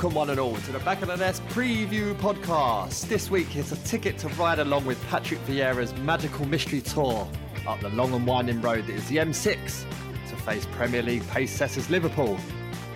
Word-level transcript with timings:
Welcome, 0.00 0.16
one 0.16 0.30
and 0.30 0.40
all, 0.40 0.56
to 0.56 0.72
the 0.72 0.78
Back 0.78 1.02
of 1.02 1.08
the 1.08 1.16
Nest 1.18 1.46
preview 1.48 2.14
podcast. 2.14 3.06
This 3.06 3.30
week 3.30 3.54
it's 3.54 3.70
a 3.70 3.76
ticket 3.84 4.16
to 4.20 4.28
ride 4.28 4.58
along 4.58 4.86
with 4.86 4.98
Patrick 5.08 5.38
Vieira's 5.40 5.94
magical 5.96 6.46
mystery 6.46 6.80
tour 6.80 7.28
up 7.68 7.80
the 7.80 7.90
long 7.90 8.14
and 8.14 8.26
winding 8.26 8.62
road 8.62 8.86
that 8.86 8.94
is 8.94 9.06
the 9.08 9.18
M6 9.18 9.84
to 10.30 10.36
face 10.36 10.66
Premier 10.72 11.02
League 11.02 11.28
pace 11.28 11.52
setters 11.54 11.90
Liverpool. 11.90 12.38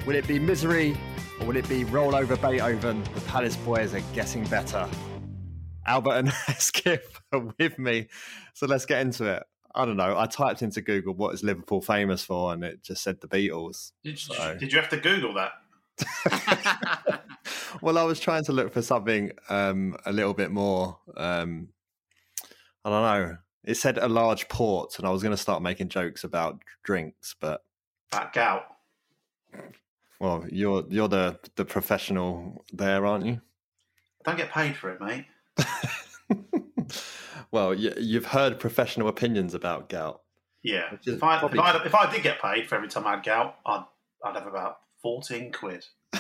Will 0.06 0.14
it 0.16 0.27
be 0.27 0.38
misery 0.38 0.96
or 1.41 1.48
will 1.48 1.56
it 1.58 1.69
be 1.69 1.84
roll 1.84 2.14
over 2.16 2.36
Beethoven? 2.36 3.05
The 3.14 3.20
Palace 3.20 3.56
boys 3.56 3.92
are 3.92 4.00
getting 4.14 4.44
better. 4.46 4.89
Albert 5.86 6.14
and 6.14 6.33
Skip 6.56 7.18
are 7.33 7.52
with 7.58 7.78
me, 7.78 8.08
so 8.55 8.66
let's 8.66 8.86
get 8.86 9.02
into 9.02 9.27
it. 9.27 9.42
I 9.74 9.84
don't 9.84 9.98
know. 9.98 10.18
I 10.18 10.24
typed 10.24 10.62
into 10.62 10.80
Google 10.80 11.12
what 11.12 11.34
is 11.34 11.44
Liverpool 11.44 11.83
famous 11.83 12.24
for, 12.24 12.55
and 12.55 12.64
it 12.64 12.83
just 12.83 13.02
said 13.02 13.20
the 13.20 13.28
Beatles. 13.28 13.92
Did, 14.02 14.18
So- 14.18 14.56
did 14.58 14.72
you 14.72 14.80
have 14.80 14.89
to 14.89 14.96
Google 14.96 15.34
that? 15.34 15.52
well, 17.82 17.98
I 17.98 18.02
was 18.02 18.20
trying 18.20 18.44
to 18.44 18.52
look 18.52 18.72
for 18.72 18.82
something 18.82 19.32
um, 19.48 19.96
a 20.06 20.12
little 20.12 20.34
bit 20.34 20.50
more. 20.50 20.98
Um, 21.16 21.68
I 22.84 22.90
don't 22.90 23.02
know. 23.02 23.36
It 23.64 23.76
said 23.76 23.98
a 23.98 24.08
large 24.08 24.48
port, 24.48 24.98
and 24.98 25.06
I 25.06 25.10
was 25.10 25.22
going 25.22 25.34
to 25.34 25.40
start 25.40 25.62
making 25.62 25.88
jokes 25.88 26.24
about 26.24 26.60
drinks, 26.82 27.34
but 27.40 27.62
That 28.12 28.33
gout. 28.33 28.64
well, 30.20 30.44
you're 30.50 30.84
you're 30.90 31.08
the 31.08 31.38
the 31.56 31.64
professional 31.64 32.64
there, 32.72 33.06
aren't 33.06 33.24
you? 33.24 33.40
I 34.27 34.30
don't 34.30 34.36
get 34.36 34.50
paid 34.50 34.77
for 34.77 34.90
it, 34.90 35.00
mate. 35.00 35.27
well, 37.50 37.74
you, 37.74 37.92
you've 37.98 38.27
heard 38.27 38.58
professional 38.58 39.08
opinions 39.08 39.54
about 39.54 39.88
gout. 39.88 40.20
Yeah. 40.62 40.96
If 41.04 41.22
I, 41.22 41.44
if, 41.44 41.58
I, 41.58 41.84
if 41.84 41.94
I 41.94 42.10
did 42.10 42.22
get 42.22 42.40
paid 42.40 42.66
for 42.66 42.74
every 42.74 42.88
time 42.88 43.06
I 43.06 43.12
had 43.12 43.22
gout, 43.22 43.56
I'd, 43.66 43.84
I'd 44.24 44.34
have 44.34 44.46
about 44.46 44.78
14 45.04 45.52
quid, 45.52 45.84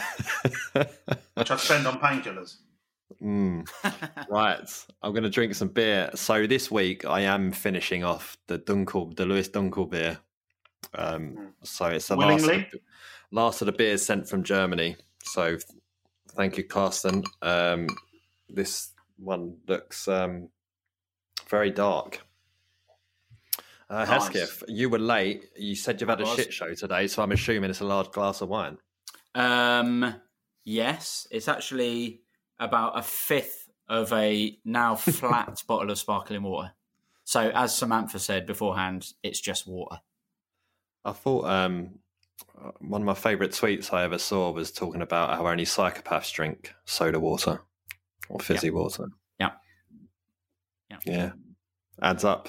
which 0.74 1.50
I'd 1.50 1.58
spend 1.58 1.86
on 1.86 1.98
painkillers. 2.00 2.56
Mm. 3.22 3.66
right, 4.28 4.86
I'm 5.02 5.12
going 5.12 5.22
to 5.22 5.30
drink 5.30 5.54
some 5.54 5.68
beer. 5.68 6.10
So 6.14 6.46
this 6.46 6.70
week 6.70 7.06
I 7.06 7.22
am 7.22 7.50
finishing 7.50 8.04
off 8.04 8.36
the 8.46 8.58
Dunkel, 8.58 9.16
the 9.16 9.24
Lewis 9.24 9.48
Dunkel 9.48 9.90
beer. 9.90 10.18
Um, 10.94 11.54
so 11.62 11.86
it's 11.86 12.08
the 12.08 12.16
last 12.16 12.44
of, 12.44 12.48
the, 12.50 12.80
last 13.32 13.62
of 13.62 13.66
the 13.66 13.72
beers 13.72 14.04
sent 14.04 14.28
from 14.28 14.42
Germany. 14.42 14.96
So 15.22 15.52
th- 15.52 15.62
thank 16.36 16.58
you, 16.58 16.64
Carsten. 16.64 17.24
Um, 17.40 17.86
this 18.50 18.90
one 19.16 19.56
looks 19.66 20.08
um, 20.08 20.50
very 21.48 21.70
dark. 21.70 22.20
Uh, 23.94 24.04
Nice. 24.04 24.26
Hesketh, 24.26 24.64
you 24.66 24.88
were 24.88 24.98
late. 24.98 25.50
You 25.56 25.76
said 25.76 26.00
you've 26.00 26.10
had 26.10 26.20
a 26.20 26.26
shit 26.26 26.52
show 26.52 26.74
today, 26.74 27.06
so 27.06 27.22
I'm 27.22 27.30
assuming 27.30 27.70
it's 27.70 27.80
a 27.80 27.84
large 27.84 28.10
glass 28.10 28.40
of 28.40 28.48
wine. 28.48 28.76
Um, 29.36 30.16
yes, 30.64 31.28
it's 31.30 31.46
actually 31.46 32.22
about 32.58 32.98
a 32.98 33.02
fifth 33.02 33.68
of 33.88 34.12
a 34.12 34.58
now 34.64 34.94
flat 34.96 35.62
bottle 35.68 35.92
of 35.92 35.98
sparkling 35.98 36.42
water. 36.42 36.72
So, 37.22 37.52
as 37.54 37.72
Samantha 37.72 38.18
said 38.18 38.46
beforehand, 38.46 39.12
it's 39.22 39.40
just 39.40 39.64
water. 39.64 40.00
I 41.04 41.12
thought 41.12 41.44
um, 41.44 42.00
one 42.80 43.02
of 43.02 43.06
my 43.06 43.14
favourite 43.14 43.52
tweets 43.52 43.92
I 43.92 44.02
ever 44.02 44.18
saw 44.18 44.50
was 44.50 44.72
talking 44.72 45.02
about 45.02 45.38
how 45.38 45.46
only 45.46 45.66
psychopaths 45.66 46.32
drink 46.32 46.74
soda 46.84 47.20
water 47.20 47.60
or 48.28 48.40
fizzy 48.40 48.70
water. 48.70 49.10
Yeah. 49.38 49.52
Yeah. 50.90 50.98
Yeah. 51.06 51.32
Adds 52.02 52.24
up. 52.24 52.48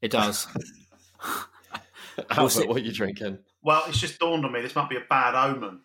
It 0.00 0.10
does. 0.10 0.46
Albert, 2.30 2.50
see. 2.50 2.66
what 2.66 2.76
are 2.76 2.80
you 2.80 2.92
drinking? 2.92 3.38
Well, 3.62 3.84
it's 3.88 3.98
just 4.00 4.18
dawned 4.18 4.44
on 4.44 4.52
me 4.52 4.60
this 4.62 4.74
might 4.74 4.88
be 4.88 4.96
a 4.96 5.04
bad 5.08 5.34
omen. 5.34 5.80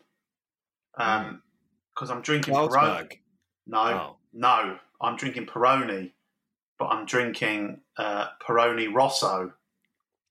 Um, 0.98 1.42
Because 1.94 2.10
I'm 2.10 2.22
drinking 2.22 2.54
Peroni. 2.54 2.70
Carlsberg. 2.70 3.12
No, 3.68 3.80
Oh. 3.82 4.16
no. 4.34 4.78
I'm 5.02 5.16
drinking 5.18 5.48
Peroni, 5.48 6.12
but 6.80 6.86
I'm 6.86 7.06
drinking 7.06 7.82
uh, 7.98 8.28
Peroni 8.46 8.94
Rosso, 8.94 9.54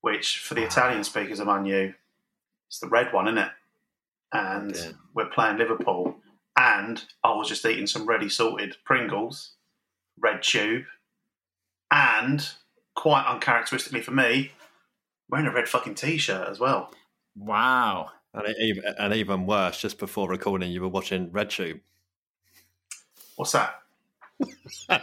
which 0.00 0.38
for 0.38 0.54
the 0.54 0.62
Italian 0.65 1.04
speakers 1.04 1.41
among 1.41 1.66
you, 1.66 1.94
it's 2.69 2.78
the 2.78 2.88
red 2.88 3.12
one, 3.12 3.26
isn't 3.28 3.38
it? 3.38 3.50
And 4.32 4.75
Yeah. 4.76 4.93
we're 5.15 5.28
playing 5.31 5.59
Liverpool. 5.59 6.16
And 6.56 7.04
I 7.25 7.32
was 7.34 7.49
just 7.49 7.65
eating 7.66 7.87
some 7.87 8.06
ready 8.06 8.28
salted 8.28 8.76
Pringles, 8.84 9.54
red 10.19 10.43
tube, 10.43 10.84
and 11.91 12.49
quite 12.94 13.25
uncharacteristically 13.26 14.03
for 14.03 14.10
me, 14.12 14.53
wearing 15.31 15.47
a 15.47 15.53
red 15.53 15.69
fucking 15.69 15.95
t-shirt 15.95 16.49
as 16.49 16.59
well. 16.61 16.93
wow. 17.37 18.11
And, 18.33 18.55
even, 18.61 18.85
and 18.97 19.13
even 19.15 19.45
worse, 19.47 19.81
just 19.81 19.99
before 19.99 20.29
recording, 20.29 20.71
you 20.71 20.81
were 20.83 20.89
watching 20.89 21.31
RedTube. 21.31 21.81
What's 23.35 23.53
that? 23.53 23.75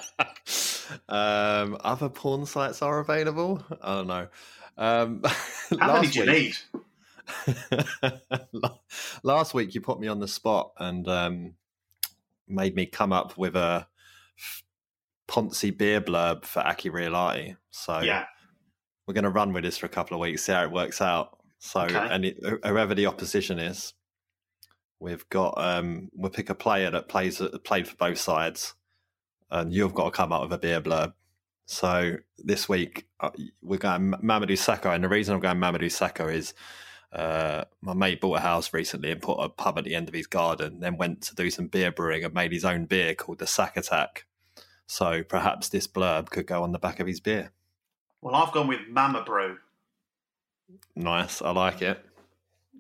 um, 1.10 1.78
other 1.84 2.08
porn 2.10 2.46
sites 2.46 2.82
are 2.82 3.00
available. 3.00 3.62
I 3.82 3.96
don't 3.96 4.08
know. 4.08 4.28
Um, 4.78 5.22
How 5.80 5.96
many 6.02 6.08
last 6.08 6.14
do 6.14 6.20
you 6.20 6.32
week- 6.32 6.56
need? 6.74 8.12
Last 9.24 9.54
week, 9.54 9.76
you 9.76 9.82
put 9.82 10.00
me 10.00 10.08
on 10.08 10.20
the 10.20 10.28
spot 10.30 10.72
and 10.78 11.06
um, 11.10 11.54
made 12.48 12.76
me 12.76 12.86
come 12.86 13.12
up 13.12 13.38
with 13.38 13.56
a 13.58 13.88
Ponzi 15.28 15.78
beer 15.78 16.00
blurb 16.00 16.46
for 16.46 16.62
Aki 16.62 16.90
Riihilahti. 16.92 17.58
So 17.72 18.00
Yeah. 18.00 18.26
We're 19.08 19.14
going 19.14 19.24
to 19.24 19.30
run 19.30 19.54
with 19.54 19.64
this 19.64 19.78
for 19.78 19.86
a 19.86 19.90
couple 19.90 20.16
of 20.16 20.22
weeks, 20.22 20.44
see 20.44 20.52
how 20.52 20.64
it 20.64 20.72
works 20.72 21.02
out. 21.02 21.38
So, 21.60 21.82
Okay. 21.82 21.96
and 22.12 22.26
it, 22.26 22.38
whoever 22.64 22.94
the 22.94 23.08
opposition 23.08 23.58
is, 23.58 23.94
we've 25.00 25.28
got 25.30 25.56
um, 25.58 26.10
we'll 26.14 26.30
pick 26.32 26.50
a 26.50 26.56
player 26.56 26.92
that 26.92 27.08
plays 27.08 27.38
that 27.40 27.64
played 27.64 27.88
for 27.88 27.96
both 27.96 28.18
sides, 28.20 28.74
and 29.50 29.74
you've 29.74 29.94
got 29.94 30.06
to 30.06 30.12
come 30.12 30.32
up 30.32 30.44
with 30.44 30.54
a 30.54 30.58
beer 30.58 30.82
blurb. 30.82 31.14
So 31.66 32.18
this 32.38 32.70
week 32.70 33.08
uh, 33.20 33.32
we're 33.62 33.78
going 33.78 34.12
Mamadou 34.24 34.52
Sakho, 34.52 34.94
and 34.94 35.04
the 35.04 35.10
reason 35.10 35.34
I'm 35.34 35.42
going 35.42 35.58
Mamadou 35.58 35.86
Sakho 35.86 36.32
is 36.32 36.54
uh, 37.12 37.64
my 37.82 37.94
mate 37.94 38.22
bought 38.22 38.38
a 38.38 38.42
house 38.42 38.74
recently 38.74 39.12
and 39.12 39.22
put 39.22 39.40
a 39.40 39.50
pub 39.50 39.78
at 39.78 39.84
the 39.84 39.96
end 39.96 40.08
of 40.08 40.14
his 40.14 40.28
garden, 40.28 40.80
then 40.80 40.98
went 40.98 41.22
to 41.24 41.36
do 41.36 41.50
some 41.50 41.68
beer 41.68 41.92
brewing 41.92 42.24
and 42.24 42.34
made 42.34 42.52
his 42.52 42.66
own 42.66 42.86
beer 42.86 43.16
called 43.16 43.40
the 43.40 43.48
Sack 43.48 43.78
Attack. 43.78 44.26
So 44.88 45.24
perhaps 45.24 45.70
this 45.70 45.88
blurb 45.88 46.30
could 46.30 46.48
go 46.48 46.64
on 46.64 46.72
the 46.72 46.80
back 46.80 47.00
of 47.00 47.08
his 47.08 47.20
beer. 47.20 47.52
Well, 48.22 48.36
I've 48.36 48.52
gone 48.54 48.68
with 48.68 48.82
Mama 48.90 49.24
Brew. 49.24 49.58
Nice, 50.96 51.42
I 51.42 51.52
like 51.52 51.82
it. 51.82 52.04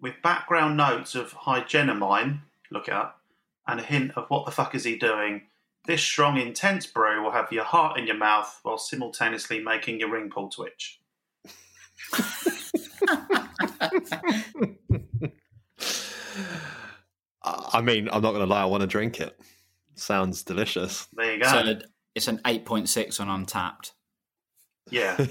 with 0.01 0.21
background 0.21 0.77
notes 0.77 1.15
of 1.15 1.31
hygienomine, 1.33 2.41
look 2.71 2.87
it 2.87 2.93
up, 2.93 3.21
and 3.67 3.79
a 3.79 3.83
hint 3.83 4.11
of 4.17 4.29
what 4.29 4.45
the 4.45 4.51
fuck 4.51 4.75
is 4.75 4.83
he 4.83 4.95
doing 4.97 5.43
This 5.85 6.01
strong, 6.03 6.37
intense 6.37 6.85
brew 6.85 7.23
will 7.23 7.31
have 7.31 7.51
your 7.51 7.63
heart 7.63 7.97
in 7.97 8.07
your 8.07 8.17
mouth 8.17 8.59
while 8.63 8.77
simultaneously 8.77 9.59
making 9.63 9.99
your 10.01 10.09
ring 10.11 10.29
pull 10.29 10.49
twitch. 10.49 10.99
I 12.13 13.47
I 17.73 17.81
mean, 17.81 18.09
I'm 18.11 18.21
not 18.21 18.31
going 18.31 18.39
to 18.41 18.45
lie. 18.45 18.63
I 18.63 18.65
want 18.65 18.81
to 18.81 18.87
drink 18.87 19.19
it. 19.21 19.39
Sounds 19.95 20.43
delicious. 20.43 21.07
There 21.13 21.33
you 21.35 21.41
go. 21.41 21.47
So 21.49 21.79
it's 22.15 22.27
an 22.27 22.39
8.6 22.39 23.21
on 23.21 23.45
Untappd. 23.45 23.91
Yeah. 24.89 25.25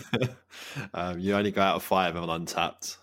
um, 0.95 1.19
you 1.19 1.35
only 1.35 1.51
go 1.51 1.63
out 1.63 1.77
of 1.77 1.83
five 1.83 2.17
of 2.17 2.29
on 2.29 2.47
Untappd. 2.47 2.97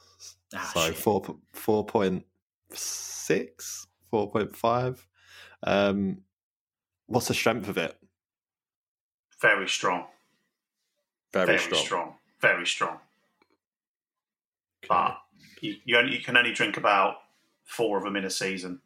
Ah, 0.55 0.71
so 0.73 0.87
shit. 0.87 0.95
four 0.95 1.35
four 1.53 1.85
point 1.85 2.25
six, 2.71 3.87
four 4.09 4.29
point 4.29 4.55
five. 4.55 5.05
Um, 5.63 6.19
what's 7.07 7.27
the 7.27 7.33
strength 7.33 7.67
of 7.67 7.77
it? 7.77 7.97
Very 9.41 9.67
strong. 9.67 10.05
Very, 11.33 11.47
Very 11.47 11.59
strong. 11.59 11.81
strong. 11.81 12.13
Very 12.39 12.67
strong. 12.67 12.99
But 14.87 15.17
you, 15.61 15.75
you, 15.83 15.97
only, 15.97 16.15
you 16.15 16.21
can 16.21 16.37
only 16.37 16.53
drink 16.53 16.77
about 16.77 17.15
four 17.63 17.97
of 17.97 18.03
them 18.03 18.15
in 18.15 18.25
a 18.25 18.29
season. 18.29 18.81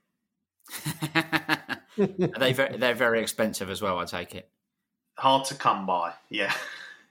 Are 1.15 2.39
they 2.39 2.53
very, 2.53 2.77
they're 2.77 2.93
very 2.93 3.21
expensive 3.21 3.69
as 3.69 3.81
well, 3.81 3.99
I 3.99 4.05
take 4.05 4.35
it. 4.35 4.49
Hard 5.17 5.45
to 5.45 5.55
come 5.55 5.85
by. 5.85 6.13
Yeah. 6.29 6.53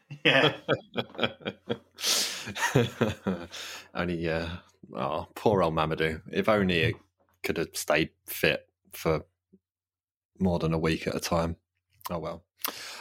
yeah. 0.25 0.55
only 3.95 4.17
yeah. 4.17 4.49
Oh, 4.95 5.27
poor 5.35 5.63
old 5.63 5.75
Mamadou. 5.75 6.23
If 6.33 6.49
only 6.49 6.79
it 6.79 6.97
could 7.43 7.57
have 7.57 7.71
stayed 7.75 8.11
fit 8.27 8.69
for 8.93 9.23
more 10.39 10.59
than 10.59 10.73
a 10.73 10.79
week 10.79 11.07
at 11.07 11.15
a 11.15 11.21
time. 11.21 11.57
Oh 12.11 12.19
well. 12.19 12.45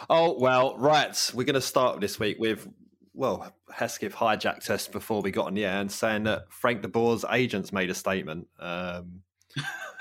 Oh 0.10 0.38
well. 0.40 0.78
Right. 0.78 1.32
We're 1.34 1.44
going 1.44 1.56
to 1.56 1.62
start 1.62 2.02
this 2.02 2.20
week 2.20 2.40
with 2.40 2.68
well, 3.16 3.54
Hesketh 3.74 4.14
hijacked 4.14 4.70
us 4.70 4.88
before 4.88 5.22
we 5.22 5.32
got 5.32 5.48
on 5.48 5.54
the 5.54 5.66
air 5.66 5.80
and 5.80 5.92
saying 5.92 6.24
that 6.24 6.52
Frank 6.52 6.82
de 6.82 6.90
Boer's 6.90 7.24
agents 7.32 7.72
made 7.72 7.90
a 7.90 7.96
statement. 7.96 8.48
Um, 8.60 9.22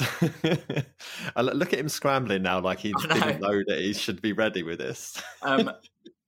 look 1.36 1.72
at 1.72 1.78
him 1.78 1.88
scrambling 1.88 2.42
now, 2.42 2.60
like 2.60 2.80
he 2.80 2.92
know. 2.92 3.14
didn't 3.14 3.40
know 3.40 3.62
that 3.66 3.78
he 3.78 3.92
should 3.92 4.22
be 4.22 4.32
ready 4.32 4.62
with 4.62 4.78
this. 4.78 5.20
Um, 5.42 5.70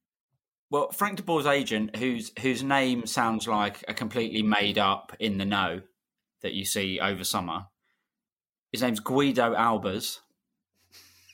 well, 0.70 0.90
Frank 0.90 1.16
de 1.16 1.22
Boer's 1.22 1.46
agent, 1.46 1.96
whose 1.96 2.32
whose 2.40 2.62
name 2.62 3.06
sounds 3.06 3.46
like 3.48 3.84
a 3.88 3.94
completely 3.94 4.42
made 4.42 4.78
up 4.78 5.14
in 5.18 5.38
the 5.38 5.44
know 5.44 5.82
that 6.42 6.54
you 6.54 6.64
see 6.64 7.00
over 7.00 7.24
summer, 7.24 7.66
his 8.70 8.82
name's 8.82 9.00
Guido 9.00 9.54
Albers. 9.54 10.20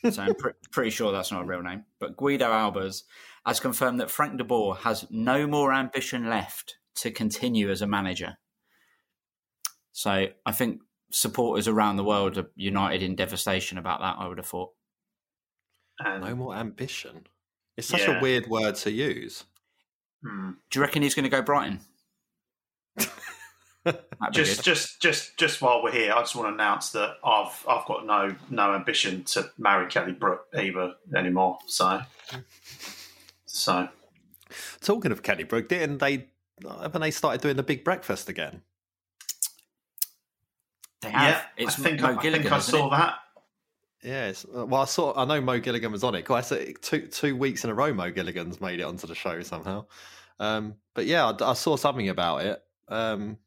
So 0.09 0.21
I'm 0.21 0.35
pre- 0.35 0.53
pretty 0.71 0.91
sure 0.91 1.11
that's 1.11 1.31
not 1.31 1.43
a 1.43 1.45
real 1.45 1.61
name, 1.61 1.83
but 1.99 2.15
Guido 2.15 2.49
Albers 2.49 3.03
has 3.45 3.59
confirmed 3.59 3.99
that 3.99 4.09
Frank 4.09 4.37
de 4.37 4.43
Boer 4.43 4.75
has 4.75 5.05
no 5.09 5.45
more 5.45 5.73
ambition 5.73 6.29
left 6.29 6.77
to 6.95 7.11
continue 7.11 7.69
as 7.69 7.81
a 7.81 7.87
manager. 7.87 8.37
So 9.91 10.27
I 10.45 10.51
think 10.53 10.79
supporters 11.11 11.67
around 11.67 11.95
the 11.97 12.03
world 12.03 12.37
are 12.37 12.49
united 12.55 13.01
in 13.03 13.15
devastation 13.15 13.77
about 13.77 13.99
that. 14.01 14.15
I 14.19 14.27
would 14.27 14.37
have 14.37 14.47
thought. 14.47 14.71
And 15.99 16.23
No 16.23 16.35
more 16.35 16.55
ambition. 16.55 17.27
It's 17.77 17.87
such 17.87 18.01
Yeah. 18.07 18.19
a 18.19 18.21
weird 18.21 18.47
word 18.47 18.75
to 18.75 18.91
use. 18.91 19.43
hmm. 20.23 20.51
Do 20.69 20.79
you 20.79 20.81
reckon 20.81 21.01
he's 21.01 21.15
going 21.15 21.23
to 21.23 21.29
go 21.29 21.41
Brighton? 21.41 21.79
Just 24.31 24.57
good. 24.57 24.63
just 24.65 25.01
just 25.01 25.37
just 25.37 25.61
while 25.61 25.81
we're 25.81 25.91
here, 25.93 26.11
I 26.13 26.19
just 26.19 26.35
want 26.35 26.49
to 26.49 26.53
announce 26.53 26.89
that 26.91 27.15
I've 27.23 27.65
I've 27.67 27.85
got 27.85 28.05
no 28.05 28.35
no 28.49 28.75
ambition 28.75 29.23
to 29.25 29.49
marry 29.57 29.87
Kelly 29.89 30.11
Brook 30.11 30.45
either 30.53 30.93
anymore. 31.15 31.57
So 31.65 32.01
so 33.45 33.87
Talking 34.81 35.11
of 35.11 35.23
Kelly 35.23 35.45
Brook, 35.45 35.69
didn't 35.69 35.99
they? 35.99 36.27
Haven't 36.81 37.01
they 37.01 37.09
started 37.11 37.41
doing 37.41 37.55
the 37.55 37.63
big 37.63 37.83
breakfast 37.85 38.27
again? 38.29 38.61
They 41.01 41.09
have. 41.11 41.21
yeah, 41.57 41.65
it's 41.65 41.79
I 41.79 41.83
think 41.83 42.01
Mo 42.01 42.07
I, 42.09 42.11
I 42.17 42.21
Gilligan, 42.21 42.43
think 42.43 42.53
I 42.53 42.59
saw 42.59 42.87
it? 42.87 42.97
that. 42.97 43.15
Yes. 44.03 44.45
uh, 44.55 44.65
Well, 44.65 44.81
I 44.81 44.85
saw. 44.85 45.13
I 45.15 45.25
know 45.25 45.41
Mo 45.41 45.59
Gilligan 45.59 45.91
was 45.91 46.03
on 46.03 46.15
it. 46.15 46.23
Quite 46.23 46.51
I 46.51 46.73
two 46.81 47.07
two 47.07 47.35
weeks 47.35 47.63
in 47.63 47.69
a 47.69 47.73
row. 47.73 47.93
Mo 47.93 48.11
Gilligan's 48.11 48.59
made 48.61 48.79
it 48.79 48.83
onto 48.83 49.07
the 49.07 49.15
show 49.15 49.41
somehow. 49.41 49.85
Um, 50.39 50.75
but 50.95 51.05
yeah, 51.05 51.29
I, 51.31 51.51
I 51.51 51.53
saw 51.53 51.75
something 51.75 52.09
about 52.09 52.41
it. 52.45 52.61
Um, 52.87 53.37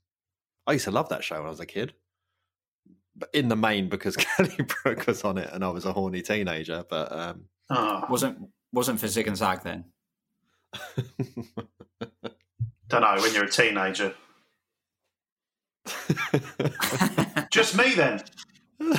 I 0.66 0.72
used 0.74 0.84
to 0.84 0.90
love 0.90 1.08
that 1.08 1.24
show 1.24 1.36
when 1.36 1.46
I 1.46 1.50
was 1.50 1.60
a 1.60 1.66
kid. 1.66 1.94
But 3.16 3.30
in 3.34 3.48
the 3.48 3.56
main, 3.56 3.88
because 3.88 4.16
Kelly 4.18 4.56
Brook 4.82 5.06
was 5.06 5.24
on 5.24 5.36
it, 5.38 5.50
and 5.52 5.64
I 5.64 5.68
was 5.70 5.84
a 5.84 5.92
horny 5.92 6.22
teenager. 6.22 6.84
But 6.88 7.12
um, 7.12 7.44
Oh, 7.70 8.04
Wasn't 8.08 8.48
wasn't 8.72 9.00
for 9.00 9.08
Zig 9.08 9.26
and 9.28 9.36
Zag 9.36 9.62
then. 9.62 9.84
don't 12.88 13.00
know 13.02 13.16
when 13.20 13.34
you're 13.34 13.44
a 13.44 13.50
teenager. 13.50 14.14
Just 17.50 17.76
me 17.76 17.94
then. 17.94 18.22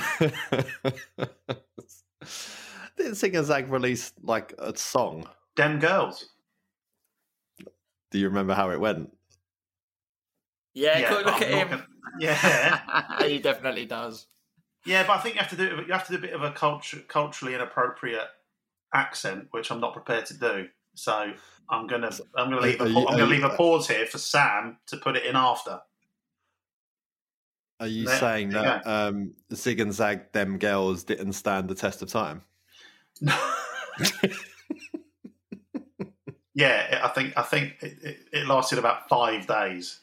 Didn't 2.97 3.15
Zig 3.15 3.35
and 3.35 3.45
Zag 3.45 3.69
release 3.71 4.13
like 4.21 4.53
a 4.59 4.75
song? 4.77 5.27
Dem 5.55 5.79
girls. 5.79 6.29
Do 8.11 8.19
you 8.19 8.27
remember 8.29 8.53
how 8.53 8.69
it 8.71 8.79
went? 8.79 9.11
Yeah, 10.73 10.99
Yeah, 10.99 11.11
look, 11.11 11.25
look 11.25 11.35
I'm 11.35 11.43
at 11.43 11.49
him. 11.49 11.67
gonna- 11.69 11.87
Yeah. 12.19 13.17
he 13.27 13.39
definitely 13.39 13.85
does. 13.85 14.27
Yeah, 14.85 15.05
but 15.07 15.13
I 15.17 15.19
think 15.19 15.35
you 15.35 15.41
have 15.41 15.49
to 15.51 15.55
do 15.55 15.83
you 15.87 15.93
have 15.93 16.05
to 16.07 16.11
do 16.13 16.17
a 16.17 16.21
bit 16.21 16.33
of 16.33 16.41
a 16.43 16.51
culture, 16.51 16.99
culturally 17.07 17.55
inappropriate 17.55 18.27
accent, 18.93 19.47
which 19.51 19.71
I'm 19.71 19.79
not 19.79 19.93
prepared 19.93 20.25
to 20.27 20.37
do. 20.37 20.67
So 20.95 21.31
I'm 21.69 21.87
gonna 21.87 22.11
I'm 22.37 22.49
gonna 22.49 22.61
leave 22.61 22.79
a, 22.79 22.83
Are 22.83 22.87
you- 22.87 22.93
pa- 22.93 23.05
I'm 23.11 23.17
gonna 23.17 23.25
leave 23.31 23.43
a 23.43 23.49
pause 23.49 23.87
here 23.87 24.05
for 24.05 24.17
Sam 24.17 24.77
to 24.87 24.97
put 24.97 25.15
it 25.15 25.25
in 25.25 25.35
after. 25.35 25.81
Are 27.83 27.87
you 27.87 28.07
saying 28.07 28.51
that 28.51 28.87
um, 28.87 29.33
Zig 29.53 29.81
and 29.81 29.91
Zag, 29.91 30.31
them 30.31 30.57
girls, 30.57 31.03
didn't 31.03 31.33
stand 31.33 31.67
the 31.67 31.75
test 31.75 32.01
of 32.01 32.07
time? 32.07 32.43
yeah, 36.53 37.01
I 37.03 37.09
think 37.09 37.33
I 37.35 37.41
think 37.41 37.73
it, 37.81 37.97
it, 38.01 38.17
it 38.31 38.47
lasted 38.47 38.79
about 38.79 39.09
five 39.09 39.45
days. 39.47 39.99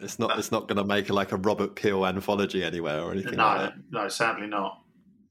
It's 0.00 0.20
not. 0.20 0.38
It's 0.38 0.52
not 0.52 0.68
going 0.68 0.78
to 0.78 0.84
make 0.84 1.10
like 1.10 1.32
a 1.32 1.36
Robert 1.36 1.74
Peel 1.74 2.06
anthology 2.06 2.62
anywhere 2.62 3.00
or 3.00 3.10
anything 3.10 3.36
No, 3.36 3.46
like 3.46 3.72
no, 3.90 4.08
sadly 4.08 4.46
not. 4.46 4.80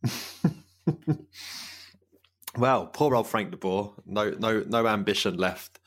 Well, 2.58 2.88
poor 2.88 3.16
old 3.16 3.28
Frank 3.28 3.52
de 3.52 3.58
Boer. 3.58 3.94
No, 4.06 4.30
no, 4.32 4.64
no 4.68 4.88
ambition 4.88 5.38
left. 5.38 5.80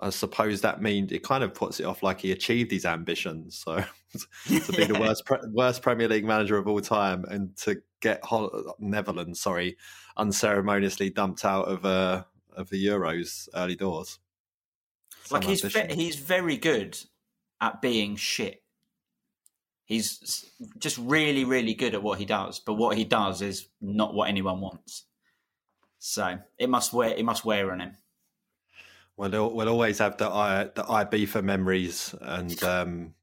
I 0.00 0.10
suppose 0.10 0.60
that 0.60 0.80
means 0.80 1.10
it 1.10 1.24
kind 1.24 1.42
of 1.42 1.54
puts 1.54 1.80
it 1.80 1.84
off 1.84 2.02
like 2.02 2.20
he 2.20 2.30
achieved 2.30 2.70
his 2.70 2.86
ambitions. 2.86 3.56
So 3.64 3.84
to 4.46 4.72
be 4.72 4.84
the 4.84 4.98
worst 5.00 5.24
pre- 5.24 5.38
worst 5.50 5.82
Premier 5.82 6.08
League 6.08 6.24
manager 6.24 6.56
of 6.56 6.68
all 6.68 6.80
time 6.80 7.24
and 7.24 7.56
to 7.58 7.82
get 8.00 8.24
Hol- 8.24 8.76
Netherlands, 8.78 9.40
sorry, 9.40 9.76
unceremoniously 10.16 11.10
dumped 11.10 11.44
out 11.44 11.66
of 11.66 11.84
uh, 11.84 12.24
of 12.56 12.70
the 12.70 12.84
Euros 12.86 13.48
early 13.54 13.74
doors. 13.74 14.18
Like 15.30 15.44
he's 15.44 15.62
ve- 15.62 15.94
he's 15.94 16.16
very 16.16 16.56
good 16.56 16.98
at 17.60 17.82
being 17.82 18.16
shit. 18.16 18.62
He's 19.84 20.44
just 20.78 20.98
really, 20.98 21.44
really 21.44 21.74
good 21.74 21.94
at 21.94 22.02
what 22.02 22.18
he 22.18 22.24
does, 22.24 22.60
but 22.60 22.74
what 22.74 22.96
he 22.96 23.04
does 23.04 23.40
is 23.40 23.68
not 23.80 24.14
what 24.14 24.28
anyone 24.28 24.60
wants. 24.60 25.04
So 25.98 26.38
it 26.58 26.68
must 26.68 26.92
wear 26.92 27.10
it 27.10 27.24
must 27.24 27.44
wear 27.44 27.72
on 27.72 27.80
him. 27.80 27.92
Well, 29.18 29.52
we'll 29.52 29.68
always 29.68 29.98
have 29.98 30.16
the 30.16 30.28
I 30.28 30.70
the 30.76 30.88
IB 30.88 31.26
for 31.26 31.42
memories 31.42 32.14
and 32.20 32.62
um, 32.64 33.14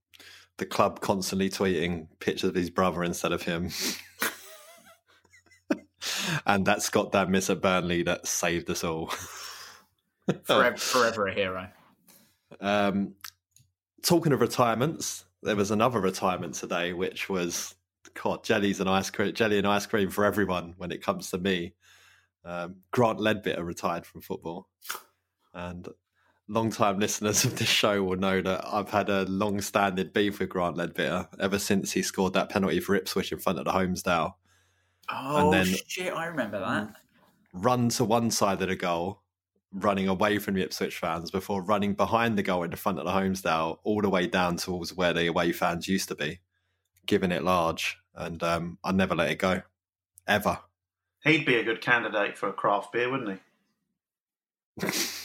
the 0.58 0.66
club 0.66 1.00
constantly 1.00 1.50
tweeting 1.50 2.08
pictures 2.20 2.50
of 2.50 2.56
his 2.56 2.70
brother 2.70 3.02
instead 3.04 3.32
of 3.32 3.44
him. 3.44 3.70
and 6.46 6.66
that 6.66 6.82
Scott 6.82 7.14
Dann 7.14 7.32
miss 7.32 7.50
at 7.50 7.62
Burnley 7.62 8.04
that 8.04 8.28
saved 8.28 8.70
us 8.70 8.84
all. 8.84 9.08
Forever, 10.44 10.76
forever 10.76 11.28
a 11.28 11.34
hero. 11.34 11.70
Um, 12.60 13.14
talking 14.02 14.34
of 14.34 14.42
retirements, 14.42 15.24
there 15.44 15.56
was 15.56 15.70
another 15.70 16.00
retirement 16.00 16.56
today, 16.56 16.94
which 16.94 17.30
was 17.30 17.76
God, 18.16 18.44
jellies 18.44 18.80
and 18.80 18.90
ice 18.90 19.12
cream, 19.12 19.34
jelly 19.34 19.60
and 19.60 19.68
ice 19.68 19.86
cream 19.86 20.10
for 20.10 20.26
everyone. 20.26 20.74
When 20.78 20.92
it 20.92 21.04
comes 21.04 21.30
to 21.30 21.38
me, 21.38 21.76
um, 22.44 22.78
Grant 22.90 23.20
Leadbitter 23.20 23.64
retired 23.64 24.04
from 24.08 24.22
football, 24.22 24.68
and 25.56 25.88
long-time 26.48 27.00
listeners 27.00 27.44
of 27.46 27.58
this 27.58 27.68
show 27.68 28.04
will 28.04 28.18
know 28.18 28.40
that 28.42 28.64
I've 28.72 28.92
had 28.92 29.10
a 29.10 29.24
long-standing 29.24 30.12
beef 30.14 30.38
with 30.40 30.50
Grant 30.50 30.78
Leadbitter 30.78 31.28
ever 31.40 31.58
since 31.58 31.92
he 31.94 32.04
scored 32.04 32.34
that 32.34 32.50
penalty 32.50 32.80
for 32.80 32.94
Ipswich 32.96 33.32
in 33.32 33.40
front 33.40 33.58
of 33.58 33.66
the 33.66 33.72
Holmesdale. 33.72 34.34
Oh 35.10 35.52
and 35.52 35.54
then- 35.54 35.76
shit! 35.88 36.14
I 36.14 36.28
remember 36.28 36.60
that. 36.60 36.94
run 37.54 37.90
to 37.90 38.04
one 38.04 38.30
side 38.30 38.62
of 38.62 38.68
the 38.70 38.76
goal, 38.76 39.22
running 39.72 40.08
away 40.08 40.38
from 40.38 40.54
the 40.56 40.62
Ipswich 40.64 40.98
fans 40.98 41.32
before 41.32 41.64
running 41.64 41.94
behind 41.94 42.38
the 42.38 42.44
goal 42.44 42.64
in 42.64 42.72
the 42.72 42.78
front 42.78 43.00
of 43.00 43.06
the 43.06 43.12
Holmesdale, 43.12 43.80
all 43.84 44.02
the 44.02 44.10
way 44.10 44.28
down 44.28 44.58
towards 44.58 44.94
where 44.94 45.14
the 45.14 45.28
away 45.28 45.52
fans 45.52 45.88
used 45.88 46.10
to 46.10 46.16
be, 46.16 46.42
giving 47.06 47.32
it 47.32 47.44
large. 47.44 47.98
And 48.14 48.42
um, 48.44 48.78
I 48.84 48.92
never 48.92 49.14
let 49.16 49.30
it 49.32 49.40
go, 49.40 49.62
ever. 50.28 50.60
He'd 51.24 51.46
be 51.46 51.56
a 51.56 51.64
good 51.64 51.82
candidate 51.82 52.38
for 52.38 52.48
a 52.50 52.54
craft 52.54 52.94
beer, 52.94 53.10
wouldn't 53.12 53.40
he? 54.82 54.88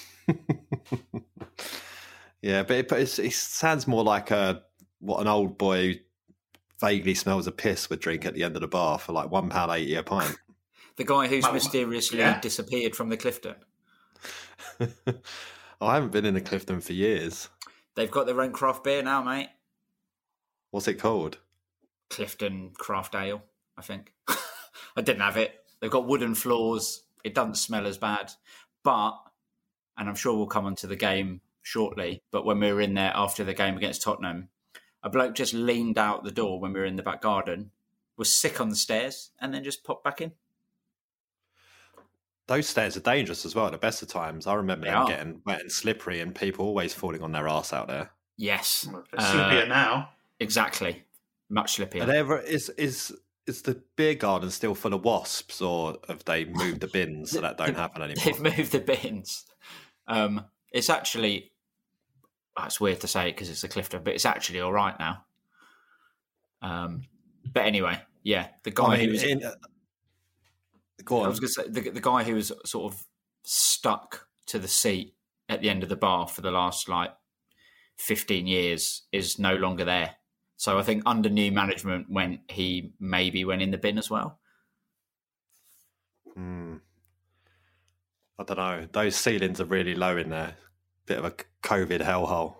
yeah, 2.42 2.62
but 2.62 2.76
it, 2.76 2.88
but 2.88 3.00
it's, 3.00 3.18
it 3.18 3.32
sounds 3.32 3.86
more 3.86 4.04
like 4.04 4.30
a 4.30 4.62
what 5.00 5.20
an 5.20 5.28
old 5.28 5.58
boy 5.58 5.92
who 5.92 5.94
vaguely 6.80 7.14
smells 7.14 7.46
of 7.46 7.56
piss 7.56 7.90
would 7.90 8.00
drink 8.00 8.24
at 8.24 8.34
the 8.34 8.42
end 8.42 8.56
of 8.56 8.62
the 8.62 8.68
bar 8.68 8.98
for 8.98 9.12
like 9.12 9.30
one 9.30 9.48
pound 9.48 9.72
eighty 9.72 9.94
a 9.94 10.02
pint. 10.02 10.36
The 10.96 11.04
guy 11.04 11.28
who's 11.28 11.44
Well, 11.44 11.54
mysteriously 11.54 12.18
yeah. 12.18 12.40
disappeared 12.40 12.94
from 12.94 13.08
the 13.08 13.16
Clifton. 13.16 13.54
Oh, 15.80 15.86
I 15.86 15.94
haven't 15.94 16.12
been 16.12 16.26
in 16.26 16.34
the 16.34 16.42
Clifton 16.42 16.80
for 16.80 16.92
years. 16.92 17.48
They've 17.94 18.10
got 18.10 18.26
their 18.26 18.40
own 18.42 18.52
craft 18.52 18.84
beer 18.84 19.02
now, 19.02 19.22
mate. 19.22 19.48
What's 20.70 20.88
it 20.88 20.94
called? 20.98 21.38
Clifton 22.10 22.72
Craft 22.76 23.14
Ale, 23.14 23.42
I 23.78 23.82
think. 23.82 24.12
I 24.28 25.00
didn't 25.00 25.22
have 25.22 25.36
it. 25.36 25.54
They've 25.80 25.90
got 25.90 26.06
wooden 26.06 26.34
floors. 26.34 27.04
It 27.24 27.34
doesn't 27.34 27.56
smell 27.56 27.86
as 27.86 27.96
bad. 27.96 28.32
But, 28.84 29.12
and 30.00 30.08
I'm 30.08 30.16
sure 30.16 30.36
we'll 30.36 30.46
come 30.48 30.64
onto 30.66 30.88
the 30.88 30.96
game 30.96 31.42
shortly, 31.62 32.22
but 32.32 32.44
when 32.44 32.58
we 32.58 32.72
were 32.72 32.80
in 32.80 32.94
there 32.94 33.12
after 33.14 33.44
the 33.44 33.54
game 33.54 33.76
against 33.76 34.02
Tottenham, 34.02 34.48
a 35.02 35.10
bloke 35.10 35.34
just 35.34 35.54
leaned 35.54 35.98
out 35.98 36.24
the 36.24 36.30
door 36.32 36.58
when 36.58 36.72
we 36.72 36.80
were 36.80 36.86
in 36.86 36.96
the 36.96 37.02
back 37.02 37.22
garden, 37.22 37.70
was 38.16 38.34
sick 38.34 38.60
on 38.60 38.70
the 38.70 38.76
stairs, 38.76 39.30
and 39.40 39.54
then 39.54 39.62
just 39.62 39.84
popped 39.84 40.02
back 40.02 40.20
in. 40.20 40.32
Those 42.46 42.66
stairs 42.66 42.96
are 42.96 43.00
dangerous 43.00 43.46
as 43.46 43.54
well. 43.54 43.66
At 43.66 43.72
the 43.72 43.78
best 43.78 44.02
of 44.02 44.08
times, 44.08 44.46
I 44.46 44.54
remember 44.54 44.86
They 44.86 44.90
them 44.90 45.02
are. 45.02 45.08
getting 45.08 45.42
wet 45.46 45.60
and 45.60 45.70
slippery, 45.70 46.20
and 46.20 46.34
people 46.34 46.66
always 46.66 46.92
falling 46.92 47.22
on 47.22 47.30
their 47.32 47.46
ass 47.46 47.72
out 47.72 47.86
there. 47.86 48.10
Yes. 48.36 48.88
It's 49.12 49.24
Uh, 49.24 49.32
slippier 49.34 49.68
now. 49.68 50.10
Exactly. 50.40 51.04
Much 51.48 51.76
slippier. 51.76 52.02
Are 52.02 52.06
they 52.06 52.18
ever, 52.18 52.38
is 52.40 52.68
is 52.70 53.14
is 53.46 53.62
the 53.62 53.82
beer 53.96 54.14
garden 54.14 54.50
still 54.50 54.74
full 54.74 54.94
of 54.94 55.04
wasps, 55.04 55.60
or 55.62 55.98
have 56.08 56.24
they 56.24 56.44
moved 56.44 56.80
the 56.80 56.86
bins 56.88 57.30
so 57.32 57.40
that 57.40 57.56
don't 57.56 57.76
happen 57.84 58.02
anymore? 58.02 58.24
They've 58.24 58.40
moved 58.58 58.72
the 58.72 58.80
bins. 58.80 59.44
Um, 60.10 60.44
it's 60.72 60.90
actually, 60.90 61.52
oh, 62.56 62.64
it's 62.64 62.80
weird 62.80 63.00
to 63.00 63.06
say 63.06 63.28
it 63.28 63.36
because 63.36 63.48
it's 63.48 63.62
the 63.62 63.68
Clifton, 63.68 64.02
but 64.02 64.12
it's 64.12 64.26
actually 64.26 64.60
all 64.60 64.72
right 64.72 64.98
now. 64.98 65.24
Um, 66.60 67.02
but 67.50 67.64
anyway, 67.64 68.02
yeah, 68.24 68.48
the 68.64 68.72
guy 68.72 68.94
I 68.94 68.96
who 68.98 69.10
was, 69.12 69.22
in, 69.22 69.42
go 71.04 71.20
on. 71.20 71.26
I 71.26 71.28
was 71.28 71.40
going 71.40 71.48
to 71.48 71.54
say 71.54 71.68
the, 71.68 71.90
the 71.90 72.00
guy 72.00 72.24
who 72.24 72.34
was 72.34 72.52
sort 72.66 72.92
of 72.92 73.04
stuck 73.44 74.26
to 74.46 74.58
the 74.58 74.68
seat 74.68 75.14
at 75.48 75.62
the 75.62 75.70
end 75.70 75.84
of 75.84 75.88
the 75.88 75.96
bar 75.96 76.26
for 76.28 76.42
the 76.42 76.50
last 76.50 76.88
like 76.88 77.12
fifteen 77.96 78.46
years 78.48 79.02
is 79.12 79.38
no 79.38 79.54
longer 79.54 79.84
there. 79.84 80.16
So 80.56 80.78
I 80.78 80.82
think 80.82 81.04
under 81.06 81.30
new 81.30 81.52
management, 81.52 82.06
when 82.10 82.40
he 82.48 82.92
maybe 83.00 83.44
went 83.44 83.62
in 83.62 83.70
the 83.70 83.78
bin 83.78 83.96
as 83.96 84.10
well. 84.10 84.40
Hmm. 86.34 86.76
I 88.40 88.42
don't 88.42 88.56
know. 88.56 88.88
Those 88.90 89.16
ceilings 89.16 89.60
are 89.60 89.66
really 89.66 89.94
low 89.94 90.16
in 90.16 90.30
there. 90.30 90.54
Bit 91.04 91.18
of 91.18 91.24
a 91.26 91.34
COVID 91.62 92.00
hellhole. 92.00 92.56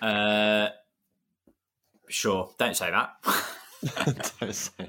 Uh, 0.00 0.68
sure, 2.08 2.54
don't 2.58 2.76
say 2.76 2.90
that. 2.90 3.10
Don't 4.40 4.54
say 4.54 4.86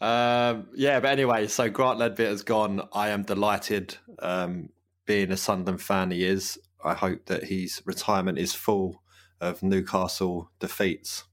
um, 0.00 0.68
yeah, 0.74 1.00
but 1.00 1.10
anyway, 1.10 1.46
so 1.48 1.68
Grant 1.68 1.98
Leadbitter's 1.98 2.42
gone. 2.42 2.86
I 2.92 3.08
am 3.08 3.22
delighted. 3.22 3.96
Um, 4.20 4.68
being 5.06 5.32
a 5.32 5.36
Sunderland 5.36 5.82
fan, 5.82 6.10
he 6.10 6.24
is. 6.24 6.58
I 6.84 6.94
hope 6.94 7.26
that 7.26 7.44
his 7.44 7.82
retirement 7.84 8.38
is 8.38 8.54
full 8.54 9.02
of 9.40 9.62
Newcastle 9.62 10.50
defeats. 10.60 11.24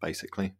Basically, 0.00 0.54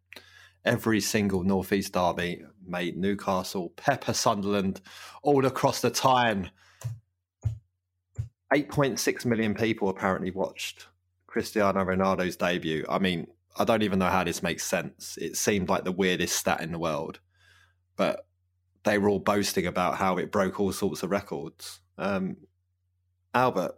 every 0.65 1.01
single 1.01 1.43
Northeast 1.43 1.93
derby 1.93 2.43
made 2.65 2.97
Newcastle 2.97 3.69
pepper 3.75 4.13
Sunderland 4.13 4.81
all 5.21 5.45
across 5.45 5.81
the 5.81 5.89
time. 5.89 6.49
Eight 8.53 8.69
point 8.69 8.99
six 8.99 9.25
million 9.25 9.53
people 9.53 9.89
apparently 9.89 10.31
watched 10.31 10.87
Cristiano 11.27 11.83
Ronaldo's 11.83 12.35
debut. 12.35 12.85
I 12.87 12.99
mean, 12.99 13.27
I 13.57 13.65
don't 13.65 13.83
even 13.83 13.99
know 13.99 14.09
how 14.09 14.23
this 14.23 14.43
makes 14.43 14.63
sense. 14.63 15.17
It 15.17 15.37
seemed 15.37 15.69
like 15.69 15.83
the 15.83 15.91
weirdest 15.91 16.35
stat 16.35 16.61
in 16.61 16.71
the 16.71 16.79
world, 16.79 17.19
but 17.95 18.25
they 18.83 18.97
were 18.97 19.09
all 19.09 19.19
boasting 19.19 19.65
about 19.65 19.97
how 19.97 20.17
it 20.17 20.31
broke 20.31 20.59
all 20.59 20.71
sorts 20.71 21.03
of 21.03 21.11
records. 21.11 21.79
Um, 21.97 22.37
Albert, 23.33 23.75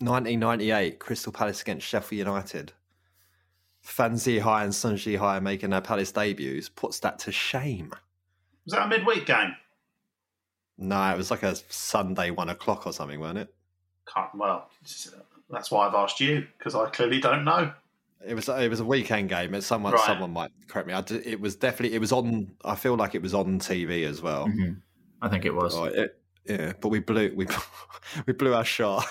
1998, 0.00 0.98
Crystal 0.98 1.32
Palace 1.32 1.62
against 1.62 1.86
Sheffield 1.86 2.26
United. 2.26 2.72
Fan 3.88 4.12
Zihai 4.12 4.64
and 4.64 4.74
Sun 4.74 4.96
Jihai 4.96 5.42
making 5.42 5.70
their 5.70 5.80
Palace 5.80 6.12
debuts 6.12 6.68
puts 6.68 7.00
that 7.00 7.18
to 7.20 7.32
shame. 7.32 7.90
Was 8.66 8.74
that 8.74 8.84
a 8.86 8.88
midweek 8.88 9.24
game? 9.26 9.56
No, 10.76 11.10
it 11.12 11.16
was 11.16 11.30
like 11.30 11.42
a 11.42 11.56
Sunday 11.68 12.30
one 12.30 12.50
o'clock 12.50 12.86
or 12.86 12.92
something, 12.92 13.18
wasn't 13.18 13.40
it? 13.40 13.54
Can't, 14.12 14.32
well, 14.34 14.70
that's 15.50 15.70
why 15.70 15.86
I've 15.88 15.94
asked 15.94 16.20
you 16.20 16.46
because 16.58 16.74
I 16.74 16.88
clearly 16.90 17.18
don't 17.20 17.44
know. 17.44 17.72
It 18.26 18.34
was 18.34 18.48
it 18.48 18.68
was 18.68 18.80
a 18.80 18.84
weekend 18.84 19.28
game, 19.30 19.54
and 19.54 19.62
someone 19.64 19.94
Right. 19.94 20.04
someone 20.04 20.32
might 20.32 20.50
correct 20.68 20.86
me. 20.88 20.92
I 20.94 21.00
d 21.00 21.16
it 21.24 21.40
was 21.40 21.56
definitely 21.56 21.96
it 21.96 22.00
was 22.00 22.12
on. 22.12 22.50
I 22.64 22.74
feel 22.74 22.96
like 22.96 23.14
it 23.14 23.22
was 23.22 23.32
on 23.32 23.58
TV 23.58 24.04
as 24.04 24.20
well. 24.20 24.46
Mhm. 24.46 24.82
I 25.22 25.28
think 25.28 25.44
it 25.44 25.54
was. 25.54 25.74
Oh, 25.76 25.84
it, 25.84 26.20
yeah, 26.44 26.72
but 26.80 26.88
we 26.88 27.00
blew 27.00 27.32
we 27.34 27.46
we 28.26 28.32
blew 28.32 28.54
our 28.54 28.64
shot. 28.64 29.06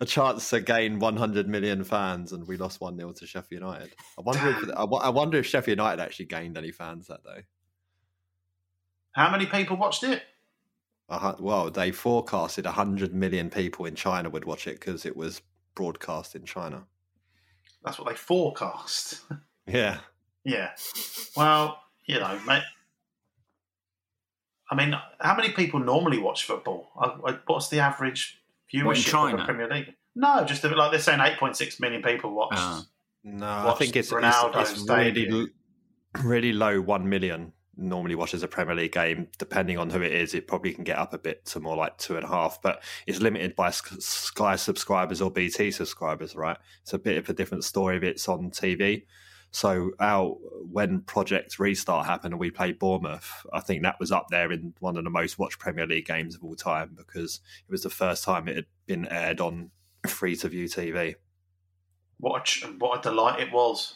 A 0.00 0.06
chance 0.06 0.50
to 0.50 0.60
gain 0.60 0.98
100 0.98 1.48
million 1.48 1.82
fans, 1.84 2.32
and 2.32 2.46
we 2.46 2.56
lost 2.56 2.80
one 2.80 2.96
0 2.96 3.12
to 3.12 3.26
Sheffield 3.26 3.62
United. 3.62 3.94
I 4.18 4.22
wonder 4.22 4.48
if 4.50 4.68
I 4.76 4.82
I 4.82 5.08
wonder 5.08 5.38
if 5.38 5.46
Sheffield 5.46 5.78
United 5.78 6.02
actually 6.02 6.26
gained 6.26 6.56
any 6.58 6.72
fans 6.72 7.06
that 7.08 7.22
day. 7.24 7.44
How 9.12 9.30
many 9.30 9.46
people 9.46 9.76
watched 9.76 10.04
it? 10.04 10.22
Hu- 11.10 11.36
Well, 11.42 11.70
they 11.70 11.90
forecasted 11.90 12.66
100 12.66 13.14
million 13.14 13.50
people 13.50 13.86
in 13.86 13.94
China 13.94 14.30
would 14.30 14.44
watch 14.44 14.66
it 14.66 14.78
because 14.78 15.06
it 15.06 15.16
was 15.16 15.40
broadcast 15.74 16.34
in 16.34 16.44
China. 16.44 16.86
That's 17.84 17.98
what 17.98 18.08
they 18.08 18.14
forecast. 18.16 19.22
Yeah, 19.66 20.00
yeah. 20.44 20.70
Well, 21.36 21.78
you 22.06 22.18
know, 22.18 22.40
mate. 22.46 22.62
I 24.70 24.74
mean, 24.74 24.94
how 25.20 25.34
many 25.36 25.50
people 25.50 25.80
normally 25.80 26.18
watch 26.18 26.44
football? 26.44 26.90
I, 26.98 27.30
I, 27.30 27.38
what's 27.46 27.68
the 27.68 27.80
average 27.80 28.42
viewership 28.72 29.14
What, 29.14 29.28
in 29.28 29.34
of 29.34 29.40
the 29.40 29.44
Premier 29.44 29.68
League? 29.68 29.94
No, 30.14 30.44
just 30.44 30.64
a 30.64 30.68
bit 30.68 30.76
like 30.76 30.90
they're 30.90 31.00
saying 31.00 31.20
8.6 31.20 31.80
million 31.80 32.02
people 32.02 32.34
watch. 32.34 32.54
Ah. 32.54 32.84
no, 33.24 33.46
I 33.46 33.74
think 33.78 33.96
it's, 33.96 34.12
it's, 34.12 34.12
Ronaldo's 34.12 34.72
it's 34.72 34.88
really 34.90 35.48
really 36.22 36.52
low. 36.52 36.80
One 36.80 37.08
million 37.08 37.52
normally 37.76 38.16
watches 38.16 38.42
a 38.42 38.48
Premier 38.48 38.74
League 38.74 38.92
game. 38.92 39.28
Depending 39.38 39.78
on 39.78 39.90
who 39.90 40.02
it 40.02 40.12
is, 40.12 40.34
it 40.34 40.46
probably 40.46 40.72
can 40.72 40.84
get 40.84 40.98
up 40.98 41.14
a 41.14 41.18
bit 41.18 41.44
to 41.46 41.60
more 41.60 41.76
like 41.76 41.96
two 41.98 42.16
and 42.16 42.24
a 42.24 42.28
half. 42.28 42.60
But 42.60 42.82
it's 43.06 43.20
limited 43.20 43.54
by 43.54 43.70
Sky 43.70 44.56
subscribers 44.56 45.20
or 45.22 45.30
BT 45.30 45.70
subscribers, 45.70 46.34
right? 46.34 46.58
It's 46.82 46.92
a 46.92 46.98
bit 46.98 47.16
of 47.16 47.28
a 47.28 47.32
different 47.32 47.64
story 47.64 47.96
if 47.96 48.02
it's 48.02 48.28
on 48.28 48.50
TV. 48.50 49.04
So 49.50 49.92
our 49.98 50.36
when 50.70 51.00
Project 51.00 51.58
Restart 51.58 52.06
happened 52.06 52.34
and 52.34 52.40
we 52.40 52.50
played 52.50 52.78
Bournemouth, 52.78 53.46
I 53.52 53.60
think 53.60 53.82
that 53.82 53.98
was 53.98 54.12
up 54.12 54.26
there 54.30 54.52
in 54.52 54.74
one 54.80 54.96
of 54.96 55.04
the 55.04 55.10
most 55.10 55.38
watched 55.38 55.58
Premier 55.58 55.86
League 55.86 56.06
games 56.06 56.34
of 56.34 56.44
all 56.44 56.54
time 56.54 56.92
because 56.96 57.40
it 57.66 57.70
was 57.72 57.82
the 57.82 57.90
first 57.90 58.24
time 58.24 58.46
it 58.46 58.56
had 58.56 58.66
been 58.86 59.06
aired 59.08 59.40
on 59.40 59.70
free 60.06 60.36
to 60.36 60.48
view 60.48 60.66
TV. 60.66 61.14
What 62.18 62.48
a, 62.62 62.66
what 62.66 62.98
a 62.98 63.02
delight 63.02 63.40
it 63.40 63.50
was. 63.52 63.94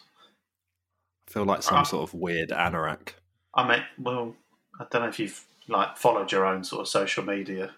I 1.28 1.32
feel 1.32 1.44
like 1.44 1.62
some 1.62 1.76
Ah. 1.78 1.82
sort 1.82 2.02
of 2.09 2.14
weird 2.14 2.50
anorak. 2.50 3.11
I 3.54 3.68
mean, 3.68 3.85
well, 3.99 4.35
I 4.80 4.87
don't 4.90 5.02
know 5.02 5.09
if 5.09 5.18
you've 5.18 5.44
like 5.68 5.97
followed 5.99 6.32
your 6.32 6.47
own 6.47 6.64
sort 6.64 6.80
of 6.82 6.88
social 6.88 7.25
media 7.25 7.73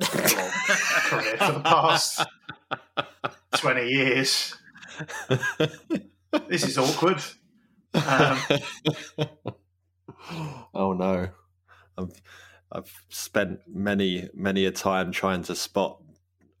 career 0.00 1.36
for 1.38 1.52
the 1.52 1.60
past 1.64 2.26
20 3.56 3.88
years. 3.88 4.56
This 6.48 6.64
is 6.64 6.78
awkward. 6.78 7.22
Um, 7.94 8.38
oh 10.74 10.92
no, 10.92 11.28
I've 11.96 12.22
I've 12.72 13.04
spent 13.08 13.60
many 13.66 14.28
many 14.34 14.64
a 14.66 14.70
time 14.70 15.12
trying 15.12 15.42
to 15.44 15.54
spot 15.54 16.02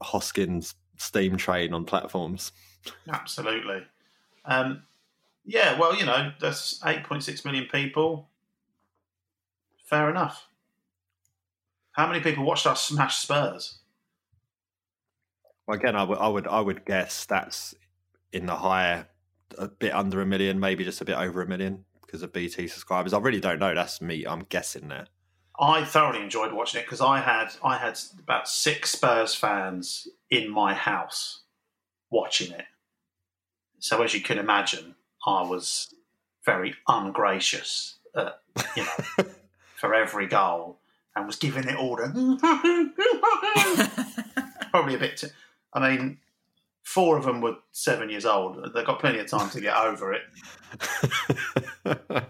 Hoskins' 0.00 0.74
steam 0.96 1.36
train 1.36 1.74
on 1.74 1.84
platforms. 1.84 2.52
absolutely. 3.08 3.82
Um, 4.44 4.82
yeah, 5.44 5.78
well, 5.78 5.96
you 5.96 6.06
know, 6.06 6.32
that's 6.40 6.78
8.6 6.80 7.44
million 7.44 7.66
people. 7.70 8.28
Fair 9.84 10.08
enough. 10.08 10.48
How 11.92 12.06
many 12.06 12.20
people 12.20 12.44
watched 12.44 12.66
us 12.66 12.84
smash 12.84 13.18
Spurs? 13.18 13.78
Well, 15.66 15.78
again, 15.78 15.96
I 15.96 16.02
would 16.04 16.18
I 16.18 16.28
would 16.28 16.46
I 16.46 16.60
would 16.60 16.84
guess 16.84 17.24
that's 17.24 17.74
in 18.32 18.46
the 18.46 18.56
higher, 18.56 19.06
a 19.58 19.68
bit 19.68 19.94
under 19.94 20.20
a 20.20 20.26
million, 20.26 20.60
maybe 20.60 20.84
just 20.84 21.00
a 21.00 21.04
bit 21.04 21.16
over 21.16 21.42
a 21.42 21.46
million 21.46 21.84
because 22.02 22.22
of 22.22 22.32
BT 22.32 22.68
subscribers. 22.68 23.12
I 23.12 23.18
really 23.18 23.40
don't 23.40 23.58
know. 23.58 23.74
That's 23.74 24.00
me. 24.00 24.24
I'm 24.24 24.40
guessing 24.40 24.88
there. 24.88 25.06
I 25.58 25.84
thoroughly 25.84 26.22
enjoyed 26.22 26.52
watching 26.52 26.80
it 26.80 26.84
because 26.84 27.00
I 27.00 27.20
had 27.20 27.54
I 27.62 27.78
had 27.78 27.98
about 28.18 28.48
six 28.48 28.90
Spurs 28.90 29.34
fans 29.34 30.08
in 30.30 30.50
my 30.50 30.74
house 30.74 31.42
watching 32.10 32.52
it. 32.52 32.66
So 33.78 34.02
as 34.02 34.14
you 34.14 34.20
can 34.20 34.38
imagine, 34.38 34.96
I 35.26 35.42
was 35.42 35.94
very 36.44 36.74
ungracious 36.88 37.98
uh, 38.14 38.30
you 38.76 38.84
know, 38.84 39.24
for 39.76 39.94
every 39.94 40.26
goal 40.26 40.78
and 41.14 41.26
was 41.26 41.36
giving 41.36 41.64
it 41.64 41.76
all 41.76 41.96
the 41.96 42.90
probably 44.70 44.94
a 44.94 44.98
bit. 44.98 45.18
Too, 45.18 45.28
I 45.72 45.88
mean, 45.88 46.18
four 46.84 47.16
of 47.18 47.24
them 47.24 47.40
were 47.40 47.56
seven 47.72 48.08
years 48.10 48.24
old. 48.24 48.72
They've 48.72 48.86
got 48.86 49.00
plenty 49.00 49.18
of 49.18 49.26
time 49.26 49.50
to 49.50 49.60
get 49.60 49.76
over 49.76 50.12
it. 50.14 50.22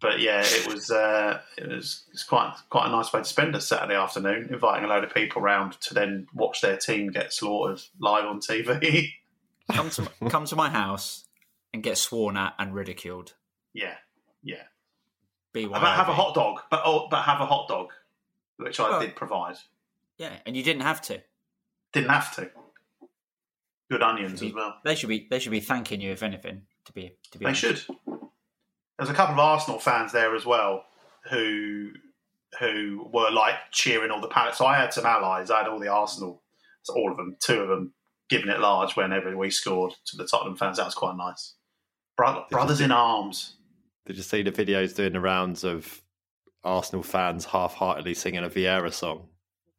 But 0.00 0.20
yeah, 0.20 0.42
it 0.44 0.72
was 0.72 0.92
uh, 0.92 1.40
it 1.56 1.66
was 1.68 2.04
it's 2.12 2.22
quite 2.22 2.54
quite 2.70 2.86
a 2.86 2.90
nice 2.90 3.12
way 3.12 3.18
to 3.18 3.24
spend 3.24 3.56
a 3.56 3.60
Saturday 3.60 3.96
afternoon, 3.96 4.48
inviting 4.52 4.84
a 4.84 4.86
load 4.88 5.02
of 5.02 5.12
people 5.12 5.42
round 5.42 5.72
to 5.80 5.92
then 5.94 6.28
watch 6.32 6.60
their 6.60 6.76
team 6.76 7.10
get 7.10 7.32
slaughtered 7.32 7.80
live 7.98 8.24
on 8.24 8.38
TV. 8.38 9.08
come 9.72 9.90
to 9.90 10.02
my, 10.20 10.28
come 10.30 10.44
to 10.44 10.54
my 10.54 10.70
house 10.70 11.24
and 11.74 11.82
get 11.82 11.98
sworn 11.98 12.36
at 12.36 12.54
and 12.60 12.74
ridiculed. 12.74 13.34
yeah, 13.74 13.94
yeah. 14.40 14.62
BYOB. 15.52 15.72
But 15.72 15.80
have 15.80 16.08
a 16.08 16.14
hot 16.14 16.32
dog, 16.34 16.60
but 16.70 16.82
oh, 16.84 17.08
but 17.10 17.22
have 17.22 17.40
a 17.40 17.46
hot 17.46 17.66
dog, 17.66 17.88
which 18.56 18.78
I 18.78 18.90
Well- 18.90 19.00
did 19.00 19.16
provide. 19.16 19.56
Yeah, 20.16 20.32
and 20.46 20.56
you 20.56 20.62
didn't 20.62 20.82
have 20.82 21.02
to. 21.02 21.20
Didn't 21.92 22.10
have 22.10 22.34
to. 22.36 22.50
Good 23.90 24.02
onions 24.02 24.42
as 24.42 24.52
well. 24.52 24.76
They 24.84 24.94
should 24.94 25.08
be 25.08 25.26
they 25.30 25.38
should 25.38 25.52
be 25.52 25.60
thanking 25.60 26.00
you 26.00 26.12
if 26.12 26.22
anything. 26.22 26.62
To 26.86 26.92
be 26.92 27.16
to 27.32 27.38
be 27.38 27.44
They 27.44 27.48
honest. 27.50 27.60
should. 27.60 27.82
There's 28.98 29.10
a 29.10 29.14
couple 29.14 29.34
of 29.34 29.38
Arsenal 29.40 29.78
fans 29.78 30.12
there 30.12 30.34
as 30.34 30.44
well 30.44 30.84
who 31.30 31.90
who 32.60 33.08
were 33.12 33.30
like 33.30 33.54
cheering 33.72 34.10
all 34.10 34.20
the 34.20 34.28
Palace. 34.28 34.58
So 34.58 34.66
I 34.66 34.76
had 34.76 34.92
some 34.92 35.06
allies. 35.06 35.50
I 35.50 35.58
had 35.58 35.68
all 35.68 35.78
the 35.78 35.88
Arsenal, 35.88 36.42
so 36.82 36.94
all 36.94 37.10
of 37.10 37.16
them, 37.16 37.36
two 37.40 37.60
of 37.60 37.68
them, 37.68 37.92
giving 38.28 38.48
it 38.48 38.60
large 38.60 38.96
whenever 38.96 39.36
we 39.36 39.50
scored 39.50 39.92
to 40.06 40.16
the 40.16 40.26
Tottenham 40.26 40.56
fans. 40.56 40.78
That 40.78 40.86
was 40.86 40.94
quite 40.94 41.16
nice. 41.16 41.54
Bro- 42.16 42.46
brothers 42.50 42.78
see- 42.78 42.84
in 42.84 42.90
arms. 42.92 43.54
Did 44.06 44.16
you 44.16 44.22
see 44.22 44.42
the 44.42 44.50
videos 44.52 44.96
doing 44.96 45.12
the 45.12 45.20
rounds 45.20 45.62
of 45.64 46.02
Arsenal 46.64 47.02
fans 47.02 47.44
half-heartedly 47.44 48.14
singing 48.14 48.42
a 48.44 48.48
Vieira 48.48 48.92
song 48.92 49.28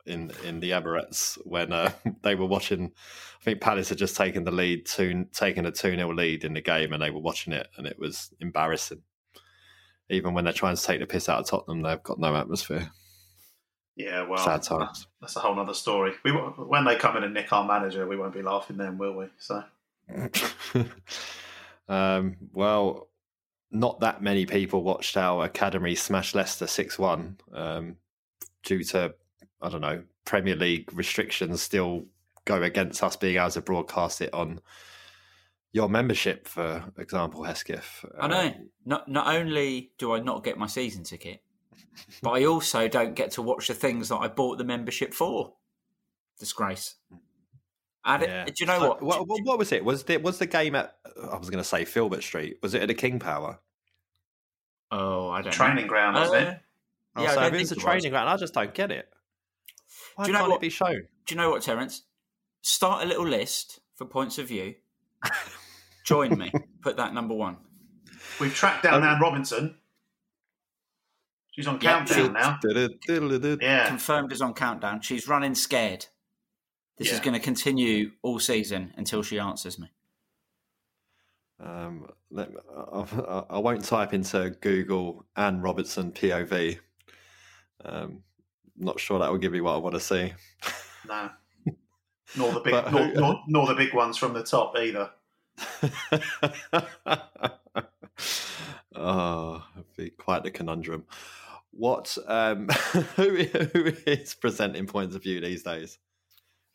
in 0.10 0.32
in 0.44 0.60
the 0.60 0.72
Emirates 0.72 1.38
when 1.46 1.72
uh, 1.72 1.92
they 2.22 2.36
were 2.36 2.46
watching? 2.46 2.92
I 3.40 3.44
think 3.44 3.62
Palace 3.62 3.90
had 3.90 3.98
just 3.98 4.18
taken 4.18 4.44
the 4.44 4.52
lead, 4.52 4.86
two, 4.86 5.26
taken 5.32 5.66
a 5.66 5.72
two 5.72 5.96
0 5.96 6.14
lead 6.14 6.44
in 6.44 6.54
the 6.54 6.62
game, 6.62 6.92
and 6.92 7.02
they 7.02 7.10
were 7.12 7.22
watching 7.22 7.54
it, 7.54 7.68
and 7.78 7.88
it 7.88 7.98
was 7.98 8.34
embarrassing. 8.40 9.04
Even 10.10 10.34
when 10.34 10.44
they're 10.44 10.54
trying 10.54 10.76
to 10.76 10.84
take 10.84 11.00
the 11.00 11.06
piss 11.06 11.30
out 11.30 11.40
of 11.40 11.48
Tottenham, 11.48 11.84
they've 11.84 12.04
got 12.04 12.20
no 12.20 12.36
atmosphere. 12.36 12.92
Yeah, 13.96 14.26
well, 14.28 14.38
Sad 14.38 14.64
times. 14.64 15.08
that's 15.20 15.36
a 15.36 15.40
whole 15.42 15.60
other 15.60 15.74
story. 15.74 16.14
We 16.24 16.32
when 16.32 16.86
they 16.86 16.96
come 16.96 17.18
in 17.18 17.24
and 17.24 17.34
nick 17.34 17.52
our 17.52 17.66
manager, 17.66 18.08
we 18.08 18.18
won't 18.18 18.34
be 18.34 18.42
laughing 18.42 18.78
then, 18.78 18.98
will 18.98 19.14
we? 19.14 19.26
So 19.38 19.64
um, 21.90 22.38
well, 22.54 23.10
not 23.72 24.00
that 24.00 24.22
many 24.22 24.46
people 24.46 24.84
watched 24.84 25.18
our 25.18 25.46
academy 25.46 25.96
smash 25.96 26.34
Leicester 26.34 26.66
six 26.66 26.98
one 26.98 27.38
um, 27.54 27.98
due 28.64 28.84
to 28.86 29.14
I 29.62 29.70
don't 29.70 29.82
know 29.82 30.04
Premier 30.26 30.56
League 30.56 30.90
restrictions 30.94 31.62
still 31.62 32.06
go 32.46 32.62
against 32.64 33.04
us 33.04 33.16
being 33.16 33.38
able 33.38 33.50
to 33.52 33.62
broadcast 33.62 34.22
it 34.22 34.34
on 34.34 34.60
your 35.72 35.88
membership, 35.90 36.48
for 36.48 36.86
example, 36.98 37.44
Hesketh. 37.44 38.04
I 38.20 38.28
know. 38.28 38.54
Not 38.86 39.08
not 39.08 39.28
only 39.36 39.92
do 39.98 40.14
I 40.14 40.20
not 40.20 40.44
get 40.44 40.58
my 40.58 40.66
season 40.68 41.04
ticket, 41.04 41.42
but 42.24 42.32
I 42.32 42.46
also 42.46 42.88
don't 42.88 43.14
get 43.16 43.32
to 43.32 43.42
watch 43.42 43.68
the 43.68 43.74
things 43.76 44.10
that 44.10 44.18
I 44.18 44.28
bought 44.30 44.58
the 44.58 44.64
membership 44.64 45.14
for. 45.14 45.54
Disgrace. 46.40 46.96
And 48.06 48.24
it- 48.24 48.30
Yeah. 48.30 48.46
do 48.46 48.54
you 48.60 48.66
know 48.66 48.80
So, 48.80 48.88
what? 48.90 49.02
what? 49.04 49.28
what- 49.28 49.44
what 49.44 49.60
was 49.60 49.72
it? 49.72 49.84
Was 49.86 50.04
the 50.06 50.18
was 50.18 50.40
the 50.40 50.46
game 50.48 50.74
at? 50.76 50.96
I 51.32 51.38
was 51.38 51.50
going 51.50 51.62
to 51.62 51.68
say 51.70 51.84
Filbert 51.86 52.24
Street. 52.24 52.58
Was 52.64 52.74
it 52.74 52.82
at 52.82 52.88
the 52.88 52.94
King 52.94 53.20
Power? 53.20 53.60
Oh, 54.92 55.30
I 55.30 55.38
don't 55.42 55.46
know. 55.48 55.52
training 55.52 55.84
know. 55.86 55.90
ground, 55.90 56.16
wasn't 56.16 56.48
Uh, 56.48 56.52
it? 56.52 56.60
Oh, 57.16 57.24
Yeah, 57.24 57.30
I 57.30 57.34
so 57.34 57.40
don't 57.42 57.54
if 57.56 57.62
it's 57.62 57.72
a 57.72 57.76
think 57.76 57.84
it 57.84 57.86
was. 57.86 57.92
training 57.94 58.12
ground, 58.12 58.30
I 58.30 58.38
just 58.38 58.54
don't 58.54 58.74
get 58.74 58.92
it. 58.92 59.14
Why 60.20 60.26
Do 60.26 60.32
you 60.32 60.34
know 60.34 60.40
can't 60.40 60.50
what- 60.52 60.56
it 60.58 60.62
be 60.62 60.70
shown? 60.70 61.08
Do 61.28 61.34
you 61.34 61.38
know 61.38 61.50
what, 61.50 61.62
Terence? 61.62 62.04
Start 62.62 63.04
a 63.04 63.06
little 63.06 63.26
list 63.26 63.80
for 63.96 64.04
points 64.06 64.38
of 64.38 64.50
view. 64.50 64.76
Join 66.04 66.38
me. 66.38 66.52
Put 66.82 66.98
that 66.98 67.14
number 67.14 67.34
one. 67.34 67.56
We've 68.38 68.54
tracked 68.54 68.84
down 68.84 69.02
Anne 69.06 69.22
Robinson. 69.22 69.78
She's 71.52 71.68
on 71.68 71.80
Yeah, 71.82 72.06
countdown 72.06 72.34
now. 72.34 72.60
Yeah, 73.62 73.88
Confirmed 73.88 74.34
is 74.34 74.42
on 74.42 74.54
countdown. 74.54 75.00
She's 75.00 75.26
running 75.26 75.56
scared. 75.56 76.08
This 76.98 77.14
is 77.14 77.22
going 77.22 77.34
to 77.34 77.40
continue 77.40 78.12
all 78.22 78.40
season 78.40 78.94
until 78.98 79.24
she 79.24 79.40
answers 79.40 79.80
me. 79.80 79.88
Um, 81.62 82.10
let, 82.30 82.50
I, 82.94 83.44
I 83.52 83.58
won't 83.60 83.86
type 83.86 84.14
into 84.14 84.50
Google 84.60 85.26
Anne 85.38 85.62
Robertson 85.62 86.12
POV. 86.12 86.78
Um, 87.86 88.24
not 88.80 89.00
sure 89.00 89.20
that 89.20 89.30
will 89.32 89.38
give 89.38 89.52
me 89.52 89.62
what 89.62 89.76
I 89.76 89.78
want 89.78 89.94
to 89.96 90.00
see. 90.02 90.34
no. 91.08 91.30
Nor 92.38 92.52
the 92.54 92.60
big, 92.60 92.72
But 92.74 92.92
nor, 92.92 93.08
nor, 93.14 93.44
nor 93.48 93.68
the 93.68 93.76
big 93.76 93.94
ones 93.94 94.18
from 94.18 94.34
the 94.34 94.44
top 94.44 94.76
either. 94.78 95.10
oh, 98.96 99.64
it'd 99.76 99.96
be 99.98 100.10
quite 100.12 100.44
the 100.44 100.52
conundrum. 100.52 101.06
What? 101.72 102.18
Um, 102.28 102.68
who, 103.16 103.30
who 103.44 103.92
is 104.06 104.34
presenting 104.36 104.86
points 104.88 105.16
of 105.16 105.24
view 105.24 105.40
these 105.42 105.64
days? 105.64 105.98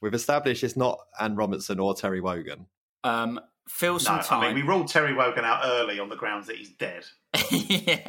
We've 0.01 0.14
established 0.14 0.64
it's 0.64 0.77
not 0.77 0.99
Anne 1.21 1.37
Robertson 1.37 1.79
or 1.81 1.95
Terry 1.95 2.21
Wogan. 2.21 2.67
Um, 3.05 3.40
fill 3.69 3.95
No, 3.95 3.99
some 3.99 4.19
I 4.19 4.23
time. 4.23 4.40
mean 4.40 4.55
we 4.55 4.62
ruled 4.69 4.88
Terry 4.88 5.14
Wogan 5.14 5.45
out 5.45 5.62
early 5.64 5.99
on 5.99 6.09
the 6.09 6.17
grounds 6.17 6.47
that 6.49 6.57
he's 6.57 6.71
dead. 6.73 7.05
yeah. 7.51 8.09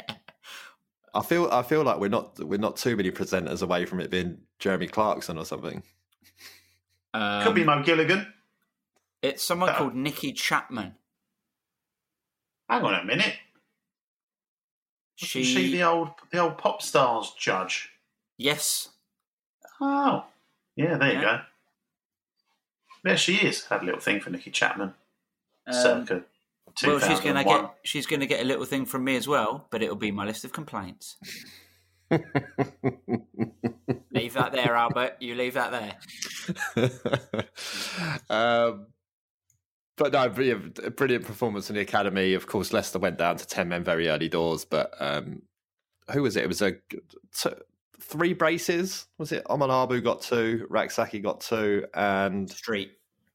I 1.16 1.22
feel 1.22 1.48
I 1.50 1.62
feel 1.62 1.82
like 1.82 1.98
we're 1.98 2.08
not 2.08 2.38
we're 2.38 2.58
not 2.58 2.76
too 2.76 2.94
many 2.96 3.10
presenters 3.10 3.62
away 3.62 3.86
from 3.86 4.00
it 4.00 4.10
being 4.10 4.38
Jeremy 4.58 4.86
Clarkson 4.86 5.38
or 5.38 5.44
something. 5.44 5.82
Um, 7.14 7.42
Could 7.44 7.54
be 7.54 7.64
Mo 7.64 7.82
Gilligan. 7.82 8.26
It's 9.22 9.42
someone 9.42 9.70
Uh, 9.70 9.76
called 9.76 9.94
Nicki 9.94 10.32
Chapman. 10.32 10.94
Hang 12.68 12.82
on 12.82 12.94
a 12.94 13.04
minute. 13.04 13.34
She, 15.14 15.40
Is 15.40 15.46
she 15.46 15.72
the 15.72 15.82
old 15.84 16.10
the 16.30 16.38
old 16.38 16.58
pop 16.58 16.82
stars 16.82 17.32
judge? 17.38 17.90
yes, 18.36 18.88
Oh, 19.80 20.24
yeah. 20.74 20.96
There 20.98 21.12
you 21.14 21.20
go. 21.20 21.40
There 23.04 23.16
she 23.16 23.36
is. 23.36 23.64
Had 23.66 23.82
a 23.82 23.84
little 23.86 24.00
thing 24.00 24.20
for 24.20 24.30
Nicki 24.30 24.50
Chapman. 24.50 24.92
um, 25.66 25.72
Circa. 25.72 26.22
Well, 26.84 27.00
she's 27.00 27.20
going 27.20 27.36
to 27.36 27.44
get 27.44 27.74
she's 27.84 28.06
going 28.06 28.20
to 28.20 28.26
get 28.26 28.40
a 28.40 28.44
little 28.44 28.64
thing 28.64 28.84
from 28.84 29.04
me 29.04 29.16
as 29.16 29.26
well, 29.26 29.66
but 29.70 29.82
it'll 29.82 29.96
be 29.96 30.10
my 30.10 30.26
list 30.26 30.44
of 30.44 30.52
complaints. 30.52 31.16
leave 32.10 32.20
that 34.34 34.52
there, 34.52 34.76
Albert. 34.76 35.16
You 35.20 35.34
leave 35.34 35.54
that 35.54 35.96
there. 36.76 36.90
um, 38.30 38.86
but 39.96 40.12
no, 40.12 40.28
brilliant, 40.28 40.78
a 40.80 40.90
brilliant 40.90 41.24
performance 41.24 41.70
in 41.70 41.76
the 41.76 41.82
academy. 41.82 42.34
Of 42.34 42.46
course, 42.46 42.72
Leicester 42.72 42.98
went 42.98 43.16
down 43.16 43.38
to 43.38 43.46
ten 43.46 43.68
men 43.68 43.82
very 43.82 44.08
early 44.08 44.28
doors, 44.28 44.66
but 44.66 44.92
um, 45.00 45.42
who 46.12 46.22
was 46.22 46.36
it? 46.36 46.44
It 46.44 46.48
was 46.48 46.60
a 46.60 46.72
t- 46.72 47.50
three 48.00 48.34
braces. 48.34 49.06
Was 49.18 49.32
it? 49.32 49.44
Omilabu 49.46 50.04
got 50.04 50.20
two, 50.20 50.66
Rak-Sakyi 50.68 51.22
got 51.22 51.40
two, 51.40 51.86
and 51.94 52.50
Street 52.50 52.92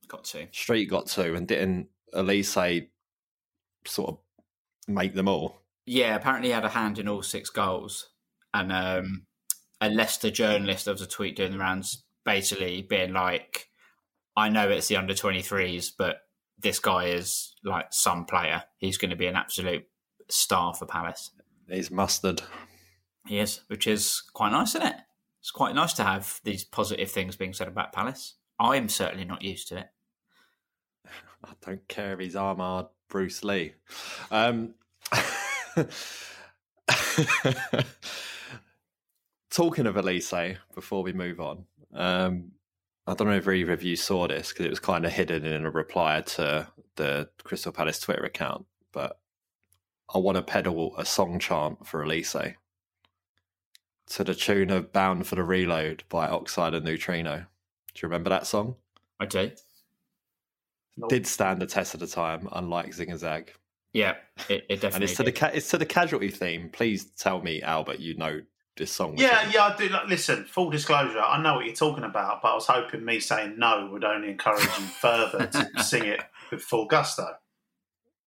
got 0.08 0.24
two. 0.24 0.48
Street 0.52 0.86
got 0.86 1.08
two, 1.08 1.34
and 1.36 1.48
didn't 1.48 1.88
Elise 2.14 2.56
sort 3.86 4.10
of 4.10 4.18
make 4.88 5.14
them 5.14 5.28
all? 5.28 5.62
Yeah, 5.86 6.16
apparently 6.16 6.50
he 6.50 6.54
had 6.54 6.66
a 6.66 6.70
hand 6.70 7.00
in 7.00 7.08
all 7.08 7.24
six 7.24 7.50
goals. 7.50 8.10
And 8.54 8.72
um, 8.72 9.26
a 9.80 9.90
Leicester 9.90 10.30
journalist, 10.30 10.86
there 10.86 10.94
was 10.94 11.02
a 11.02 11.08
tweet 11.08 11.36
doing 11.36 11.52
the 11.52 11.58
rounds, 11.58 12.04
basically 12.26 12.82
being 12.82 13.14
like, 13.14 13.70
I 14.36 14.50
know 14.50 14.70
it's 14.70 14.88
the 14.88 14.98
under 14.98 15.14
23s, 15.14 15.92
but 15.98 16.18
this 16.60 16.80
guy 16.80 17.06
is 17.06 17.56
like 17.64 17.88
some 17.92 18.26
player. 18.26 18.64
He's 18.78 18.98
going 18.98 19.10
to 19.10 19.16
be 19.18 19.28
an 19.28 19.36
absolute 19.36 19.84
star 20.30 20.74
for 20.74 20.86
Palace. 20.86 21.32
He's 21.68 21.92
mustard. 21.92 22.42
He 23.28 23.40
is, 23.40 23.62
which 23.68 23.88
is 23.88 24.22
quite 24.34 24.52
nice, 24.52 24.76
isn't 24.76 24.88
it? 24.88 24.96
It's 25.40 25.52
quite 25.52 25.76
nice 25.76 25.94
to 25.94 26.04
have 26.04 26.40
these 26.44 26.64
positive 26.64 27.10
things 27.10 27.36
being 27.36 27.54
said 27.54 27.68
about 27.68 27.94
Palace. 27.94 28.36
I'm 28.60 28.90
certainly 28.90 29.26
not 29.26 29.42
used 29.42 29.68
to 29.70 29.80
it. 29.80 29.88
I 31.44 31.54
don't 31.66 31.88
care 31.88 32.14
if 32.14 32.20
he's 32.20 32.36
Armard 32.36 32.90
Bruce 33.12 33.44
Lee. 33.44 33.74
Um, 34.32 34.74
talking 39.52 39.86
of 39.86 39.98
Elise, 39.98 40.34
before 40.74 41.04
we 41.04 41.14
move 41.14 41.40
on, 41.40 41.66
um, 41.94 42.54
I 43.06 43.14
don't 43.14 43.28
know 43.28 43.36
if 43.36 43.48
either 43.48 43.74
of 43.74 43.84
you 43.84 43.96
saw 43.96 44.28
this 44.28 44.50
because 44.50 44.66
it 44.66 44.70
was 44.70 44.80
kind 44.80 45.06
of 45.06 45.12
hidden 45.12 45.46
in 45.46 45.66
a 45.66 45.70
reply 45.70 46.22
to 46.22 46.68
the 46.96 47.30
Crystal 47.44 47.72
Palace 47.72 48.00
Twitter 48.00 48.24
account, 48.24 48.66
but 48.92 49.20
I 50.14 50.18
want 50.18 50.38
to 50.38 50.42
pedal 50.42 50.96
a 50.98 51.06
song 51.06 51.38
chant 51.38 51.86
for 51.86 52.02
Elise 52.02 52.36
to 54.08 54.24
the 54.24 54.36
tune 54.36 54.72
of 54.72 54.92
Bound 54.92 55.28
for 55.28 55.36
the 55.36 55.44
Reload 55.44 56.04
by 56.10 56.28
Oxide 56.28 56.74
and 56.74 56.86
Neutrino. 56.86 57.46
Do 57.94 58.00
you 58.02 58.08
remember 58.08 58.30
that 58.30 58.48
song? 58.48 58.76
I 59.20 59.26
do. 59.26 59.52
Nope. 61.02 61.10
did 61.10 61.28
stand 61.28 61.62
the 61.62 61.66
test 61.66 61.94
of 61.94 62.00
the 62.00 62.08
time, 62.08 62.48
unlike 62.54 62.94
Zig 62.94 63.10
and 63.10 63.20
Zag. 63.20 63.54
Yeah, 63.94 64.16
it, 64.50 64.66
it 64.70 64.82
definitely. 64.82 64.88
and 64.96 65.04
it's 65.04 65.16
to 65.18 65.24
the 65.24 65.32
ca- 65.34 65.52
it's 65.54 65.70
to 65.72 65.78
the 65.78 65.86
casualty 65.86 66.30
theme. 66.30 66.70
Please 66.72 67.06
tell 67.12 67.42
me, 67.42 67.62
Albert, 67.62 68.00
you 68.00 68.16
know 68.16 68.42
this 68.78 68.92
song. 68.92 69.16
Yeah, 69.18 69.38
written. 69.40 69.52
yeah, 69.54 69.64
I 69.66 69.76
do. 69.76 69.90
Like, 69.90 70.08
listen, 70.08 70.46
full 70.46 70.70
disclosure, 70.70 71.20
I 71.20 71.42
know 71.42 71.56
what 71.56 71.66
you're 71.66 71.76
talking 71.76 72.06
about, 72.06 72.42
but 72.42 72.52
I 72.52 72.56
was 72.56 72.68
hoping 72.68 73.04
me 73.04 73.20
saying 73.20 73.56
no 73.60 73.90
would 73.92 74.04
only 74.06 74.30
encourage 74.30 74.64
you 74.64 74.86
further 74.86 75.46
to 75.48 75.70
sing 75.84 76.06
it 76.06 76.22
with 76.52 76.62
full 76.62 76.86
gusto. 76.86 77.28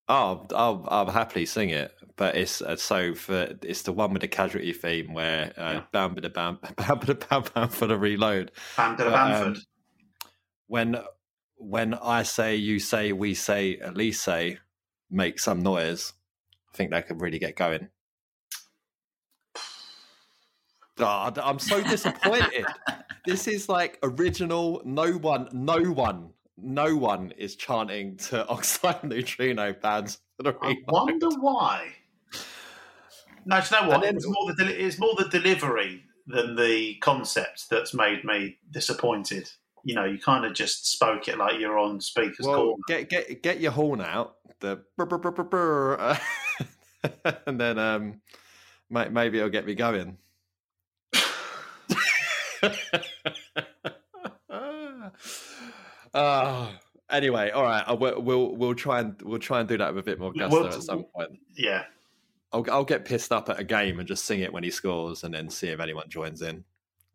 Oh, 0.07 0.45
I'll, 0.53 0.85
I'll 0.87 1.09
happily 1.09 1.47
sing 1.47 1.71
it, 1.71 1.91
but 2.15 2.35
it's 2.35 2.61
uh, 2.61 2.75
so 2.75 3.15
for 3.15 3.55
it's 3.63 3.81
the 3.81 3.91
one 3.91 4.13
with 4.13 4.21
the 4.21 4.27
casualty 4.27 4.71
theme 4.71 5.13
where 5.15 5.51
uh, 5.57 5.71
Yeah. 5.73 5.81
bam 5.91 6.13
bam 6.21 6.31
bam 6.31 6.59
bam 6.75 6.99
bam 6.99 7.17
bam 7.27 7.43
bam 7.55 7.69
for 7.69 7.87
the 7.87 7.97
reload. 7.97 8.51
Bam 8.77 8.95
to 8.97 9.03
the 9.03 9.09
But, 9.09 9.19
um, 9.19 9.31
Bamford. 9.31 9.57
when 10.67 10.97
when 11.57 11.93
I 11.93 12.23
say, 12.23 12.55
you 12.55 12.79
say, 12.79 13.11
we 13.11 13.33
say, 13.33 13.77
at 13.77 13.95
least 13.95 14.23
say, 14.23 14.59
make 15.09 15.39
some 15.39 15.61
noise. 15.61 16.13
I 16.73 16.77
think 16.77 16.91
that 16.91 17.07
could 17.07 17.21
really 17.21 17.39
get 17.39 17.55
going. 17.55 17.89
Ah, 20.99 21.29
God, 21.29 21.39
I'm 21.39 21.59
so 21.59 21.81
disappointed. 21.83 22.65
this 23.25 23.47
is 23.47 23.67
like 23.67 23.99
original. 24.03 24.81
No 24.85 25.13
one, 25.13 25.49
no 25.51 25.79
one, 25.91 26.31
no 26.57 26.95
one 26.95 27.31
is 27.37 27.55
chanting 27.55 28.17
to 28.17 28.47
Oxide 28.49 29.03
Neutrino 29.03 29.73
bands 29.73 30.19
I 30.43 30.75
wonder 30.87 31.29
why. 31.39 31.93
No, 33.45 33.61
do 33.61 33.75
you 33.75 33.81
know 33.81 33.87
what? 33.89 34.01
Then- 34.01 34.15
it's, 34.15 34.27
more 34.27 34.53
the 34.55 34.85
it's 34.85 34.99
more 34.99 35.15
the 35.17 35.29
delivery 35.29 36.03
than 36.27 36.55
the 36.55 36.95
concept 36.95 37.69
that's 37.69 37.93
made 37.93 38.23
me 38.23 38.57
disappointed. 38.71 39.49
You 39.87 39.93
know, 39.93 40.03
you 40.03 40.17
kind 40.17 40.45
of 40.45 40.53
just 40.53 40.91
spoke 40.91 41.27
it 41.27 41.37
like 41.37 41.59
you're 41.59 41.77
on 41.77 42.01
speakers 42.01 42.45
Well, 42.45 42.55
corner. 42.57 42.81
get 42.87 43.07
get 43.07 43.43
get 43.43 43.61
your 43.61 43.71
horn 43.71 44.01
out, 44.01 44.35
the 44.59 44.83
brr, 44.97 45.05
brr, 45.05 45.31
brr, 45.31 46.17
and 47.45 47.59
then 47.61 47.77
um, 47.77 48.19
may- 48.89 49.09
maybe 49.09 49.37
it'll 49.37 49.51
get 49.51 49.67
me 49.67 49.75
going. 49.75 50.17
uh, 56.13 56.71
anyway, 57.09 57.51
all 57.51 57.63
right. 57.63 57.99
Will 57.99 58.21
we'll 58.21 58.55
we'll 58.55 58.75
try 58.75 59.01
and 59.01 59.21
we'll 59.21 59.39
try 59.39 59.59
and 59.59 59.69
do 59.69 59.77
that 59.77 59.93
with 59.93 60.01
a 60.03 60.05
bit 60.05 60.19
more 60.19 60.33
gusto 60.33 60.63
Well, 60.63 60.73
at 60.73 60.81
some 60.81 61.03
point. 61.15 61.39
Yeah, 61.55 61.83
I'll 62.51 62.65
I'll 62.71 62.85
get 62.85 63.05
pissed 63.05 63.31
up 63.31 63.49
at 63.49 63.59
a 63.59 63.63
game 63.63 63.99
and 63.99 64.07
just 64.07 64.25
sing 64.25 64.39
it 64.39 64.51
when 64.51 64.63
he 64.63 64.71
scores, 64.71 65.23
and 65.23 65.33
then 65.33 65.49
see 65.49 65.67
if 65.67 65.79
anyone 65.79 66.09
joins 66.09 66.41
in. 66.41 66.63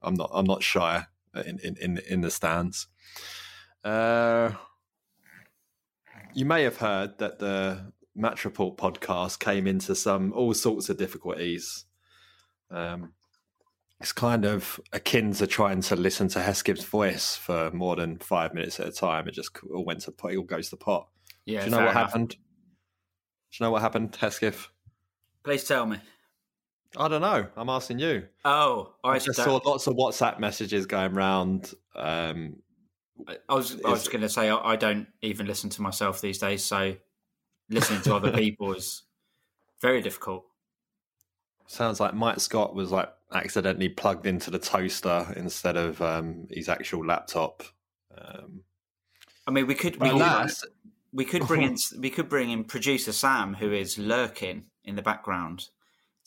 I'm 0.03 0.15
not 0.15 0.31
I'm 0.33 0.47
not 0.47 0.63
shy 0.63 1.05
in 1.35 1.59
in 1.62 1.77
in, 1.81 1.99
in 2.09 2.21
the 2.21 2.31
stands. 2.31 2.87
Uh, 3.85 4.53
you 6.35 6.45
may 6.45 6.62
have 6.62 6.77
heard 6.77 7.19
that 7.19 7.38
the 7.38 7.93
Match 8.14 8.45
Report 8.45 8.77
podcast 8.77 9.38
came 9.38 9.66
into 9.66 9.95
some 9.95 10.33
all 10.33 10.55
sorts 10.55 10.88
of 10.88 10.97
difficulties. 10.99 11.85
Um, 12.71 13.12
it's 14.01 14.12
kind 14.12 14.45
of 14.47 14.81
akin 14.93 15.33
to 15.35 15.47
trying 15.47 15.83
to 15.83 15.97
listen 15.97 16.29
to 16.29 16.38
Heskip's 16.38 16.85
voice 16.85 17.37
for 17.37 17.71
more 17.73 17.97
than 17.97 18.19
five 18.19 18.55
minutes 18.55 18.81
at 18.81 18.88
a 18.88 18.93
time. 18.93 19.29
It 19.29 19.33
just 19.35 19.51
all 19.75 19.85
went 19.85 20.01
to 20.03 20.12
pot. 20.12 20.33
It 20.33 20.37
all 20.38 20.45
goes 20.45 20.71
to 20.71 20.77
pot. 20.77 21.09
Yeah, 21.45 21.61
Do 21.61 21.64
you 21.66 21.71
know 21.73 21.77
what 21.79 21.90
enough. 21.90 21.95
happened? 21.95 22.29
Do 22.31 22.37
you 23.59 23.64
know 23.66 23.71
what 23.73 23.83
happened, 23.83 24.12
Heskip? 24.12 24.57
Please 25.43 25.64
tell 25.64 25.85
me. 25.87 25.99
I 26.96 27.09
don't 27.09 27.20
know. 27.20 27.46
I'm 27.57 27.68
asking 27.68 28.00
you. 28.00 28.26
Oh, 28.44 28.94
I, 29.05 29.11
I 29.11 29.18
just 29.18 29.37
don't- 29.38 29.62
saw 29.62 29.68
lots 29.68 29.87
of 29.87 29.94
WhatsApp 29.94 30.38
messages 30.38 30.87
going 30.87 31.14
round. 31.14 31.72
Um, 31.94 32.57
I 33.48 33.55
was 33.55 33.79
I 33.85 33.90
was 33.90 34.09
going 34.09 34.22
to 34.22 34.29
say 34.29 34.48
I, 34.48 34.57
I 34.72 34.76
don't 34.76 35.07
even 35.22 35.46
listen 35.46 35.70
to 35.70 35.83
myself 35.83 36.20
these 36.20 36.38
days, 36.38 36.64
so 36.64 36.96
listening 37.68 38.03
to 38.03 38.14
other 38.14 38.33
people 38.37 38.72
is 38.72 39.03
very 39.81 40.00
difficult. 40.00 40.44
sounds 41.66 42.00
like 42.00 42.14
Mike 42.14 42.40
Scott 42.40 42.74
was 42.74 42.90
like 42.90 43.11
accidentally 43.33 43.88
plugged 43.88 44.26
into 44.26 44.50
the 44.50 44.59
toaster 44.59 45.33
instead 45.37 45.76
of 45.76 46.00
um, 46.03 46.48
his 46.50 46.68
actual 46.68 47.05
laptop. 47.05 47.62
Um, 48.16 48.62
I 49.46 49.50
mean, 49.50 49.66
we 49.66 49.74
could 49.74 50.00
we, 50.00 50.11
but 50.11 50.53
we 51.12 51.24
could 51.24 51.46
bring 51.46 51.62
in 51.62 51.76
we 51.98 52.11
could 52.11 52.29
bring 52.29 52.50
in 52.50 52.64
producer 52.64 53.12
Sam, 53.12 53.55
who 53.55 53.72
is 53.72 53.98
lurking 53.98 54.64
in 54.85 54.96
the 54.96 55.03
background, 55.03 55.68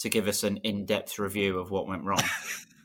to 0.04 0.10
give 0.10 0.28
us 0.28 0.44
an 0.44 0.58
in 0.58 0.86
depth 0.86 1.18
review 1.18 1.60
of 1.60 1.72
what 1.72 1.88
went 1.88 2.04
wrong. 2.04 2.24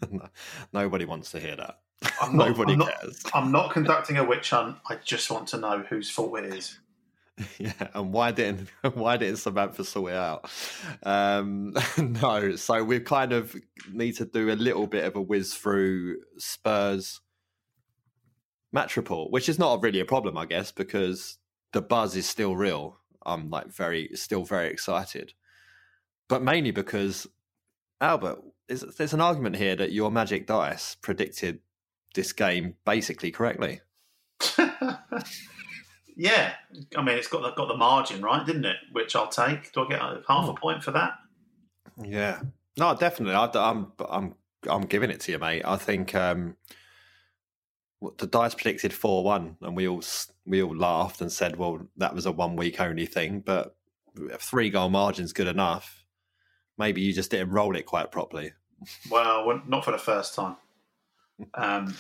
nobody 0.72 1.04
wants 1.04 1.33
to 1.33 1.40
hear 1.40 1.57
that. 1.57 1.81
I'm 2.22 2.37
not, 2.37 2.48
nobody 2.48 2.72
I'm 2.74 2.78
not, 2.78 3.00
cares. 3.00 3.22
I'm 3.35 3.52
not 3.52 3.72
conducting 3.72 4.16
a 4.16 4.24
witch 4.24 4.50
hunt. 4.50 4.76
I 4.88 4.96
just 5.04 5.31
want 5.31 5.48
to 5.48 5.59
know 5.59 5.81
whose 5.88 6.09
fault 6.11 6.38
it 6.38 6.54
is. 6.54 6.78
Yeah, 7.57 7.72
and 7.94 8.12
why 8.12 8.33
didn't 8.33 8.68
why 8.94 9.16
didn't 9.16 9.37
Samantha 9.37 9.85
sort 9.85 10.11
it 10.11 10.16
out? 10.16 10.50
Um, 11.04 11.72
no, 11.96 12.57
so 12.57 12.83
we 12.83 12.98
kind 12.98 13.33
of 13.33 13.54
need 13.92 14.16
to 14.16 14.24
do 14.24 14.50
a 14.50 14.54
little 14.59 14.88
bit 14.88 15.04
of 15.04 15.14
a 15.14 15.22
whiz 15.22 15.54
through 15.54 16.16
Spurs 16.38 17.20
match 18.72 18.96
report, 18.96 19.31
which 19.31 19.48
is 19.48 19.57
not 19.57 19.81
really 19.85 20.00
a 20.00 20.04
problem, 20.04 20.37
I 20.37 20.46
guess, 20.46 20.72
because 20.72 21.38
the 21.72 21.81
buzz 21.81 22.16
is 22.16 22.28
still 22.28 22.57
real. 22.57 22.98
I'm 23.24 23.50
like 23.50 23.68
very 23.68 24.11
still 24.14 24.42
very 24.42 24.68
excited, 24.70 25.35
but 26.28 26.42
mainly 26.42 26.70
because 26.70 27.26
Albert, 28.00 28.42
is, 28.68 28.82
there's 28.96 29.14
an 29.14 29.20
argument 29.20 29.56
here 29.56 29.74
that 29.76 29.92
your 29.92 30.10
magic 30.10 30.46
dice 30.46 30.94
predicted 30.94 31.60
this 32.14 32.32
game 32.32 32.74
basically 32.84 33.30
correctly. 33.30 33.80
yeah, 36.16 36.54
I 36.96 37.02
mean 37.02 37.16
it's 37.16 37.28
got 37.28 37.42
the, 37.42 37.52
got 37.52 37.68
the 37.68 37.76
margin 37.76 38.22
right, 38.22 38.44
didn't 38.44 38.64
it? 38.64 38.76
Which 38.92 39.16
I'll 39.16 39.28
take. 39.28 39.72
Do 39.72 39.84
I 39.84 39.88
get 39.88 40.00
half 40.28 40.48
a 40.48 40.54
point 40.54 40.82
for 40.82 40.92
that? 40.92 41.14
Yeah, 42.02 42.42
no, 42.76 42.94
definitely. 42.94 43.34
I, 43.34 43.50
I'm, 43.54 43.92
I'm, 44.08 44.34
I'm 44.68 44.82
giving 44.82 45.10
it 45.10 45.20
to 45.20 45.32
you, 45.32 45.38
mate. 45.38 45.62
I 45.64 45.76
think 45.76 46.14
um, 46.14 46.56
the 48.18 48.26
dice 48.26 48.54
predicted 48.54 48.92
four 48.92 49.24
one, 49.24 49.56
and 49.60 49.76
we 49.76 49.88
all 49.88 50.02
we 50.46 50.62
all 50.62 50.76
laughed 50.76 51.20
and 51.20 51.32
said, 51.32 51.56
"Well, 51.56 51.88
that 51.96 52.14
was 52.14 52.26
a 52.26 52.32
one 52.32 52.56
week 52.56 52.80
only 52.80 53.06
thing." 53.06 53.40
But 53.40 53.74
a 54.32 54.38
three 54.38 54.70
goal 54.70 54.90
margin's 54.90 55.32
good 55.32 55.48
enough. 55.48 55.97
Maybe 56.78 57.00
you 57.00 57.12
just 57.12 57.30
didn't 57.30 57.50
roll 57.50 57.76
it 57.76 57.86
quite 57.86 58.10
properly. 58.10 58.52
Well, 59.10 59.60
not 59.66 59.84
for 59.84 59.90
the 59.90 59.98
first 59.98 60.34
time. 60.34 60.56
Um, 61.54 61.94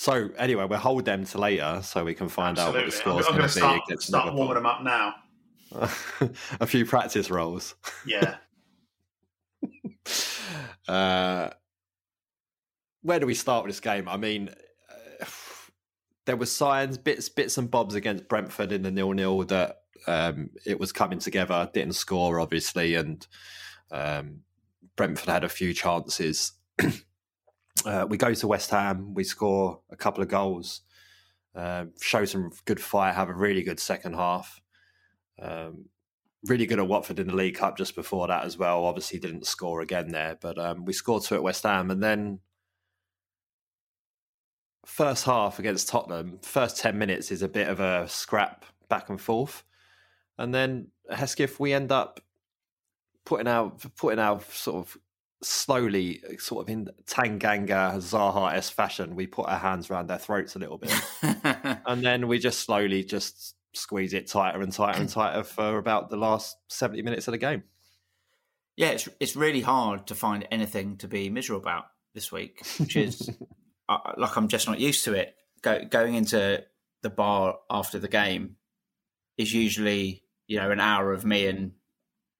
So 0.00 0.30
anyway, 0.38 0.64
we'll 0.64 0.78
hold 0.78 1.04
them 1.04 1.26
to 1.26 1.36
later 1.36 1.80
so 1.82 2.02
we 2.04 2.14
can 2.14 2.30
find 2.30 2.58
out 2.58 2.72
what 2.72 2.80
the 2.80 2.86
absolutely. 2.86 3.22
score's 3.22 3.26
going 3.26 3.36
to 3.36 3.42
be 3.42 3.48
start, 3.50 4.02
start 4.02 4.34
warming 4.34 4.54
them 4.54 4.64
up 4.64 4.82
now. 4.82 5.14
A 6.60 6.66
few 6.66 6.86
practice 6.86 7.30
rolls. 7.30 7.74
Yeah. 8.06 8.36
Uh, 10.88 11.50
where 13.02 13.20
do 13.20 13.26
we 13.26 13.34
start 13.34 13.64
with 13.64 13.70
this 13.74 13.80
game? 13.80 14.08
I 14.08 14.16
mean, 14.16 14.48
uh, 15.20 15.24
there 16.26 16.36
were 16.36 16.46
signs, 16.46 16.98
bits, 16.98 17.28
bits 17.28 17.58
and 17.58 17.70
bobs 17.70 17.94
against 17.94 18.26
Brentford 18.28 18.72
in 18.72 18.82
the 18.82 18.90
nil-nil 18.90 19.44
that 19.44 19.79
um, 20.06 20.50
it 20.66 20.78
was 20.78 20.92
coming 20.92 21.18
together. 21.18 21.68
Didn't 21.72 21.94
score, 21.94 22.40
obviously, 22.40 22.94
and 22.94 23.26
um, 23.90 24.40
Brentford 24.96 25.28
had 25.28 25.44
a 25.44 25.48
few 25.48 25.74
chances. 25.74 26.52
uh, 27.84 28.06
we 28.08 28.16
go 28.16 28.34
to 28.34 28.48
West 28.48 28.70
Ham, 28.70 29.14
we 29.14 29.24
score 29.24 29.80
a 29.90 29.96
couple 29.96 30.22
of 30.22 30.28
goals, 30.28 30.82
uh, 31.54 31.86
show 32.00 32.24
some 32.24 32.50
good 32.64 32.80
fire, 32.80 33.12
have 33.12 33.28
a 33.28 33.34
really 33.34 33.62
good 33.62 33.80
second 33.80 34.14
half. 34.14 34.60
Um, 35.40 35.86
really 36.46 36.66
good 36.66 36.78
at 36.78 36.88
Watford 36.88 37.18
in 37.18 37.28
the 37.28 37.36
League 37.36 37.56
Cup 37.56 37.76
just 37.76 37.94
before 37.94 38.26
that 38.28 38.44
as 38.44 38.56
well. 38.56 38.84
Obviously, 38.84 39.18
didn't 39.18 39.46
score 39.46 39.80
again 39.80 40.08
there, 40.08 40.36
but 40.40 40.58
um, 40.58 40.84
we 40.84 40.92
scored 40.92 41.22
two 41.22 41.34
at 41.34 41.42
West 41.42 41.62
Ham, 41.64 41.90
and 41.90 42.02
then 42.02 42.40
first 44.86 45.24
half 45.24 45.58
against 45.58 45.88
Tottenham, 45.88 46.38
first 46.42 46.76
ten 46.76 46.98
minutes 46.98 47.30
is 47.30 47.42
a 47.42 47.48
bit 47.48 47.68
of 47.68 47.80
a 47.80 48.08
scrap 48.08 48.64
back 48.88 49.08
and 49.08 49.20
forth, 49.20 49.64
and 50.40 50.54
then 50.54 50.88
Hesketh 51.10 51.60
we 51.60 51.72
end 51.72 51.92
up 51.92 52.20
putting 53.24 53.48
out 53.48 53.84
putting 53.96 54.18
out 54.18 54.50
sort 54.50 54.76
of 54.76 54.96
slowly, 55.42 56.22
sort 56.38 56.66
of 56.66 56.70
in 56.72 56.88
Tanganga 57.06 57.96
Zaha 57.96 58.54
s 58.54 58.70
fashion, 58.70 59.16
we 59.16 59.26
put 59.26 59.46
our 59.48 59.58
hands 59.58 59.90
around 59.90 60.08
their 60.08 60.18
throats 60.18 60.56
a 60.56 60.58
little 60.58 60.78
bit, 60.78 60.92
and 61.86 62.02
then 62.02 62.28
we 62.28 62.38
just 62.38 62.60
slowly 62.60 63.04
just 63.04 63.54
squeeze 63.74 64.14
it 64.14 64.26
tighter 64.26 64.60
and 64.60 64.72
tighter 64.72 65.00
and 65.00 65.08
tighter 65.18 65.44
for 65.44 65.78
about 65.78 66.10
the 66.10 66.16
last 66.16 66.56
70 66.68 67.02
minutes 67.02 67.28
of 67.28 67.32
the 67.32 67.38
game. 67.38 67.62
yeah, 68.76 68.88
it's 68.88 69.08
it's 69.20 69.36
really 69.36 69.60
hard 69.60 70.06
to 70.08 70.14
find 70.14 70.46
anything 70.50 70.96
to 70.98 71.08
be 71.08 71.30
miserable 71.30 71.62
about 71.62 71.84
this 72.14 72.32
week, 72.32 72.62
which 72.78 72.96
is 72.96 73.30
uh, 73.88 73.98
like 74.16 74.36
I'm 74.36 74.48
just 74.48 74.66
not 74.66 74.80
used 74.80 75.04
to 75.04 75.14
it. 75.14 75.34
Go, 75.62 75.84
going 75.84 76.14
into 76.14 76.64
the 77.02 77.10
bar 77.10 77.58
after 77.70 77.98
the 77.98 78.08
game 78.08 78.56
is 79.36 79.52
usually 79.54 80.22
you 80.50 80.56
know 80.56 80.72
an 80.72 80.80
hour 80.80 81.12
of 81.12 81.24
me 81.24 81.46
and 81.46 81.70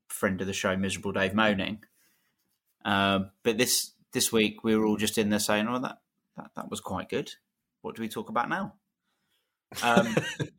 friend 0.09 0.40
of 0.40 0.49
the 0.49 0.53
show, 0.53 0.77
miserable 0.77 1.12
Dave 1.12 1.33
moaning. 1.33 1.79
Um, 2.85 3.31
but 3.44 3.57
this 3.57 3.92
this 4.12 4.33
week 4.33 4.64
we 4.64 4.77
were 4.77 4.85
all 4.85 4.96
just 4.96 5.16
in 5.16 5.31
there 5.31 5.38
saying, 5.38 5.68
"Oh, 5.68 5.79
that 5.79 5.99
that, 6.37 6.51
that 6.57 6.68
was 6.68 6.81
quite 6.81 7.09
good. 7.09 7.31
What 7.83 7.94
do 7.94 8.03
we 8.03 8.09
talk 8.09 8.29
about 8.29 8.49
now?" 8.49 8.75
Um, 9.81 10.12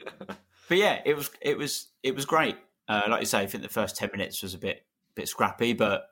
but 0.70 0.78
yeah, 0.78 1.02
it 1.06 1.18
was 1.18 1.30
it 1.42 1.58
was 1.58 1.90
it 2.02 2.16
was 2.16 2.24
great. 2.24 2.56
Uh, 2.88 3.02
like 3.10 3.20
you 3.20 3.26
say, 3.26 3.42
I 3.42 3.48
think 3.48 3.64
the 3.64 3.70
first 3.70 3.98
ten 3.98 4.12
minutes 4.14 4.42
was 4.42 4.54
a 4.54 4.58
bit 4.58 4.86
bit 5.14 5.28
scrappy, 5.28 5.74
but 5.74 6.04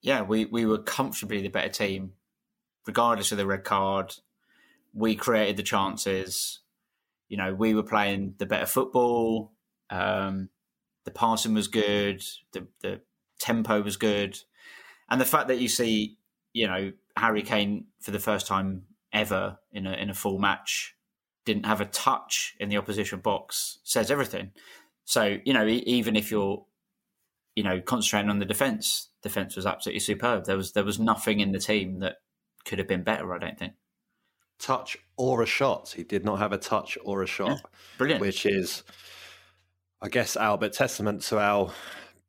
yeah, 0.00 0.22
we 0.22 0.44
we 0.44 0.64
were 0.64 0.78
comfortably 0.78 1.42
the 1.42 1.48
better 1.48 1.70
team, 1.70 2.12
regardless 2.86 3.32
of 3.32 3.38
the 3.38 3.46
red 3.46 3.64
card. 3.64 4.14
We 4.94 5.16
created 5.16 5.56
the 5.56 5.64
chances. 5.64 6.60
You 7.28 7.36
know, 7.36 7.52
we 7.52 7.74
were 7.74 7.82
playing 7.82 8.34
the 8.38 8.46
better 8.46 8.66
football. 8.66 9.54
Um, 9.90 10.48
the 11.04 11.10
passing 11.10 11.54
was 11.54 11.68
good. 11.68 12.22
The 12.52 12.66
the 12.80 13.00
tempo 13.38 13.82
was 13.82 13.96
good, 13.96 14.38
and 15.08 15.20
the 15.20 15.24
fact 15.24 15.48
that 15.48 15.58
you 15.58 15.68
see, 15.68 16.18
you 16.52 16.66
know, 16.66 16.92
Harry 17.16 17.42
Kane 17.42 17.86
for 18.00 18.10
the 18.10 18.18
first 18.18 18.46
time 18.46 18.82
ever 19.12 19.58
in 19.72 19.86
a 19.86 19.92
in 19.92 20.10
a 20.10 20.14
full 20.14 20.38
match 20.38 20.94
didn't 21.44 21.66
have 21.66 21.80
a 21.80 21.86
touch 21.86 22.54
in 22.60 22.68
the 22.68 22.76
opposition 22.76 23.18
box 23.20 23.78
says 23.82 24.10
everything. 24.10 24.52
So 25.04 25.38
you 25.44 25.52
know, 25.52 25.66
even 25.66 26.16
if 26.16 26.30
you're 26.30 26.64
you 27.56 27.64
know 27.64 27.80
concentrating 27.80 28.30
on 28.30 28.38
the 28.38 28.44
defense, 28.44 29.08
defense 29.22 29.56
was 29.56 29.66
absolutely 29.66 30.00
superb. 30.00 30.44
There 30.44 30.56
was 30.56 30.72
there 30.72 30.84
was 30.84 30.98
nothing 30.98 31.40
in 31.40 31.52
the 31.52 31.58
team 31.58 32.00
that 32.00 32.16
could 32.64 32.78
have 32.78 32.88
been 32.88 33.02
better. 33.02 33.34
I 33.34 33.38
don't 33.38 33.58
think 33.58 33.72
touch 34.60 34.98
or 35.16 35.42
a 35.42 35.46
shot. 35.46 35.94
He 35.96 36.04
did 36.04 36.24
not 36.24 36.38
have 36.38 36.52
a 36.52 36.58
touch 36.58 36.96
or 37.04 37.22
a 37.22 37.26
shot. 37.26 37.48
Yeah, 37.48 37.70
brilliant. 37.98 38.20
Which 38.20 38.46
is, 38.46 38.84
I 40.02 40.08
guess, 40.08 40.36
Albert 40.36 40.72
testament 40.72 41.22
to 41.24 41.38
our 41.38 41.72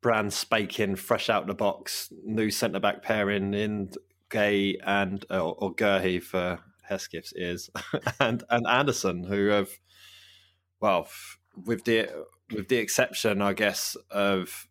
brand 0.02 0.32
spanking, 0.32 0.96
fresh 0.96 1.30
out 1.30 1.46
the 1.46 1.54
box, 1.54 2.12
new 2.24 2.50
centre 2.50 2.80
back 2.80 3.02
pairing 3.02 3.54
in 3.54 3.90
Gay 4.28 4.78
and 4.84 5.24
uh, 5.30 5.48
or 5.48 5.74
Guehi 5.74 6.22
for 6.22 6.58
Hesketh's 6.90 7.32
ears, 7.36 7.70
and 8.20 8.42
and 8.50 8.66
Anderson, 8.66 9.24
who 9.24 9.46
have, 9.48 9.70
well, 10.80 11.08
with 11.64 11.84
the 11.84 12.08
with 12.52 12.68
the 12.68 12.76
exception, 12.76 13.40
I 13.40 13.52
guess, 13.54 13.96
of 14.10 14.68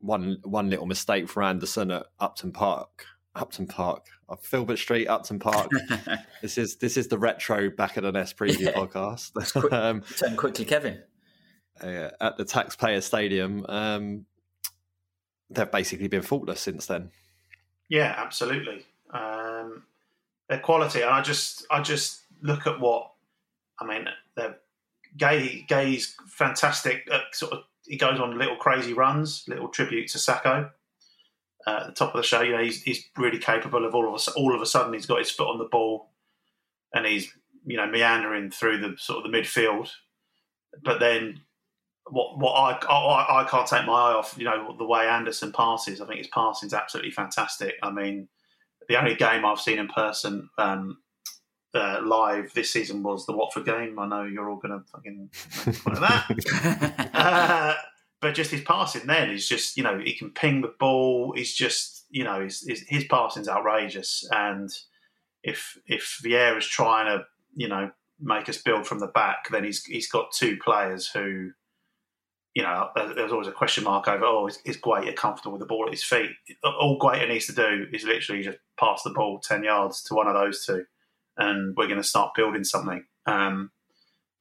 one 0.00 0.38
one 0.42 0.70
little 0.70 0.86
mistake 0.86 1.28
for 1.28 1.42
Anderson 1.42 1.90
at 1.90 2.06
Upton 2.18 2.52
Park. 2.52 3.04
Upton 3.36 3.68
Park, 3.68 4.06
Filbert 4.42 4.78
Street, 4.78 5.06
Upton 5.06 5.38
Park. 5.38 5.70
this 6.42 6.58
is 6.58 6.76
this 6.76 6.96
is 6.96 7.06
the 7.06 7.18
retro 7.18 7.70
back 7.70 7.96
at 7.96 8.02
the 8.02 8.10
Nest 8.10 8.36
preview 8.36 8.72
podcast. 8.74 9.32
Um, 9.72 10.02
turn 10.16 10.36
quickly, 10.36 10.64
Kevin. 10.64 11.00
Uh, 11.82 12.10
at 12.20 12.36
the 12.36 12.44
Taxpayer 12.44 13.00
Stadium, 13.00 13.64
um, 13.68 14.26
they've 15.48 15.70
basically 15.70 16.08
been 16.08 16.22
faultless 16.22 16.60
since 16.60 16.86
then. 16.86 17.10
Yeah, 17.88 18.14
absolutely. 18.16 18.84
Um, 19.10 19.84
their 20.48 20.60
quality, 20.60 21.00
and 21.02 21.10
I 21.10 21.22
just 21.22 21.66
I 21.70 21.80
just 21.80 22.22
look 22.42 22.66
at 22.66 22.80
what 22.80 23.12
I 23.80 23.86
mean. 23.86 24.08
They're 24.36 24.56
Guehi 25.16 25.66
Guehi's 25.66 26.16
fantastic. 26.28 27.08
Uh, 27.10 27.20
sort 27.32 27.52
of, 27.52 27.60
he 27.86 27.96
goes 27.96 28.20
on 28.20 28.38
little 28.38 28.56
crazy 28.56 28.92
runs, 28.92 29.44
little 29.48 29.68
tribute 29.68 30.08
to 30.08 30.18
Sakho. 30.18 30.70
Uh, 31.66 31.80
at 31.82 31.86
the 31.86 31.92
top 31.92 32.14
of 32.14 32.20
the 32.20 32.26
show, 32.26 32.40
you 32.40 32.52
know, 32.52 32.62
he's, 32.62 32.82
he's 32.82 33.04
really 33.18 33.38
capable 33.38 33.84
of 33.84 33.94
all 33.94 34.14
of 34.14 34.14
a, 34.14 34.30
all 34.32 34.54
of 34.54 34.62
a 34.62 34.66
sudden 34.66 34.94
he's 34.94 35.06
got 35.06 35.18
his 35.18 35.30
foot 35.30 35.48
on 35.50 35.58
the 35.58 35.64
ball, 35.64 36.10
and 36.94 37.06
he's 37.06 37.32
you 37.66 37.76
know 37.76 37.86
meandering 37.86 38.50
through 38.50 38.78
the 38.78 38.94
sort 38.98 39.24
of 39.24 39.30
the 39.30 39.36
midfield. 39.36 39.90
But 40.82 41.00
then, 41.00 41.40
what 42.10 42.38
what 42.38 42.52
I, 42.52 42.86
I 42.86 43.42
I 43.42 43.44
can't 43.44 43.66
take 43.66 43.86
my 43.86 43.92
eye 43.92 44.14
off, 44.14 44.34
you 44.36 44.44
know, 44.44 44.74
the 44.76 44.84
way 44.84 45.06
Anderson 45.06 45.52
passes. 45.52 46.00
I 46.00 46.06
think 46.06 46.18
his 46.18 46.28
passing 46.28 46.66
is 46.66 46.74
absolutely 46.74 47.12
fantastic. 47.12 47.74
I 47.82 47.90
mean, 47.90 48.28
the 48.88 48.98
only 48.98 49.14
game 49.14 49.44
I've 49.44 49.60
seen 49.60 49.78
in 49.78 49.88
person 49.88 50.50
um, 50.58 50.98
uh, 51.74 52.00
live 52.04 52.52
this 52.54 52.72
season 52.72 53.02
was 53.02 53.26
the 53.26 53.36
Watford 53.36 53.64
game. 53.64 53.98
I 53.98 54.06
know 54.06 54.24
you're 54.24 54.50
all 54.50 54.56
going 54.56 54.78
to 54.78 54.86
fucking 54.90 55.30
point 55.84 55.98
of 55.98 56.00
that. 56.00 57.10
uh, 57.14 57.74
but 58.20 58.34
just 58.34 58.50
his 58.50 58.62
passing 58.62 59.06
then 59.06 59.30
is 59.30 59.48
just, 59.48 59.76
you 59.76 59.82
know, 59.82 59.98
he 59.98 60.14
can 60.14 60.30
ping 60.30 60.60
the 60.60 60.74
ball. 60.78 61.32
He's 61.36 61.54
just, 61.54 62.04
you 62.10 62.24
know, 62.24 62.42
his, 62.42 62.66
his, 62.66 62.84
his 62.88 63.04
passing's 63.04 63.48
outrageous. 63.48 64.28
And 64.32 64.70
if 65.42 65.78
if 65.86 66.20
Vieira's 66.22 66.66
trying 66.66 67.06
to, 67.06 67.24
you 67.54 67.68
know, 67.68 67.90
make 68.20 68.48
us 68.48 68.60
build 68.60 68.86
from 68.86 68.98
the 68.98 69.06
back, 69.06 69.48
then 69.50 69.64
he's 69.64 69.84
he's 69.84 70.10
got 70.10 70.32
two 70.32 70.58
players 70.58 71.08
who 71.08 71.50
you 72.54 72.62
know, 72.62 72.88
there's 73.14 73.32
always 73.32 73.46
a 73.46 73.52
question 73.52 73.84
mark 73.84 74.08
over, 74.08 74.24
oh, 74.24 74.46
is, 74.48 74.58
is 74.64 74.76
Guaita 74.76 75.14
comfortable 75.14 75.52
with 75.52 75.60
the 75.60 75.66
ball 75.66 75.86
at 75.86 75.92
his 75.92 76.02
feet? 76.02 76.30
All 76.64 76.98
Guaita 76.98 77.28
needs 77.28 77.46
to 77.46 77.52
do 77.52 77.86
is 77.92 78.04
literally 78.04 78.42
just 78.42 78.58
pass 78.78 79.02
the 79.02 79.10
ball 79.10 79.40
10 79.40 79.62
yards 79.62 80.02
to 80.04 80.14
one 80.14 80.26
of 80.26 80.34
those 80.34 80.64
two, 80.64 80.84
and 81.36 81.74
we're 81.76 81.86
going 81.86 82.00
to 82.00 82.06
start 82.06 82.34
building 82.34 82.64
something. 82.64 83.04
Um, 83.26 83.70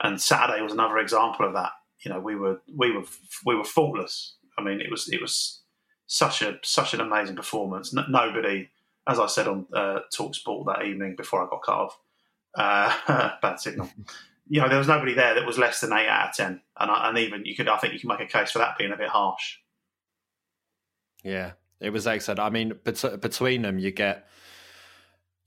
and 0.02 0.20
Saturday 0.20 0.62
was 0.62 0.74
another 0.74 0.98
example 0.98 1.46
of 1.46 1.54
that. 1.54 1.72
You 2.04 2.12
know, 2.12 2.20
we 2.20 2.36
were 2.36 2.62
we 2.76 2.92
were 2.96 3.04
we 3.46 3.56
were 3.56 3.66
faultless. 3.66 4.38
I 4.58 4.64
mean, 4.64 4.80
it 4.80 4.90
was 4.90 5.10
it 5.10 5.22
was 5.22 5.62
such 6.08 6.42
a 6.42 6.58
such 6.64 6.94
an 6.94 7.02
amazing 7.02 7.36
performance. 7.36 7.94
Nobody, 7.94 8.70
as 9.08 9.20
I 9.20 9.28
said 9.28 9.48
on 9.48 9.68
uh, 9.76 10.00
Talk 10.16 10.34
Sport 10.34 10.66
that 10.68 10.86
evening 10.86 11.16
before 11.18 11.44
I 11.44 11.50
got 11.50 11.62
cut 11.62 11.76
off, 11.76 12.00
uh, 12.56 13.32
bad 13.42 13.60
signal 13.60 13.90
you 14.50 14.60
know, 14.60 14.68
there 14.68 14.80
was 14.80 14.88
nobody 14.88 15.14
there 15.14 15.36
that 15.36 15.46
was 15.46 15.60
less 15.60 15.80
than 15.80 15.94
eight 15.94 16.10
out 16.10 16.30
of 16.30 16.36
ten, 16.36 16.62
and 16.80 16.92
and 16.92 17.18
even 17.20 17.46
you 17.46 17.56
could, 17.56 17.70
I 17.70 17.78
think, 17.78 17.94
you 17.94 18.00
can 18.00 18.10
make 18.10 18.20
a 18.20 18.26
case 18.26 18.52
for 18.52 18.60
that 18.60 18.78
being 18.78 18.92
a 18.92 18.98
bit 18.98 19.10
harsh. 19.10 19.58
Yeah, 21.24 21.52
it 21.80 21.92
was 21.92 22.08
excellent. 22.08 22.40
I 22.40 22.50
mean, 22.50 22.74
bet- 22.84 23.22
between 23.22 23.62
them, 23.62 23.78
you 23.78 23.92
get 23.92 24.28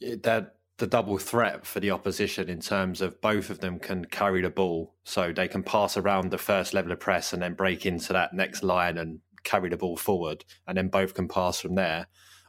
that 0.01 0.55
the 0.79 0.87
double 0.87 1.19
threat 1.19 1.67
for 1.67 1.81
the 1.81 1.91
opposition 1.91 2.49
in 2.49 2.61
terms 2.61 3.01
of 3.01 3.21
both 3.21 3.51
of 3.51 3.59
them 3.59 3.79
can 3.79 4.05
carry 4.05 4.41
the 4.41 4.51
ball, 4.51 4.95
so 5.05 5.33
they 5.33 5.49
can 5.49 5.65
pass 5.65 5.97
around 5.97 6.31
the 6.31 6.39
first 6.39 6.73
level 6.73 6.93
of 6.93 7.01
press 7.01 7.33
and 7.33 7.43
then 7.43 7.55
break 7.55 7.85
into 7.85 8.13
that 8.13 8.33
next 8.33 8.63
line 8.63 8.99
and 8.99 9.19
carry 9.43 9.69
the 9.69 9.77
ball 9.77 9.97
forward, 9.97 10.45
and 10.69 10.79
then 10.79 10.87
both 10.89 11.15
can 11.15 11.27
pass 11.27 11.61
from 11.61 11.75
there 11.75 12.07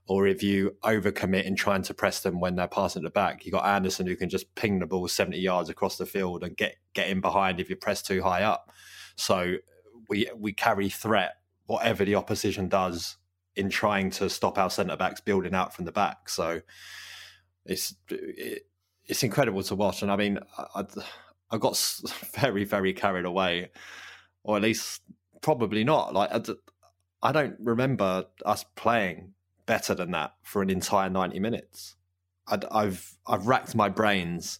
or 0.07 0.27
if 0.27 0.43
you 0.43 0.75
overcommit 0.83 1.45
in 1.45 1.55
trying 1.55 1.81
to 1.83 1.93
press 1.93 2.21
them 2.21 2.39
when 2.39 2.55
they're 2.55 2.67
passing 2.67 3.03
the 3.03 3.09
back, 3.09 3.45
you 3.45 3.51
got 3.51 3.65
Anderson 3.65 4.05
who 4.05 4.15
can 4.15 4.29
just 4.29 4.53
ping 4.55 4.79
the 4.79 4.85
ball 4.85 5.07
70 5.07 5.37
yards 5.37 5.69
across 5.69 5.97
the 5.97 6.05
field 6.05 6.43
and 6.43 6.57
get 6.57 6.75
get 6.93 7.07
in 7.07 7.21
behind 7.21 7.59
if 7.59 7.69
you 7.69 7.75
press 7.75 8.01
too 8.01 8.21
high 8.21 8.43
up. 8.43 8.71
So 9.15 9.55
we 10.09 10.29
we 10.35 10.51
carry 10.53 10.89
threat 10.89 11.35
whatever 11.65 12.03
the 12.03 12.15
opposition 12.15 12.67
does 12.67 13.17
in 13.55 13.69
trying 13.69 14.09
to 14.09 14.29
stop 14.29 14.57
our 14.57 14.69
centre 14.69 14.97
backs 14.97 15.21
building 15.21 15.53
out 15.53 15.73
from 15.73 15.85
the 15.85 15.91
back. 15.91 16.27
So 16.27 16.61
it's 17.65 17.95
it, 18.09 18.67
it's 19.05 19.23
incredible 19.23 19.63
to 19.63 19.75
watch, 19.75 20.01
and 20.01 20.11
I 20.11 20.17
mean 20.17 20.39
I, 20.75 20.85
I 21.49 21.57
got 21.57 21.77
very 22.41 22.65
very 22.65 22.91
carried 22.91 23.25
away, 23.25 23.71
or 24.43 24.57
at 24.57 24.63
least 24.63 25.01
probably 25.41 25.85
not. 25.85 26.13
Like 26.13 26.31
I, 26.33 26.41
I 27.21 27.31
don't 27.31 27.55
remember 27.59 28.25
us 28.45 28.65
playing 28.75 29.33
better 29.65 29.95
than 29.95 30.11
that 30.11 30.33
for 30.43 30.61
an 30.61 30.69
entire 30.69 31.09
90 31.09 31.39
minutes. 31.39 31.95
i 32.47 32.59
have 32.83 33.05
I've 33.27 33.47
racked 33.47 33.75
my 33.75 33.89
brains, 33.89 34.59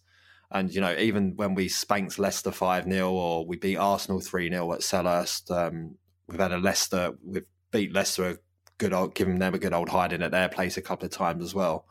and 0.52 0.74
you 0.74 0.82
know 0.82 0.96
even 0.98 1.34
when 1.36 1.56
we 1.56 1.68
spanked 1.68 2.20
Leicester 2.20 2.52
five 2.52 2.86
0 2.86 3.12
or 3.12 3.46
we 3.46 3.58
beat 3.58 3.78
Arsenal 3.78 4.22
three 4.22 4.50
0 4.50 4.74
at 4.74 4.80
Selhurst, 4.80 5.52
um, 5.52 5.98
we've 6.28 6.40
had 6.40 6.52
a 6.52 6.58
Leicester 6.58 7.14
we've 7.24 7.46
beat 7.72 7.94
Leicester 7.94 8.30
a 8.30 8.38
good 8.78 8.94
old 8.94 9.16
giving 9.16 9.40
them 9.40 9.54
a 9.54 9.60
good 9.60 9.74
old 9.74 9.90
hiding 9.90 10.22
at 10.22 10.32
their 10.32 10.50
place 10.50 10.78
a 10.78 10.82
couple 10.82 11.06
of 11.06 11.12
times 11.12 11.44
as 11.44 11.54
well. 11.54 11.86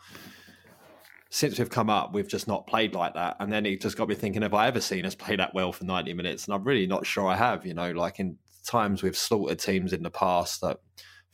Since 1.31 1.59
we've 1.59 1.71
come 1.71 1.89
up, 1.89 2.13
we've 2.13 2.29
just 2.29 2.47
not 2.47 2.67
played 2.67 2.95
like 2.95 3.15
that, 3.15 3.37
and 3.41 3.51
then 3.51 3.65
it 3.65 3.81
just 3.81 3.97
got 3.97 4.09
me 4.09 4.15
thinking: 4.15 4.43
Have 4.43 4.55
I 4.55 4.67
ever 4.67 4.81
seen 4.81 5.07
us 5.07 5.15
play 5.15 5.37
that 5.37 5.55
well 5.55 5.73
for 5.73 5.85
ninety 5.85 6.13
minutes? 6.13 6.45
And 6.47 6.55
I'm 6.55 6.65
really 6.65 6.87
not 6.87 7.07
sure 7.07 7.27
I 7.27 7.37
have. 7.37 7.65
You 7.65 7.75
know, 7.75 7.91
like 7.93 8.21
in 8.21 8.37
times 8.67 9.03
we've 9.03 9.17
slaughtered 9.17 9.59
teams 9.59 9.93
in 9.93 10.03
the 10.03 10.11
past 10.11 10.61
that 10.61 10.79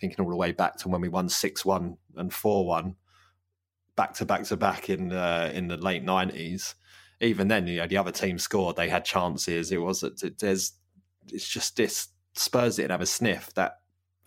thinking 0.01 0.25
all 0.25 0.31
the 0.31 0.37
way 0.37 0.53
back 0.53 0.77
to 0.79 0.89
when 0.89 1.01
we 1.01 1.09
won 1.09 1.29
six 1.29 1.65
one 1.65 1.97
and 2.17 2.33
four 2.33 2.67
one, 2.67 2.97
back 3.97 4.15
to 4.15 4.25
back 4.25 4.45
to 4.45 4.57
back 4.57 4.91
in 4.91 5.13
uh, 5.13 5.51
in 5.53 5.69
the 5.69 5.77
late 5.77 6.03
nineties. 6.03 6.75
Even 7.21 7.49
then, 7.49 7.67
you 7.67 7.79
know, 7.79 7.87
the 7.87 7.97
other 7.97 8.13
team 8.13 8.39
scored; 8.39 8.77
they 8.77 8.89
had 8.89 9.05
chances. 9.05 9.73
It 9.73 9.79
was 9.79 10.03
it, 10.03 10.39
there's 10.39 10.73
it's 11.29 11.49
just 11.49 11.77
this 11.77 12.09
Spurs 12.35 12.77
didn't 12.77 12.93
have 12.93 13.01
a 13.01 13.07
sniff. 13.07 13.53
That 13.55 13.79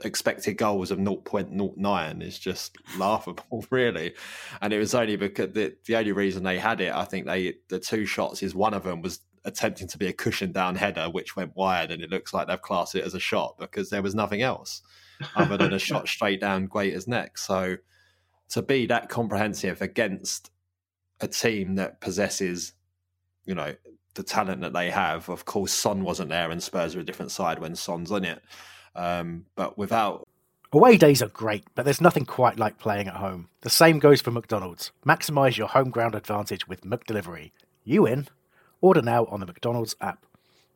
expected 0.04 0.54
goal 0.58 0.80
was 0.80 0.92
of 0.92 1.00
0.09 1.00 2.24
is 2.24 2.40
just 2.40 2.78
laughable, 2.98 3.66
really. 3.70 4.14
And 4.62 4.74
it 4.74 4.80
was 4.80 4.94
only 4.94 5.16
because 5.16 5.54
the, 5.54 5.76
the 5.86 5.96
only 5.96 6.12
reason 6.12 6.44
they 6.44 6.60
had 6.60 6.82
it, 6.82 6.94
I 6.94 7.06
think 7.06 7.26
they 7.26 7.56
the 7.70 7.80
two 7.80 8.06
shots 8.06 8.44
is 8.44 8.56
one 8.56 8.74
of 8.74 8.84
them 8.84 9.02
was 9.02 9.20
attempting 9.46 9.88
to 9.88 9.98
be 9.98 10.08
a 10.08 10.14
cushion 10.14 10.52
down 10.52 10.76
header, 10.76 11.10
which 11.10 11.36
went 11.36 11.56
wide, 11.56 11.92
and 11.92 12.04
it 12.04 12.10
looks 12.10 12.34
like 12.34 12.48
they've 12.48 12.62
classed 12.62 12.96
it 12.96 13.06
as 13.06 13.14
a 13.14 13.20
shot 13.20 13.56
because 13.58 13.90
there 13.90 14.04
was 14.04 14.16
nothing 14.16 14.42
else 14.42 14.82
other 15.36 15.58
than 15.58 15.74
a 15.74 15.80
shot 15.80 16.08
straight 16.08 16.42
down 16.42 16.68
Guaita's 16.68 17.08
neck. 17.08 17.38
So 17.38 17.78
to 18.50 18.62
be 18.62 18.86
that 18.88 19.10
comprehensive 19.10 19.82
against 19.82 20.52
a 21.20 21.28
team 21.28 21.76
that 21.76 22.02
possesses, 22.02 22.74
you 23.46 23.56
know, 23.56 23.74
the 24.16 24.24
talent 24.24 24.62
that 24.62 24.74
they 24.74 24.90
have. 24.90 25.30
Of 25.30 25.46
course, 25.46 25.72
Son 25.72 26.04
wasn't 26.04 26.30
there, 26.30 26.52
and 26.52 26.62
Spurs 26.62 26.96
are 26.96 27.00
a 27.00 27.06
different 27.06 27.32
side 27.32 27.60
when 27.60 27.76
Son's 27.76 28.12
on 28.12 28.26
it. 28.26 28.42
Um, 28.96 29.46
but 29.56 29.78
without 29.78 30.28
Away 30.74 30.96
days 30.96 31.22
are 31.22 31.28
great, 31.28 31.66
but 31.76 31.84
there's 31.84 32.00
nothing 32.00 32.24
quite 32.24 32.58
like 32.58 32.80
playing 32.80 33.10
at 33.10 33.16
home. 33.16 33.50
The 33.60 33.70
same 33.70 34.00
goes 34.00 34.22
for 34.22 34.32
McDonald's. 34.32 34.94
Maximise 35.06 35.58
your 35.58 35.68
home 35.68 35.90
ground 35.90 36.16
advantage 36.16 36.66
with 36.66 36.86
McDelivery. 36.86 37.52
You 37.84 38.06
in? 38.06 38.30
Order 38.80 39.02
now 39.02 39.26
on 39.26 39.42
the 39.42 39.46
McDonald's 39.46 39.98
app. 40.00 40.26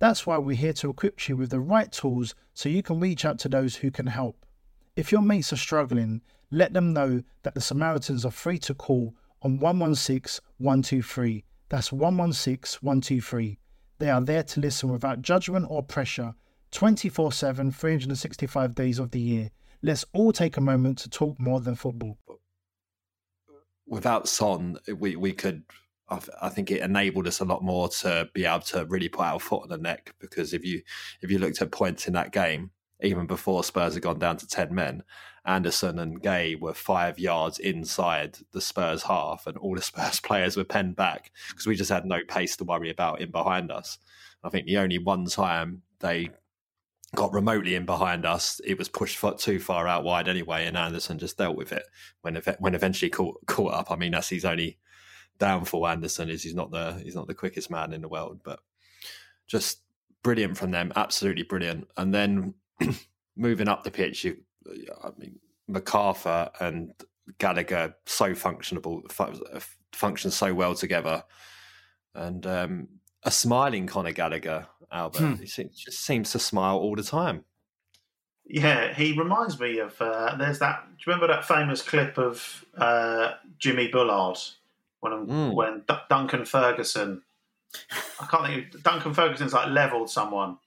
That's 0.00 0.26
why 0.26 0.38
we're 0.38 0.56
here 0.56 0.72
to 0.72 0.88
equip 0.88 1.28
you 1.28 1.36
with 1.36 1.50
the 1.50 1.60
right 1.60 1.92
tools 1.92 2.34
so 2.54 2.70
you 2.70 2.82
can 2.82 2.98
reach 2.98 3.26
out 3.26 3.38
to 3.40 3.50
those 3.50 3.76
who 3.76 3.90
can 3.90 4.06
help. 4.06 4.46
If 4.96 5.12
your 5.12 5.20
mates 5.20 5.52
are 5.52 5.56
struggling, 5.56 6.22
let 6.50 6.72
them 6.72 6.94
know 6.94 7.22
that 7.42 7.54
the 7.54 7.60
Samaritans 7.60 8.24
are 8.24 8.30
free 8.30 8.58
to 8.60 8.74
call 8.74 9.14
on 9.42 9.58
116 9.58 10.42
123. 10.56 11.44
That's 11.68 11.92
116 11.92 12.78
123. 12.80 13.58
They 13.98 14.08
are 14.08 14.22
there 14.22 14.42
to 14.42 14.60
listen 14.60 14.90
without 14.90 15.20
judgment 15.20 15.66
or 15.68 15.82
pressure 15.82 16.34
24 16.70 17.32
7, 17.32 17.70
365 17.70 18.74
days 18.74 18.98
of 18.98 19.10
the 19.10 19.20
year. 19.20 19.50
Let's 19.82 20.06
all 20.14 20.32
take 20.32 20.56
a 20.56 20.62
moment 20.62 20.98
to 21.00 21.10
talk 21.10 21.38
more 21.38 21.60
than 21.60 21.74
football. 21.74 22.16
Without 23.86 24.28
Son, 24.28 24.78
we, 24.96 25.16
we 25.16 25.32
could 25.32 25.64
I, 26.10 26.18
th- 26.18 26.36
I, 26.42 26.48
think 26.48 26.70
it 26.70 26.82
enabled 26.82 27.28
us 27.28 27.40
a 27.40 27.44
lot 27.44 27.62
more 27.62 27.88
to 27.88 28.28
be 28.34 28.44
able 28.44 28.60
to 28.60 28.84
really 28.86 29.08
put 29.08 29.26
our 29.26 29.38
foot 29.38 29.62
on 29.62 29.68
the 29.68 29.78
neck 29.78 30.14
because 30.18 30.52
if 30.52 30.64
you 30.64 30.82
if 31.22 31.30
you 31.30 31.38
looked 31.38 31.62
at 31.62 31.70
points 31.70 32.06
in 32.06 32.14
that 32.14 32.32
game, 32.32 32.70
even 33.00 33.26
before 33.26 33.62
Spurs 33.62 33.94
had 33.94 34.02
gone 34.02 34.18
down 34.18 34.36
to 34.38 34.46
ten 34.46 34.74
men, 34.74 35.04
Andersen 35.44 35.98
and 35.98 36.22
Guehi 36.22 36.60
were 36.60 36.74
five 36.74 37.18
yards 37.18 37.58
inside 37.58 38.38
the 38.52 38.60
Spurs 38.60 39.04
half, 39.04 39.46
and 39.46 39.56
all 39.58 39.74
the 39.74 39.82
Spurs 39.90 40.20
players 40.20 40.56
were 40.56 40.64
penned 40.64 40.96
back 40.96 41.30
because 41.48 41.66
we 41.66 41.76
just 41.76 41.90
had 41.90 42.04
no 42.04 42.20
pace 42.26 42.56
to 42.56 42.64
worry 42.64 42.90
about 42.90 43.20
in 43.20 43.30
behind 43.30 43.70
us. 43.70 43.98
I 44.42 44.48
think 44.48 44.66
the 44.66 44.78
only 44.78 44.98
one 44.98 45.26
time 45.26 45.82
they 46.00 46.30
got 47.14 47.32
remotely 47.32 47.74
in 47.74 47.84
behind 47.84 48.24
us, 48.24 48.60
it 48.64 48.78
was 48.78 48.88
pushed 48.88 49.22
too 49.38 49.58
far 49.58 49.88
out 49.88 50.04
wide 50.04 50.28
anyway, 50.28 50.66
and 50.66 50.76
Andersen 50.76 51.18
just 51.18 51.38
dealt 51.38 51.56
with 51.56 51.72
it 51.72 51.84
when 52.22 52.40
when 52.58 52.74
eventually 52.74 53.10
caught 53.10 53.46
caught 53.46 53.74
up. 53.74 53.90
I 53.90 53.96
mean, 53.96 54.12
that's 54.12 54.28
his 54.28 54.44
only 54.44 54.78
downfall. 55.40 55.88
Andersen 55.88 56.30
is 56.30 56.44
he's 56.44 56.54
not 56.54 56.70
the 56.70 57.00
he's 57.02 57.16
not 57.16 57.26
the 57.26 57.34
quickest 57.34 57.70
man 57.70 57.92
in 57.92 58.02
the 58.02 58.08
world, 58.08 58.40
but 58.44 58.60
just 59.48 59.80
brilliant 60.22 60.56
from 60.56 60.70
them, 60.70 60.92
absolutely 60.94 61.42
brilliant. 61.42 61.88
And 61.96 62.14
then 62.14 62.54
moving 63.36 63.68
up 63.68 63.82
the 63.82 63.90
pitch, 63.90 64.22
you, 64.22 64.36
I 65.02 65.10
mean, 65.18 65.40
McArthur 65.68 66.50
and 66.60 66.92
Gallagher 67.38 67.96
so 68.06 68.32
functionable, 68.32 69.10
function 69.92 70.30
so 70.30 70.54
well 70.54 70.74
together, 70.74 71.24
and 72.14 72.46
um, 72.46 72.88
a 73.24 73.30
smiling 73.30 73.86
Conor 73.86 74.12
Gallagher. 74.12 74.68
Albert, 74.92 75.18
hmm. 75.20 75.34
he 75.34 75.46
just 75.46 76.00
seems 76.00 76.32
to 76.32 76.40
smile 76.40 76.76
all 76.76 76.96
the 76.96 77.04
time. 77.04 77.44
Yeah, 78.44 78.92
he 78.92 79.16
reminds 79.16 79.60
me 79.60 79.78
of. 79.78 79.94
Uh, 80.02 80.34
there's 80.36 80.58
that. 80.58 80.82
Do 80.88 80.94
you 81.06 81.12
remember 81.12 81.32
that 81.32 81.44
famous 81.44 81.80
clip 81.80 82.18
of 82.18 82.64
uh, 82.76 83.34
Jimmy 83.60 83.86
Bullard 83.86 84.38
when 85.00 85.12
mm. 85.26 85.54
when 85.54 85.82
D- 85.88 85.94
Duncan 86.08 86.44
Ferguson? 86.44 87.22
I 88.20 88.26
can't 88.26 88.46
think. 88.46 88.82
Duncan 88.82 89.14
Ferguson's 89.14 89.52
like 89.52 89.70
leveled 89.70 90.10
someone, 90.10 90.58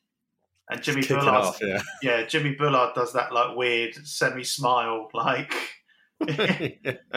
and 0.70 0.82
Jimmy 0.82 1.06
Bullard. 1.06 1.28
Off, 1.28 1.60
yeah. 1.62 1.82
yeah, 2.02 2.26
Jimmy 2.26 2.56
Bullard 2.56 2.94
does 2.96 3.14
that 3.14 3.34
like 3.34 3.56
weird 3.56 3.96
semi 4.06 4.44
smile, 4.44 5.10
like. 5.14 5.54
that 6.20 7.10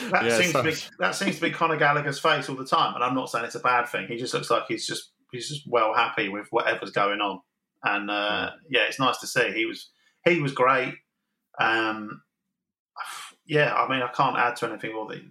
yeah, 0.00 0.40
seems 0.40 0.52
to 0.52 0.62
be 0.64 0.74
that 0.98 1.14
seems 1.14 1.36
to 1.36 1.42
be 1.42 1.50
Conor 1.50 1.76
Gallagher's 1.76 2.18
face 2.18 2.48
all 2.48 2.56
the 2.56 2.64
time, 2.64 2.94
and 2.94 3.04
I'm 3.04 3.14
not 3.14 3.30
saying 3.30 3.44
it's 3.44 3.54
a 3.54 3.60
bad 3.60 3.88
thing. 3.88 4.08
He 4.08 4.16
just 4.16 4.34
looks 4.34 4.50
like 4.50 4.64
he's 4.66 4.84
just 4.84 5.12
he's 5.30 5.48
just 5.48 5.62
well 5.68 5.94
happy 5.94 6.28
with 6.28 6.48
whatever's 6.50 6.90
going 6.90 7.20
on, 7.20 7.40
and 7.84 8.10
uh, 8.10 8.50
yeah, 8.68 8.82
it's 8.88 8.98
nice 8.98 9.18
to 9.18 9.28
see. 9.28 9.52
He 9.52 9.64
was 9.64 9.90
he 10.24 10.40
was 10.40 10.52
great. 10.52 10.94
Um, 11.60 12.22
yeah, 13.46 13.74
I 13.74 13.88
mean, 13.88 14.02
I 14.02 14.08
can't 14.08 14.36
add 14.36 14.56
to 14.56 14.68
anything 14.68 14.94
more 14.94 15.06
that, 15.06 15.22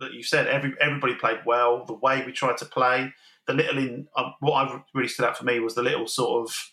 that 0.00 0.12
you 0.12 0.22
said. 0.22 0.46
Every 0.46 0.74
everybody 0.80 1.14
played 1.14 1.40
well. 1.46 1.84
The 1.84 1.94
way 1.94 2.24
we 2.24 2.32
tried 2.32 2.58
to 2.58 2.64
play, 2.64 3.12
the 3.46 3.54
little 3.54 3.78
in 3.78 4.08
um, 4.16 4.34
what 4.40 4.54
I 4.54 4.80
really 4.94 5.08
stood 5.08 5.26
out 5.26 5.36
for 5.36 5.44
me 5.44 5.60
was 5.60 5.74
the 5.74 5.82
little 5.82 6.06
sort 6.06 6.48
of 6.48 6.72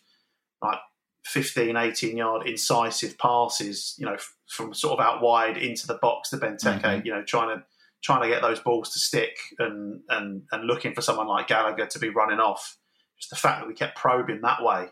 like 0.62 0.80
15, 1.26 1.76
18 1.76 2.18
yard 2.18 2.48
incisive 2.48 3.18
passes. 3.18 3.96
You 3.98 4.06
know, 4.06 4.14
f- 4.14 4.36
from 4.48 4.74
sort 4.74 5.00
of 5.00 5.06
out 5.06 5.22
wide 5.22 5.58
into 5.58 5.88
the 5.88 5.96
box 5.96 6.30
to 6.30 6.38
Benteke. 6.38 6.82
Mm-hmm. 6.82 7.06
You 7.06 7.14
know, 7.14 7.24
trying 7.24 7.58
to 7.58 7.64
trying 8.04 8.22
to 8.22 8.28
get 8.28 8.42
those 8.42 8.60
balls 8.60 8.92
to 8.94 9.00
stick 9.00 9.38
and 9.60 10.02
and 10.10 10.44
and 10.52 10.66
looking 10.66 10.94
for 10.94 11.02
someone 11.02 11.28
like 11.28 11.48
Gallagher 11.48 11.86
to 11.86 12.00
be 12.00 12.10
running 12.10 12.40
off. 12.40 12.78
Just 13.18 13.30
the 13.30 13.36
fact 13.36 13.62
that 13.62 13.68
we 13.68 13.74
kept 13.74 13.98
probing 13.98 14.42
that 14.42 14.64
way 14.64 14.90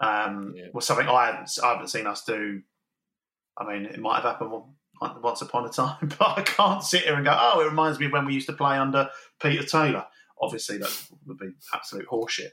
um, 0.00 0.54
yeah. 0.56 0.66
was 0.72 0.86
something 0.86 1.08
I 1.08 1.26
haven't 1.26 1.50
I 1.62 1.72
haven't 1.72 1.88
seen 1.88 2.06
us 2.06 2.24
do. 2.24 2.62
I 3.58 3.66
mean, 3.66 3.86
it 3.86 3.98
might 3.98 4.16
have 4.16 4.24
happened 4.24 4.52
once 5.00 5.42
upon 5.42 5.66
a 5.66 5.70
time, 5.70 6.12
but 6.18 6.38
I 6.38 6.42
can't 6.42 6.82
sit 6.82 7.02
here 7.02 7.14
and 7.14 7.24
go, 7.24 7.36
"Oh, 7.38 7.60
it 7.60 7.68
reminds 7.68 7.98
me 7.98 8.06
of 8.06 8.12
when 8.12 8.26
we 8.26 8.34
used 8.34 8.48
to 8.48 8.54
play 8.54 8.76
under 8.76 9.08
Peter 9.40 9.64
Taylor." 9.64 10.06
Obviously, 10.40 10.78
that 10.78 11.06
would 11.26 11.38
be 11.38 11.50
absolute 11.72 12.06
horseshit. 12.08 12.50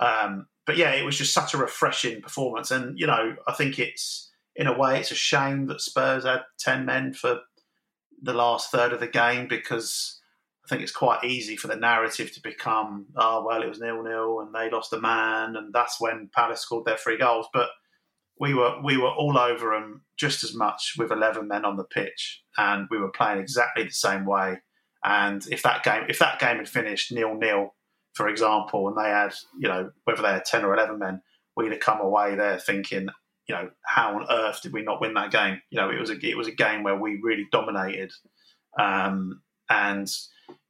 Um, 0.00 0.46
but 0.66 0.76
yeah, 0.76 0.92
it 0.92 1.04
was 1.04 1.18
just 1.18 1.34
such 1.34 1.54
a 1.54 1.58
refreshing 1.58 2.22
performance, 2.22 2.70
and 2.70 2.98
you 2.98 3.06
know, 3.06 3.36
I 3.46 3.52
think 3.52 3.78
it's 3.78 4.30
in 4.54 4.66
a 4.66 4.76
way 4.76 4.98
it's 4.98 5.10
a 5.10 5.16
shame 5.16 5.66
that 5.66 5.80
Spurs 5.80 6.24
had 6.24 6.42
ten 6.58 6.84
men 6.84 7.12
for 7.12 7.40
the 8.22 8.32
last 8.32 8.70
third 8.70 8.92
of 8.92 9.00
the 9.00 9.06
game 9.06 9.46
because 9.46 10.20
I 10.64 10.68
think 10.68 10.82
it's 10.82 10.92
quite 10.92 11.24
easy 11.24 11.56
for 11.56 11.68
the 11.68 11.76
narrative 11.76 12.32
to 12.32 12.40
become, 12.40 13.06
oh 13.16 13.44
well, 13.46 13.62
it 13.62 13.68
was 13.68 13.80
nil 13.80 14.02
nil 14.02 14.40
and 14.40 14.54
they 14.54 14.70
lost 14.70 14.92
a 14.92 15.00
man, 15.00 15.56
and 15.56 15.72
that's 15.72 16.00
when 16.00 16.30
Palace 16.34 16.60
scored 16.60 16.86
their 16.86 16.96
three 16.96 17.18
goals. 17.18 17.46
But 17.52 17.68
we 18.40 18.54
were 18.54 18.80
we 18.82 18.96
were 18.96 19.10
all 19.10 19.38
over 19.38 19.70
them 19.70 20.02
just 20.16 20.44
as 20.44 20.54
much 20.54 20.94
with 20.98 21.10
eleven 21.10 21.48
men 21.48 21.64
on 21.64 21.76
the 21.76 21.84
pitch, 21.84 22.42
and 22.56 22.86
we 22.90 22.98
were 22.98 23.10
playing 23.10 23.38
exactly 23.38 23.84
the 23.84 23.90
same 23.90 24.24
way. 24.24 24.58
And 25.04 25.46
if 25.50 25.62
that 25.62 25.82
game 25.84 26.04
if 26.08 26.18
that 26.18 26.38
game 26.38 26.56
had 26.56 26.68
finished 26.68 27.12
nil 27.12 27.34
nil, 27.34 27.74
for 28.14 28.28
example, 28.28 28.88
and 28.88 28.96
they 28.96 29.10
had 29.10 29.34
you 29.58 29.68
know 29.68 29.90
whether 30.04 30.22
they 30.22 30.32
had 30.32 30.44
ten 30.44 30.64
or 30.64 30.74
eleven 30.74 30.98
men, 30.98 31.22
we'd 31.56 31.72
have 31.72 31.80
come 31.80 32.00
away 32.00 32.34
there 32.34 32.58
thinking, 32.58 33.08
you 33.48 33.54
know, 33.54 33.70
how 33.84 34.16
on 34.16 34.26
earth 34.30 34.62
did 34.62 34.72
we 34.72 34.82
not 34.82 35.00
win 35.00 35.14
that 35.14 35.30
game? 35.30 35.60
You 35.70 35.78
know, 35.78 35.90
it 35.90 36.00
was 36.00 36.10
a 36.10 36.18
it 36.26 36.36
was 36.36 36.48
a 36.48 36.52
game 36.52 36.82
where 36.82 36.96
we 36.96 37.20
really 37.22 37.46
dominated, 37.52 38.12
um, 38.78 39.42
and 39.70 40.10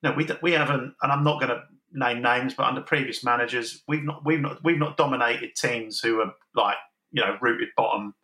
no, 0.03 0.13
we 0.13 0.29
we 0.43 0.53
haven't, 0.53 0.95
and 1.03 1.13
I'm 1.13 1.25
not 1.25 1.41
going 1.41 1.51
to 1.51 1.63
name 1.93 2.23
names, 2.23 2.55
but 2.55 2.67
under 2.67 2.81
previous 2.81 3.25
managers, 3.25 3.83
we've 3.89 4.05
not 4.05 4.25
we've 4.25 4.41
not 4.41 4.59
we've 4.63 4.79
not 4.79 4.97
dominated 4.97 5.55
teams 5.57 6.01
who 6.01 6.21
are 6.21 6.33
like 6.55 6.77
you 7.13 7.23
know 7.23 7.37
rooted 7.41 7.69
bottom, 7.77 8.15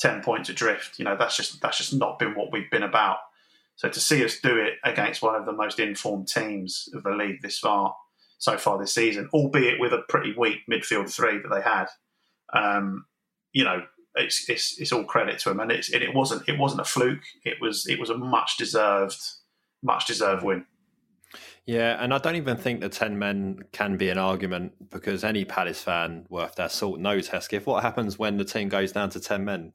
ten 0.00 0.22
points 0.22 0.48
adrift. 0.48 0.98
You 0.98 1.04
know 1.04 1.16
that's 1.16 1.36
just 1.36 1.60
that's 1.60 1.78
just 1.78 1.94
not 1.94 2.18
been 2.18 2.34
what 2.34 2.52
we've 2.52 2.70
been 2.70 2.82
about. 2.82 3.18
So 3.76 3.88
to 3.88 4.00
see 4.00 4.24
us 4.24 4.38
do 4.40 4.56
it 4.58 4.74
against 4.84 5.22
one 5.22 5.34
of 5.34 5.46
the 5.46 5.52
most 5.52 5.78
informed 5.78 6.28
teams 6.28 6.88
of 6.92 7.02
the 7.02 7.12
league 7.12 7.40
this 7.40 7.58
far, 7.58 7.96
so 8.36 8.58
far 8.58 8.78
this 8.78 8.92
season, 8.92 9.30
albeit 9.32 9.80
with 9.80 9.94
a 9.94 10.02
pretty 10.08 10.34
weak 10.36 10.58
midfield 10.70 11.10
three 11.10 11.38
that 11.38 11.48
they 11.48 11.62
had, 11.62 11.86
um, 12.52 13.06
you 13.52 13.64
know, 13.64 13.82
it's, 14.16 14.48
it's 14.50 14.78
it's 14.78 14.92
all 14.92 15.04
credit 15.04 15.38
to 15.40 15.48
them, 15.50 15.60
and 15.60 15.70
it's 15.70 15.92
and 15.92 16.02
it 16.02 16.14
wasn't 16.14 16.48
it 16.48 16.58
wasn't 16.58 16.80
a 16.80 16.84
fluke. 16.84 17.22
It 17.44 17.58
was 17.60 17.86
it 17.86 17.98
was 17.98 18.10
a 18.10 18.18
much 18.18 18.56
deserved 18.58 19.20
much 19.82 20.06
deserved 20.06 20.42
win. 20.42 20.66
Yeah, 21.64 22.02
and 22.02 22.12
I 22.12 22.18
don't 22.18 22.36
even 22.36 22.56
think 22.56 22.80
the 22.80 22.88
10 22.88 23.18
men 23.18 23.60
can 23.70 23.96
be 23.96 24.08
an 24.08 24.18
argument 24.18 24.90
because 24.90 25.22
any 25.22 25.44
Palace 25.44 25.82
fan 25.82 26.26
worth 26.28 26.56
their 26.56 26.68
salt 26.68 26.98
knows, 26.98 27.28
Hesketh, 27.28 27.66
what 27.66 27.82
happens 27.82 28.18
when 28.18 28.38
the 28.38 28.44
team 28.44 28.68
goes 28.68 28.90
down 28.90 29.10
to 29.10 29.20
10 29.20 29.44
men? 29.44 29.72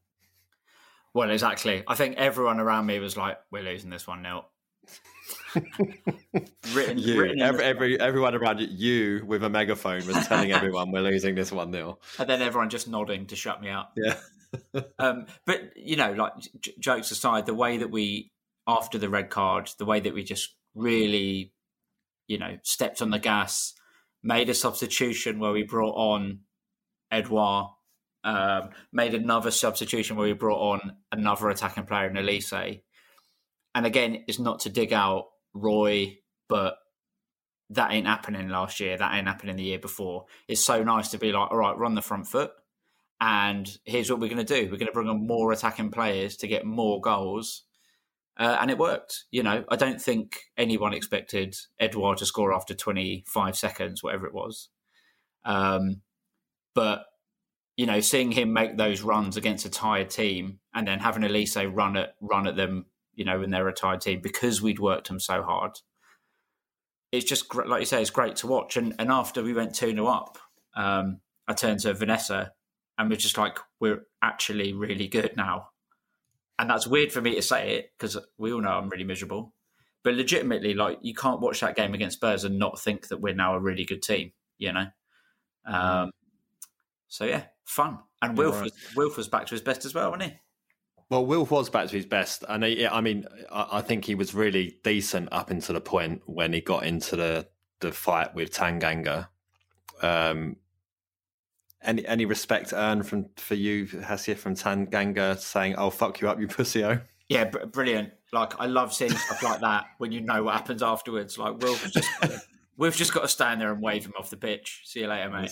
Well, 1.15 1.31
exactly. 1.31 1.83
I 1.87 1.95
think 1.95 2.17
everyone 2.17 2.59
around 2.59 2.85
me 2.85 2.99
was 2.99 3.17
like, 3.17 3.39
we're 3.51 3.63
losing 3.63 3.89
this 3.89 4.05
one 4.05 4.21
nil." 4.21 4.45
written, 6.75 6.99
you, 6.99 7.19
written 7.19 7.41
every, 7.41 7.63
every, 7.63 7.99
everyone 7.99 8.35
around 8.35 8.59
you, 8.59 8.67
you 8.67 9.25
with 9.25 9.43
a 9.43 9.49
megaphone 9.49 10.05
was 10.05 10.27
telling 10.27 10.51
everyone 10.51 10.91
we're 10.91 11.01
losing 11.01 11.33
this 11.33 11.51
one 11.51 11.71
nil, 11.71 11.99
and 12.19 12.29
then 12.29 12.43
everyone 12.43 12.69
just 12.69 12.87
nodding 12.87 13.25
to 13.25 13.35
shut 13.35 13.61
me 13.61 13.69
up. 13.69 13.97
Yeah, 13.97 14.17
um, 14.99 15.25
but 15.47 15.75
you 15.75 15.95
know, 15.95 16.11
like 16.11 16.33
j- 16.59 16.75
jokes 16.77 17.09
aside, 17.09 17.47
the 17.47 17.55
way 17.55 17.77
that 17.77 17.89
we 17.89 18.31
after 18.67 18.99
the 18.99 19.09
red 19.09 19.31
card, 19.31 19.71
the 19.79 19.85
way 19.85 19.99
that 20.01 20.13
we 20.13 20.23
just 20.23 20.53
really 20.75 21.53
you 22.27 22.37
know, 22.37 22.57
stepped 22.63 23.01
on 23.01 23.09
the 23.09 23.19
gas, 23.19 23.73
made 24.23 24.49
a 24.49 24.53
substitution 24.53 25.39
where 25.39 25.51
we 25.51 25.63
brought 25.63 25.95
on 25.95 26.39
Edouard, 27.11 27.67
um, 28.25 28.71
made 28.91 29.13
another 29.13 29.51
substitution 29.51 30.17
where 30.17 30.27
he 30.27 30.33
brought 30.33 30.59
on 30.59 30.97
another 31.11 31.49
attacking 31.49 31.85
player 31.85 32.09
in 32.09 32.15
Olise. 32.15 32.81
And 33.75 33.85
again, 33.85 34.23
it's 34.27 34.39
not 34.39 34.61
to 34.61 34.69
dig 34.69 34.91
out 34.91 35.27
Roy, 35.53 36.17
but 36.49 36.77
that 37.69 37.91
ain't 37.91 38.07
happening 38.07 38.49
last 38.49 38.79
year. 38.79 38.97
That 38.97 39.13
ain't 39.13 39.27
happening 39.27 39.55
the 39.55 39.63
year 39.63 39.79
before. 39.79 40.25
It's 40.47 40.63
so 40.63 40.83
nice 40.83 41.09
to 41.09 41.19
be 41.19 41.31
like, 41.31 41.51
all 41.51 41.57
right, 41.57 41.77
run 41.77 41.93
the 41.95 42.01
front 42.01 42.27
foot. 42.27 42.51
and 43.21 43.69
here's 43.85 44.09
what 44.09 44.19
we're 44.19 44.29
going 44.29 44.45
to 44.45 44.53
do: 44.53 44.63
we're 44.63 44.77
going 44.77 44.87
to 44.87 44.91
bring 44.91 45.07
on 45.07 45.25
more 45.25 45.51
attacking 45.51 45.91
players 45.91 46.35
to 46.37 46.47
get 46.47 46.65
more 46.65 46.99
goals. 46.99 47.63
Uh, 48.37 48.57
and 48.59 48.69
it 48.69 48.77
worked. 48.77 49.23
You 49.31 49.43
know, 49.43 49.63
I 49.69 49.75
don't 49.77 50.01
think 50.01 50.39
anyone 50.57 50.93
expected 50.93 51.55
Edouard 51.79 52.17
to 52.17 52.25
score 52.25 52.53
after 52.53 52.73
25 52.73 53.55
seconds, 53.55 54.03
whatever 54.03 54.27
it 54.27 54.33
was. 54.33 54.69
Um, 55.45 56.01
but 56.73 57.05
you 57.77 57.85
know, 57.85 57.99
seeing 57.99 58.31
him 58.31 58.53
make 58.53 58.77
those 58.77 59.01
runs 59.01 59.37
against 59.37 59.65
a 59.65 59.69
tired 59.69 60.09
team 60.09 60.59
and 60.73 60.87
then 60.87 60.99
having 60.99 61.23
Olise 61.23 61.71
run 61.73 61.97
at 61.97 62.15
run 62.21 62.47
at 62.47 62.55
them, 62.55 62.85
you 63.13 63.25
know, 63.25 63.39
when 63.39 63.49
they're 63.49 63.67
a 63.67 63.73
tired 63.73 64.01
team 64.01 64.21
because 64.21 64.61
we'd 64.61 64.79
worked 64.79 65.07
them 65.07 65.19
so 65.19 65.43
hard. 65.43 65.79
It's 67.11 67.25
just 67.25 67.53
like 67.53 67.81
you 67.81 67.85
say, 67.85 68.01
it's 68.01 68.09
great 68.09 68.37
to 68.37 68.47
watch. 68.47 68.77
And 68.77 68.95
and 68.97 69.11
after 69.11 69.43
we 69.43 69.53
went 69.53 69.75
two 69.75 69.91
0 69.91 70.07
up, 70.07 70.37
um, 70.75 71.19
I 71.47 71.53
turned 71.53 71.81
to 71.81 71.93
Vanessa 71.93 72.53
and 72.97 73.09
we're 73.09 73.17
just 73.17 73.37
like, 73.37 73.59
we're 73.79 74.05
actually 74.21 74.73
really 74.73 75.07
good 75.07 75.35
now. 75.35 75.69
And 76.57 76.69
that's 76.69 76.87
weird 76.87 77.11
for 77.11 77.21
me 77.21 77.35
to 77.35 77.41
say 77.41 77.75
it 77.75 77.91
because 77.97 78.17
we 78.37 78.53
all 78.53 78.61
know 78.61 78.69
I'm 78.69 78.87
really 78.89 79.03
miserable. 79.03 79.53
But 80.03 80.13
legitimately, 80.13 80.75
like 80.75 80.99
you 81.01 81.13
can't 81.13 81.41
watch 81.41 81.59
that 81.59 81.75
game 81.75 81.93
against 81.93 82.17
Spurs 82.17 82.45
and 82.45 82.57
not 82.57 82.79
think 82.79 83.09
that 83.09 83.19
we're 83.19 83.33
now 83.33 83.55
a 83.55 83.59
really 83.59 83.83
good 83.83 84.01
team. 84.01 84.31
You 84.57 84.71
know. 84.71 84.85
Um, 85.65 86.11
so 87.09 87.25
yeah, 87.25 87.45
fun. 87.65 87.99
And 88.21 88.37
Wilf, 88.37 88.55
Right. 88.55 88.63
was, 88.63 88.73
Wilf 88.95 89.17
was 89.17 89.27
back 89.27 89.45
to 89.47 89.51
his 89.55 89.61
best 89.61 89.85
as 89.85 89.93
well, 89.93 90.11
wasn't 90.11 90.31
he? 90.31 90.37
Well, 91.09 91.25
Wilf 91.25 91.51
was 91.51 91.69
back 91.69 91.87
to 91.89 91.95
his 91.95 92.05
best, 92.07 92.43
and 92.49 92.63
he, 92.63 92.87
I 92.87 92.99
mean, 93.01 93.25
I, 93.51 93.67
I 93.73 93.81
think 93.81 94.05
he 94.05 94.15
was 94.15 94.33
really 94.33 94.79
decent 94.83 95.29
up 95.31 95.51
until 95.51 95.75
the 95.75 95.81
point 95.81 96.21
when 96.25 96.51
he 96.53 96.61
got 96.61 96.85
into 96.85 97.15
the 97.15 97.47
the 97.81 97.91
fight 97.91 98.33
with 98.33 98.51
Tanganga. 98.51 99.27
Um, 100.01 100.55
any 101.83 102.05
any 102.07 102.25
respect 102.25 102.73
earned 102.73 103.07
from 103.07 103.27
for 103.37 103.53
you, 103.53 103.85
Hasia, 103.85 104.35
from 104.35 104.55
Tanganga 104.55 105.37
saying, 105.37 105.75
"I'll 105.77 105.91
fuck 105.91 106.21
you 106.21 106.29
up, 106.29 106.39
you 106.39 106.47
pussy 106.47 106.83
oh." 106.83 106.99
Yeah, 107.29 107.45
br- 107.45 107.65
brilliant. 107.65 108.13
Like 108.33 108.59
I 108.59 108.65
love 108.65 108.91
seeing 108.93 109.11
stuff 109.11 109.43
like 109.43 109.61
that 109.61 109.85
when 109.99 110.11
you 110.11 110.21
know 110.21 110.43
what 110.43 110.55
happens 110.55 110.81
afterwards. 110.81 111.37
Like 111.37 111.59
Wilf's 111.59 111.91
just, 111.91 112.09
we've 112.77 112.95
just 112.95 113.13
got 113.13 113.21
to 113.21 113.27
stand 113.27 113.61
there 113.61 113.71
and 113.71 113.81
wave 113.81 114.05
him 114.05 114.13
off 114.17 114.29
the 114.31 114.37
pitch. 114.37 114.81
See 114.85 115.01
you 115.01 115.07
later, 115.07 115.29
mate. 115.29 115.51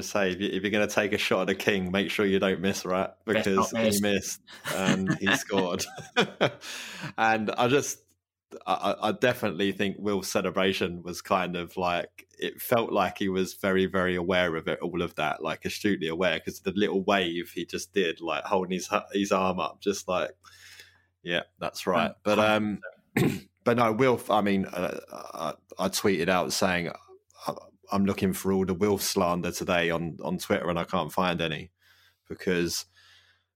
Say 0.00 0.32
if, 0.32 0.40
you, 0.40 0.48
you're 0.48 0.70
going 0.70 0.86
to 0.86 0.94
take 0.94 1.12
a 1.12 1.18
shot 1.18 1.42
at 1.42 1.46
the 1.48 1.54
king, 1.54 1.90
make 1.90 2.10
sure 2.10 2.24
you 2.24 2.38
don't 2.38 2.60
miss, 2.60 2.84
right? 2.84 3.10
Because 3.24 3.72
not 3.72 3.82
he 3.82 4.00
missed 4.00 4.40
and 4.76 5.14
he 5.18 5.34
scored. 5.36 5.84
and 7.18 7.50
I 7.50 7.68
just, 7.68 7.98
I, 8.66 8.94
I 9.02 9.12
definitely 9.12 9.72
think 9.72 9.96
Will's 9.98 10.30
celebration 10.30 11.02
was 11.02 11.20
kind 11.22 11.56
of 11.56 11.76
like 11.76 12.26
it 12.38 12.60
felt 12.60 12.92
like 12.92 13.18
he 13.18 13.28
was 13.28 13.54
very, 13.54 13.86
very 13.86 14.16
aware 14.16 14.56
of 14.56 14.68
it, 14.68 14.80
all 14.80 15.02
of 15.02 15.14
that, 15.14 15.42
like 15.42 15.64
astutely 15.64 16.08
aware, 16.08 16.38
because 16.38 16.60
the 16.60 16.72
little 16.72 17.02
wave 17.02 17.52
he 17.54 17.64
just 17.64 17.92
did, 17.92 18.20
like 18.20 18.44
holding 18.44 18.72
his 18.72 18.88
his 19.12 19.32
arm 19.32 19.60
up, 19.60 19.80
just 19.80 20.08
like, 20.08 20.30
yeah, 21.22 21.42
that's 21.60 21.86
right. 21.86 22.12
But 22.24 22.38
um, 22.38 22.80
but 23.64 23.76
no, 23.76 23.92
Will. 23.92 24.20
I 24.28 24.40
mean, 24.40 24.66
uh, 24.66 24.98
I, 25.12 25.54
I 25.78 25.88
tweeted 25.88 26.28
out 26.28 26.52
saying 26.52 26.90
I'm 27.92 28.06
looking 28.06 28.32
for 28.32 28.52
all 28.52 28.64
the 28.64 28.74
Wilf 28.74 29.02
slander 29.02 29.52
today 29.52 29.90
on 29.90 30.18
on 30.22 30.38
Twitter, 30.38 30.68
and 30.70 30.78
I 30.78 30.84
can't 30.84 31.12
find 31.12 31.40
any 31.40 31.70
because 32.28 32.86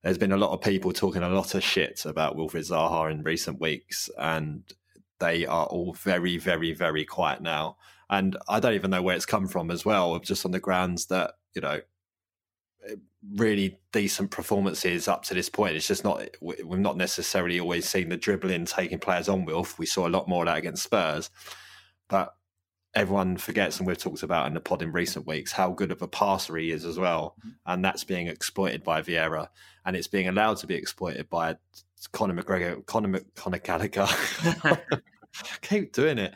there's 0.02 0.18
been 0.18 0.32
a 0.32 0.36
lot 0.36 0.52
of 0.52 0.60
people 0.60 0.92
talking 0.92 1.22
a 1.22 1.28
lot 1.28 1.54
of 1.54 1.64
shit 1.64 2.04
about 2.04 2.36
Wilfried 2.36 2.70
Zaha 2.70 3.10
in 3.10 3.22
recent 3.22 3.60
weeks, 3.60 4.10
and 4.18 4.62
they 5.18 5.46
are 5.46 5.66
all 5.66 5.94
very, 5.94 6.36
very, 6.36 6.72
very 6.72 7.04
quiet 7.04 7.40
now. 7.40 7.76
And 8.10 8.36
I 8.48 8.60
don't 8.60 8.74
even 8.74 8.90
know 8.90 9.02
where 9.02 9.16
it's 9.16 9.26
come 9.26 9.48
from 9.48 9.70
as 9.70 9.84
well, 9.84 10.18
just 10.20 10.44
on 10.44 10.52
the 10.52 10.60
grounds 10.60 11.06
that 11.06 11.32
you 11.54 11.62
know 11.62 11.80
really 13.34 13.80
decent 13.92 14.30
performances 14.30 15.08
up 15.08 15.24
to 15.24 15.34
this 15.34 15.48
point. 15.48 15.74
It's 15.74 15.88
just 15.88 16.04
not 16.04 16.22
we- 16.40 16.62
we've 16.64 16.78
not 16.78 16.96
necessarily 16.96 17.58
always 17.58 17.88
seen 17.88 18.08
the 18.08 18.16
dribbling 18.16 18.66
taking 18.66 18.98
players 18.98 19.28
on 19.28 19.44
Wilf. 19.44 19.78
We 19.78 19.86
saw 19.86 20.06
a 20.06 20.10
lot 20.10 20.28
more 20.28 20.44
of 20.44 20.46
that 20.46 20.58
against 20.58 20.84
Spurs, 20.84 21.30
but 22.08 22.34
everyone 22.96 23.36
forgets, 23.36 23.78
and 23.78 23.86
we've 23.86 23.98
talked 23.98 24.22
about 24.22 24.46
in 24.46 24.54
the 24.54 24.60
pod 24.60 24.82
in 24.82 24.90
recent 24.90 25.26
weeks, 25.26 25.52
how 25.52 25.70
good 25.70 25.92
of 25.92 26.00
a 26.00 26.08
passer 26.08 26.56
he 26.56 26.72
is 26.72 26.84
as 26.84 26.98
well, 26.98 27.36
and 27.66 27.84
that's 27.84 28.02
being 28.02 28.26
exploited 28.26 28.82
by 28.82 29.02
Vieira, 29.02 29.48
and 29.84 29.94
it's 29.94 30.08
being 30.08 30.26
allowed 30.26 30.56
to 30.56 30.66
be 30.66 30.74
exploited 30.74 31.28
by 31.28 31.56
Conor 32.12 32.42
McGregor, 32.42 32.84
Conor 32.86 33.20
Conor 33.36 33.58
Gallagher. 33.58 34.08
Keep 35.60 35.92
doing 35.92 36.18
it. 36.18 36.34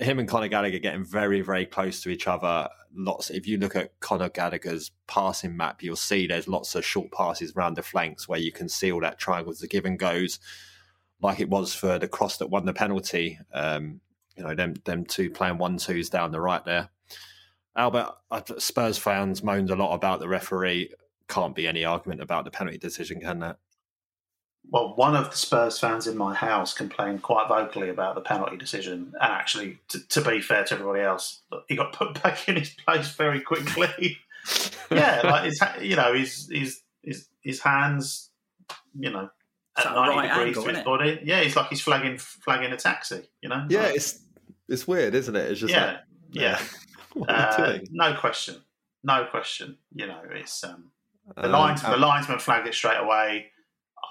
Him 0.00 0.20
and 0.20 0.28
Conor 0.28 0.46
Gallagher 0.46 0.78
getting 0.78 1.04
very, 1.04 1.40
very 1.40 1.66
close 1.66 2.00
to 2.02 2.10
each 2.10 2.28
other. 2.28 2.68
Lots. 2.94 3.28
If 3.30 3.48
you 3.48 3.58
look 3.58 3.74
at 3.74 3.98
Conor 3.98 4.28
Gallagher's 4.28 4.92
passing 5.08 5.56
map, 5.56 5.82
you'll 5.82 5.96
see 5.96 6.28
there's 6.28 6.46
lots 6.46 6.76
of 6.76 6.84
short 6.84 7.10
passes 7.10 7.52
around 7.56 7.74
the 7.74 7.82
flanks 7.82 8.28
where 8.28 8.38
you 8.38 8.52
can 8.52 8.68
see 8.68 8.92
all 8.92 9.00
that 9.00 9.18
triangles, 9.18 9.58
the 9.58 9.66
give 9.66 9.84
and 9.84 9.98
goes, 9.98 10.38
like 11.20 11.40
it 11.40 11.50
was 11.50 11.74
for 11.74 11.98
the 11.98 12.06
cross 12.06 12.36
that 12.36 12.48
won 12.50 12.66
the 12.66 12.72
penalty. 12.72 13.40
Um, 13.52 14.00
you 14.36 14.44
know, 14.44 14.54
them 14.54 14.74
them 14.84 15.04
two 15.04 15.30
playing 15.30 15.58
one 15.58 15.76
twos 15.76 16.10
down 16.10 16.32
the 16.32 16.40
right 16.40 16.64
there. 16.64 16.88
Albert, 17.76 18.14
Spurs 18.58 18.96
fans 18.96 19.42
moaned 19.42 19.70
a 19.70 19.76
lot 19.76 19.94
about 19.94 20.20
the 20.20 20.28
referee. 20.28 20.92
Can't 21.28 21.54
be 21.54 21.68
any 21.68 21.84
argument 21.84 22.22
about 22.22 22.44
the 22.44 22.50
penalty 22.50 22.78
decision, 22.78 23.20
can 23.20 23.40
there? 23.40 23.56
Well, 24.68 24.94
one 24.96 25.14
of 25.14 25.30
the 25.30 25.36
Spurs 25.36 25.78
fans 25.78 26.06
in 26.06 26.16
my 26.16 26.34
house 26.34 26.74
complained 26.74 27.22
quite 27.22 27.48
vocally 27.48 27.88
about 27.88 28.14
the 28.14 28.20
penalty 28.20 28.56
decision, 28.56 29.12
and 29.20 29.32
actually, 29.32 29.78
to, 29.88 30.06
to 30.08 30.20
be 30.22 30.40
fair 30.40 30.64
to 30.64 30.74
everybody 30.74 31.02
else, 31.02 31.42
he 31.68 31.76
got 31.76 31.92
put 31.94 32.20
back 32.22 32.48
in 32.48 32.56
his 32.56 32.70
place 32.70 33.10
very 33.10 33.40
quickly. 33.40 34.18
yeah, 34.90 35.20
like 35.24 35.44
his, 35.44 35.62
you 35.80 35.96
know, 35.96 36.14
his 36.14 36.48
his 36.50 36.82
his 37.02 37.28
his 37.42 37.60
hands, 37.60 38.30
you 38.98 39.10
know, 39.10 39.28
at 39.76 39.86
at 39.86 39.94
ninety 39.94 40.16
right 40.16 40.28
degrees 40.28 40.56
angle, 40.56 40.62
to 40.64 40.74
his 40.74 40.84
body. 40.84 41.20
Yeah, 41.24 41.42
he's 41.42 41.54
like 41.54 41.68
he's 41.68 41.80
flagging 41.80 42.18
flagging 42.18 42.72
a 42.72 42.76
taxi. 42.76 43.22
You 43.42 43.50
know. 43.50 43.66
Yeah, 43.68 43.82
Like, 43.82 43.96
it's 43.96 44.20
it's 44.68 44.86
weird, 44.88 45.14
isn't 45.14 45.34
it? 45.36 45.50
It's 45.50 45.60
just 45.60 45.72
yeah, 45.72 45.86
like, 45.86 45.96
yeah. 46.30 46.62
what 47.14 47.30
are 47.30 47.34
you 47.58 47.64
Uh, 47.64 47.66
doing? 47.72 47.88
no 47.92 48.14
question, 48.14 48.56
no 49.04 49.24
question. 49.30 49.78
You 49.94 50.06
know, 50.08 50.20
it's 50.30 50.62
um, 50.64 50.90
the 51.36 51.44
Um, 51.46 51.52
lines 51.52 51.82
the 51.82 51.94
um, 51.94 52.00
linesman 52.00 52.38
flagged 52.38 52.66
it 52.66 52.74
straight 52.74 52.98
away. 52.98 53.52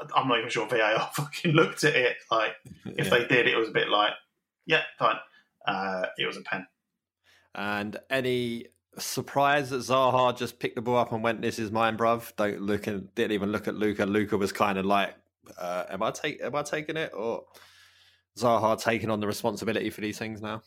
I- 0.01 0.19
I'm 0.19 0.27
not 0.27 0.37
even 0.39 0.49
sure 0.49 0.67
VAR 0.67 1.09
fucking 1.13 1.51
looked 1.53 1.83
at 1.83 1.95
it. 1.95 2.17
Like 2.31 2.55
if 2.85 3.05
yeah. 3.05 3.09
they 3.09 3.25
did, 3.27 3.47
it 3.47 3.55
was 3.57 3.69
a 3.69 3.73
bit 3.73 3.89
like, 3.89 4.13
yeah, 4.65 4.83
fine. 4.99 5.17
Uh, 5.67 6.05
it 6.17 6.25
was 6.25 6.37
a 6.37 6.41
pen. 6.41 6.67
And 7.53 7.97
any 8.09 8.67
surprise 8.97 9.69
that 9.71 9.77
Zaha 9.77 10.37
just 10.37 10.59
picked 10.59 10.75
the 10.75 10.81
ball 10.81 10.97
up 10.97 11.11
and 11.11 11.23
went, 11.23 11.41
"This 11.41 11.57
is 11.59 11.71
mine, 11.71 11.97
bruv." 11.97 12.35
Don't 12.35 12.61
look 12.61 12.87
and 12.87 13.13
didn't 13.15 13.31
even 13.31 13.51
look 13.51 13.67
at 13.67 13.75
Luka. 13.75 14.05
Luka 14.05 14.37
was 14.37 14.51
kind 14.51 14.77
of 14.77 14.85
like, 14.85 15.15
uh, 15.57 15.85
"Am 15.89 16.03
I 16.03 16.11
take? 16.11 16.41
Am 16.41 16.55
I 16.55 16.63
taking 16.63 16.97
it?" 16.97 17.11
Or 17.13 17.45
Zaha 18.37 18.81
taking 18.81 19.09
on 19.09 19.19
the 19.19 19.27
responsibility 19.27 19.89
for 19.89 20.01
these 20.01 20.17
things 20.17 20.41
now? 20.41 20.61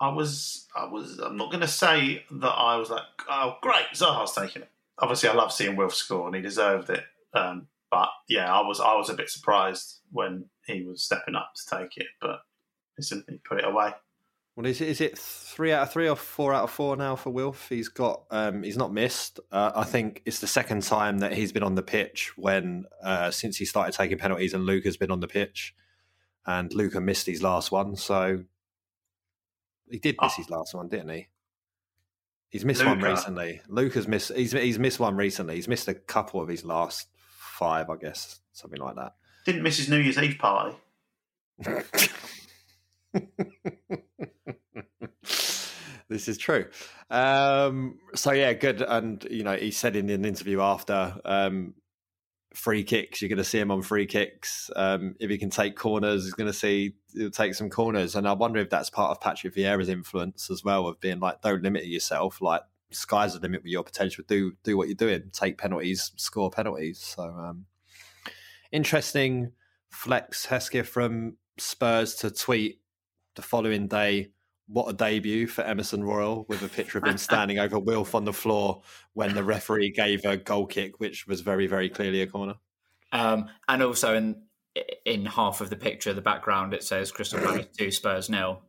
I 0.00 0.08
was, 0.08 0.66
I 0.76 0.86
was. 0.86 1.18
I'm 1.18 1.36
not 1.36 1.50
going 1.50 1.60
to 1.60 1.68
say 1.68 2.24
that 2.30 2.48
I 2.48 2.76
was 2.76 2.90
like, 2.90 3.02
oh, 3.28 3.56
great, 3.62 3.86
Zaha's 3.94 4.32
taking 4.32 4.62
it. 4.62 4.70
Obviously, 4.98 5.28
I 5.28 5.34
love 5.34 5.52
seeing 5.52 5.76
Wilf 5.76 5.94
score, 5.94 6.26
and 6.26 6.36
he 6.36 6.42
deserved 6.42 6.90
it. 6.90 7.04
Um, 7.32 7.68
but 7.90 8.08
yeah, 8.28 8.52
I 8.52 8.60
was, 8.60 8.80
I 8.80 8.94
was 8.94 9.08
a 9.08 9.14
bit 9.14 9.30
surprised 9.30 10.00
when 10.10 10.46
he 10.66 10.82
was 10.82 11.02
stepping 11.02 11.36
up 11.36 11.52
to 11.54 11.78
take 11.78 11.96
it. 11.96 12.06
But 12.20 12.40
listen, 12.98 13.24
he 13.28 13.38
put 13.38 13.58
it 13.58 13.64
away. 13.64 13.92
Well, 14.56 14.66
is 14.66 14.80
it, 14.80 14.88
is 14.88 15.00
it 15.00 15.18
three 15.18 15.72
out 15.72 15.82
of 15.82 15.92
three 15.92 16.08
or 16.08 16.14
four 16.14 16.54
out 16.54 16.64
of 16.64 16.70
four 16.70 16.96
now 16.96 17.16
for 17.16 17.30
Wilf? 17.30 17.68
He's 17.68 17.88
got 17.88 18.22
um, 18.30 18.62
he's 18.62 18.76
not 18.76 18.92
missed. 18.92 19.40
Uh, 19.50 19.72
I 19.74 19.84
think 19.84 20.22
it's 20.26 20.38
the 20.38 20.46
second 20.46 20.84
time 20.84 21.18
that 21.18 21.32
he's 21.32 21.50
been 21.50 21.64
on 21.64 21.74
the 21.74 21.82
pitch 21.82 22.32
when 22.36 22.84
uh, 23.02 23.32
since 23.32 23.56
he 23.56 23.64
started 23.64 23.94
taking 23.94 24.18
penalties, 24.18 24.54
and 24.54 24.64
Luke 24.64 24.84
has 24.84 24.96
been 24.96 25.10
on 25.10 25.18
the 25.18 25.26
pitch, 25.26 25.74
and 26.46 26.72
Luka 26.74 27.00
missed 27.00 27.26
his 27.26 27.42
last 27.42 27.70
one. 27.72 27.96
So 27.96 28.44
he 29.90 29.98
did 29.98 30.16
miss 30.20 30.32
Oh. 30.34 30.42
his 30.42 30.50
last 30.50 30.74
one, 30.74 30.88
didn't 30.88 31.10
he? 31.10 31.28
He's 32.48 32.64
missed 32.64 32.84
one 32.84 32.98
Luka. 32.98 33.10
recently. 33.10 33.60
Luka's 33.68 34.06
missed. 34.06 34.32
He's 34.34 34.52
he's 34.52 34.78
missed 34.78 35.00
one 35.00 35.16
recently. 35.16 35.56
He's 35.56 35.68
missed 35.68 35.88
a 35.88 35.94
couple 35.94 36.40
of 36.40 36.48
his 36.48 36.64
last 36.64 37.08
five, 37.36 37.90
I 37.90 37.96
guess, 37.96 38.40
something 38.52 38.80
like 38.80 38.94
that. 38.96 39.14
Didn't 39.44 39.62
miss 39.62 39.78
his 39.78 39.88
New 39.88 39.98
Year's 39.98 40.18
Eve 40.18 40.38
party. 40.38 40.76
this 46.08 46.28
is 46.28 46.38
true. 46.38 46.66
Um, 47.10 47.98
so 48.14 48.32
yeah, 48.32 48.52
good. 48.52 48.82
And 48.82 49.24
you 49.30 49.42
know, 49.44 49.56
he 49.56 49.70
said 49.70 49.96
in 49.96 50.10
an 50.10 50.24
interview 50.24 50.60
after 50.60 51.16
um, 51.24 51.74
free 52.54 52.84
kicks, 52.84 53.20
you're 53.20 53.28
going 53.28 53.36
to 53.36 53.44
see 53.44 53.58
him 53.58 53.70
on 53.70 53.82
free 53.82 54.06
kicks. 54.06 54.70
Um, 54.74 55.16
if 55.20 55.28
he 55.28 55.36
can 55.38 55.50
take 55.50 55.76
corners, 55.76 56.24
he's 56.24 56.34
going 56.34 56.50
to 56.50 56.56
see 56.56 56.94
he'll 57.12 57.30
take 57.30 57.54
some 57.54 57.68
corners. 57.68 58.14
And 58.14 58.26
I 58.26 58.32
wonder 58.32 58.60
if 58.60 58.70
that's 58.70 58.90
part 58.90 59.10
of 59.10 59.20
Patrick 59.20 59.54
Vieira's 59.54 59.88
influence 59.88 60.50
as 60.50 60.64
well 60.64 60.86
of 60.86 61.00
being 61.00 61.20
like, 61.20 61.42
don't 61.42 61.62
limit 61.62 61.86
yourself. 61.86 62.40
Like 62.40 62.62
sky's 62.90 63.34
the 63.34 63.40
limit 63.40 63.62
with 63.62 63.72
your 63.72 63.82
potential. 63.82 64.24
Do 64.26 64.52
do 64.62 64.76
what 64.76 64.88
you're 64.88 64.94
doing. 64.94 65.30
Take 65.32 65.58
penalties, 65.58 66.12
score 66.16 66.50
penalties. 66.50 67.00
So 67.00 67.24
um, 67.24 67.66
interesting 68.72 69.52
flex 69.90 70.46
Hesketh 70.46 70.88
from 70.88 71.36
Spurs 71.58 72.14
to 72.16 72.30
tweet 72.30 72.80
the 73.34 73.42
following 73.42 73.88
day 73.88 74.30
what 74.66 74.88
a 74.88 74.92
debut 74.92 75.46
for 75.46 75.62
Emerson 75.62 76.02
Royal 76.02 76.44
with 76.48 76.62
a 76.62 76.68
picture 76.68 76.98
of 76.98 77.04
him 77.04 77.18
standing 77.18 77.58
over 77.58 77.78
Wilf 77.78 78.14
on 78.14 78.24
the 78.24 78.32
floor 78.32 78.82
when 79.12 79.34
the 79.34 79.44
referee 79.44 79.90
gave 79.90 80.24
a 80.24 80.36
goal 80.36 80.66
kick, 80.66 81.00
which 81.00 81.26
was 81.26 81.40
very, 81.40 81.66
very 81.66 81.88
clearly 81.88 82.22
a 82.22 82.26
corner. 82.26 82.54
Um, 83.12 83.48
and 83.68 83.82
also 83.82 84.14
in 84.14 84.42
in 85.04 85.24
half 85.24 85.60
of 85.60 85.70
the 85.70 85.76
picture, 85.76 86.12
the 86.12 86.20
background, 86.20 86.74
it 86.74 86.82
says 86.82 87.12
Crystal 87.12 87.38
Palace 87.38 87.66
two 87.76 87.92
Spurs 87.92 88.28
nil. 88.28 88.62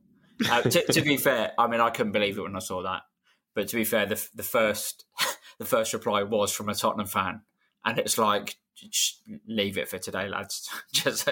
Uh, 0.49 0.61
to, 0.61 0.85
to, 0.91 1.01
be 1.01 1.17
fair, 1.17 1.53
I 1.57 1.67
mean 1.67 1.81
I 1.81 1.89
couldn't 1.89 2.11
believe 2.11 2.37
it 2.37 2.41
when 2.41 2.55
I 2.55 2.59
saw 2.59 2.83
that. 2.83 3.01
But 3.55 3.69
to 3.69 3.75
be 3.75 3.85
fair, 3.85 4.05
the 4.05 4.23
the 4.35 4.43
first 4.43 5.05
the 5.57 5.65
first 5.65 5.93
reply 5.93 6.23
was 6.23 6.51
from 6.51 6.69
a 6.69 6.75
Tottenham 6.75 7.07
fan, 7.07 7.41
and 7.83 7.97
it's 7.97 8.17
like 8.17 8.55
leave 9.47 9.77
it 9.77 9.89
for 9.89 9.97
today, 9.97 10.27
lads. 10.27 10.69
Just 10.93 11.27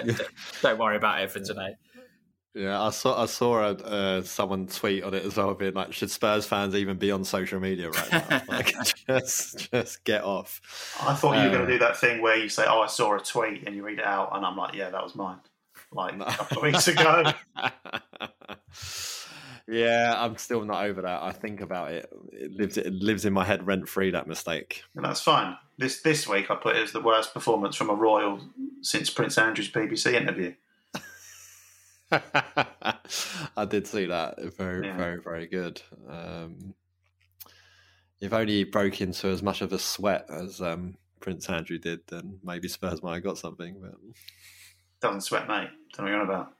don't 0.62 0.78
worry 0.78 0.96
about 0.96 1.22
it 1.22 1.30
for 1.30 1.40
today. 1.40 1.76
Yeah, 2.54 2.80
I 2.80 2.90
saw 2.90 3.20
I 3.20 3.26
saw 3.26 3.58
a, 3.58 3.72
uh, 3.72 4.22
someone 4.22 4.68
tweet 4.68 5.02
on 5.02 5.12
it 5.12 5.24
as 5.24 5.36
well, 5.36 5.52
being 5.54 5.74
like, 5.74 5.92
"Should 5.92 6.10
Spurs 6.10 6.46
fans 6.46 6.76
even 6.76 6.96
be 6.96 7.10
on 7.10 7.24
social 7.24 7.58
media 7.58 7.90
right 7.90 8.12
now? 8.12 8.42
like, 8.48 8.74
just 9.08 9.72
just 9.72 10.04
get 10.04 10.22
off." 10.22 10.60
I 11.02 11.14
thought 11.14 11.36
you 11.36 11.50
were 11.50 11.56
going 11.56 11.66
to 11.66 11.74
uh, 11.74 11.78
do 11.78 11.78
that 11.80 11.96
thing 11.96 12.22
where 12.22 12.36
you 12.36 12.48
say, 12.48 12.64
"Oh, 12.68 12.80
I 12.80 12.86
saw 12.86 13.16
a 13.16 13.20
tweet," 13.20 13.66
and 13.66 13.74
you 13.74 13.84
read 13.84 13.98
it 13.98 14.04
out, 14.04 14.36
and 14.36 14.46
I'm 14.46 14.56
like, 14.56 14.74
"Yeah, 14.74 14.90
that 14.90 15.02
was 15.02 15.16
mine." 15.16 15.38
Like 15.90 16.16
no. 16.16 16.26
a 16.26 16.30
couple 16.30 16.58
of 16.58 16.62
weeks 16.72 16.86
ago. 16.86 17.32
yeah, 19.66 20.14
I'm 20.16 20.36
still 20.36 20.64
not 20.64 20.84
over 20.84 21.02
that. 21.02 21.22
I 21.24 21.32
think 21.32 21.60
about 21.60 21.90
it. 21.90 22.08
It 22.30 22.52
lives 22.52 22.76
it 22.76 22.92
lives 22.92 23.24
in 23.24 23.32
my 23.32 23.44
head 23.44 23.66
rent 23.66 23.88
free. 23.88 24.12
That 24.12 24.28
mistake. 24.28 24.84
And 24.94 25.04
that's 25.04 25.20
fine. 25.20 25.56
This 25.76 26.02
this 26.02 26.28
week 26.28 26.52
I 26.52 26.54
put 26.54 26.76
it 26.76 26.84
as 26.84 26.92
the 26.92 27.00
worst 27.00 27.34
performance 27.34 27.74
from 27.74 27.90
a 27.90 27.94
royal 27.94 28.40
since 28.80 29.10
Prince 29.10 29.38
Andrew's 29.38 29.72
BBC 29.72 30.14
interview. 30.14 30.54
I 32.12 33.64
did 33.68 33.86
see 33.86 34.06
that. 34.06 34.40
Very, 34.56 34.86
yeah. 34.86 34.96
very, 34.96 35.20
very 35.20 35.46
good. 35.46 35.80
Um, 36.08 36.74
if 38.20 38.32
only 38.32 38.54
he 38.54 38.64
broke 38.64 39.00
into 39.00 39.28
as 39.28 39.42
much 39.42 39.60
of 39.60 39.72
a 39.72 39.78
sweat 39.78 40.26
as 40.30 40.60
um, 40.60 40.96
Prince 41.20 41.48
Andrew 41.48 41.78
did, 41.78 42.00
then 42.08 42.38
maybe 42.42 42.68
Spurs 42.68 43.02
might 43.02 43.14
have 43.14 43.24
got 43.24 43.38
something. 43.38 43.76
But 43.80 43.94
doesn't 45.00 45.22
sweat, 45.22 45.48
mate. 45.48 45.70
Don't 45.96 46.06
know 46.06 46.22
about. 46.22 46.54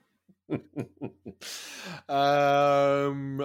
um, 2.09 3.41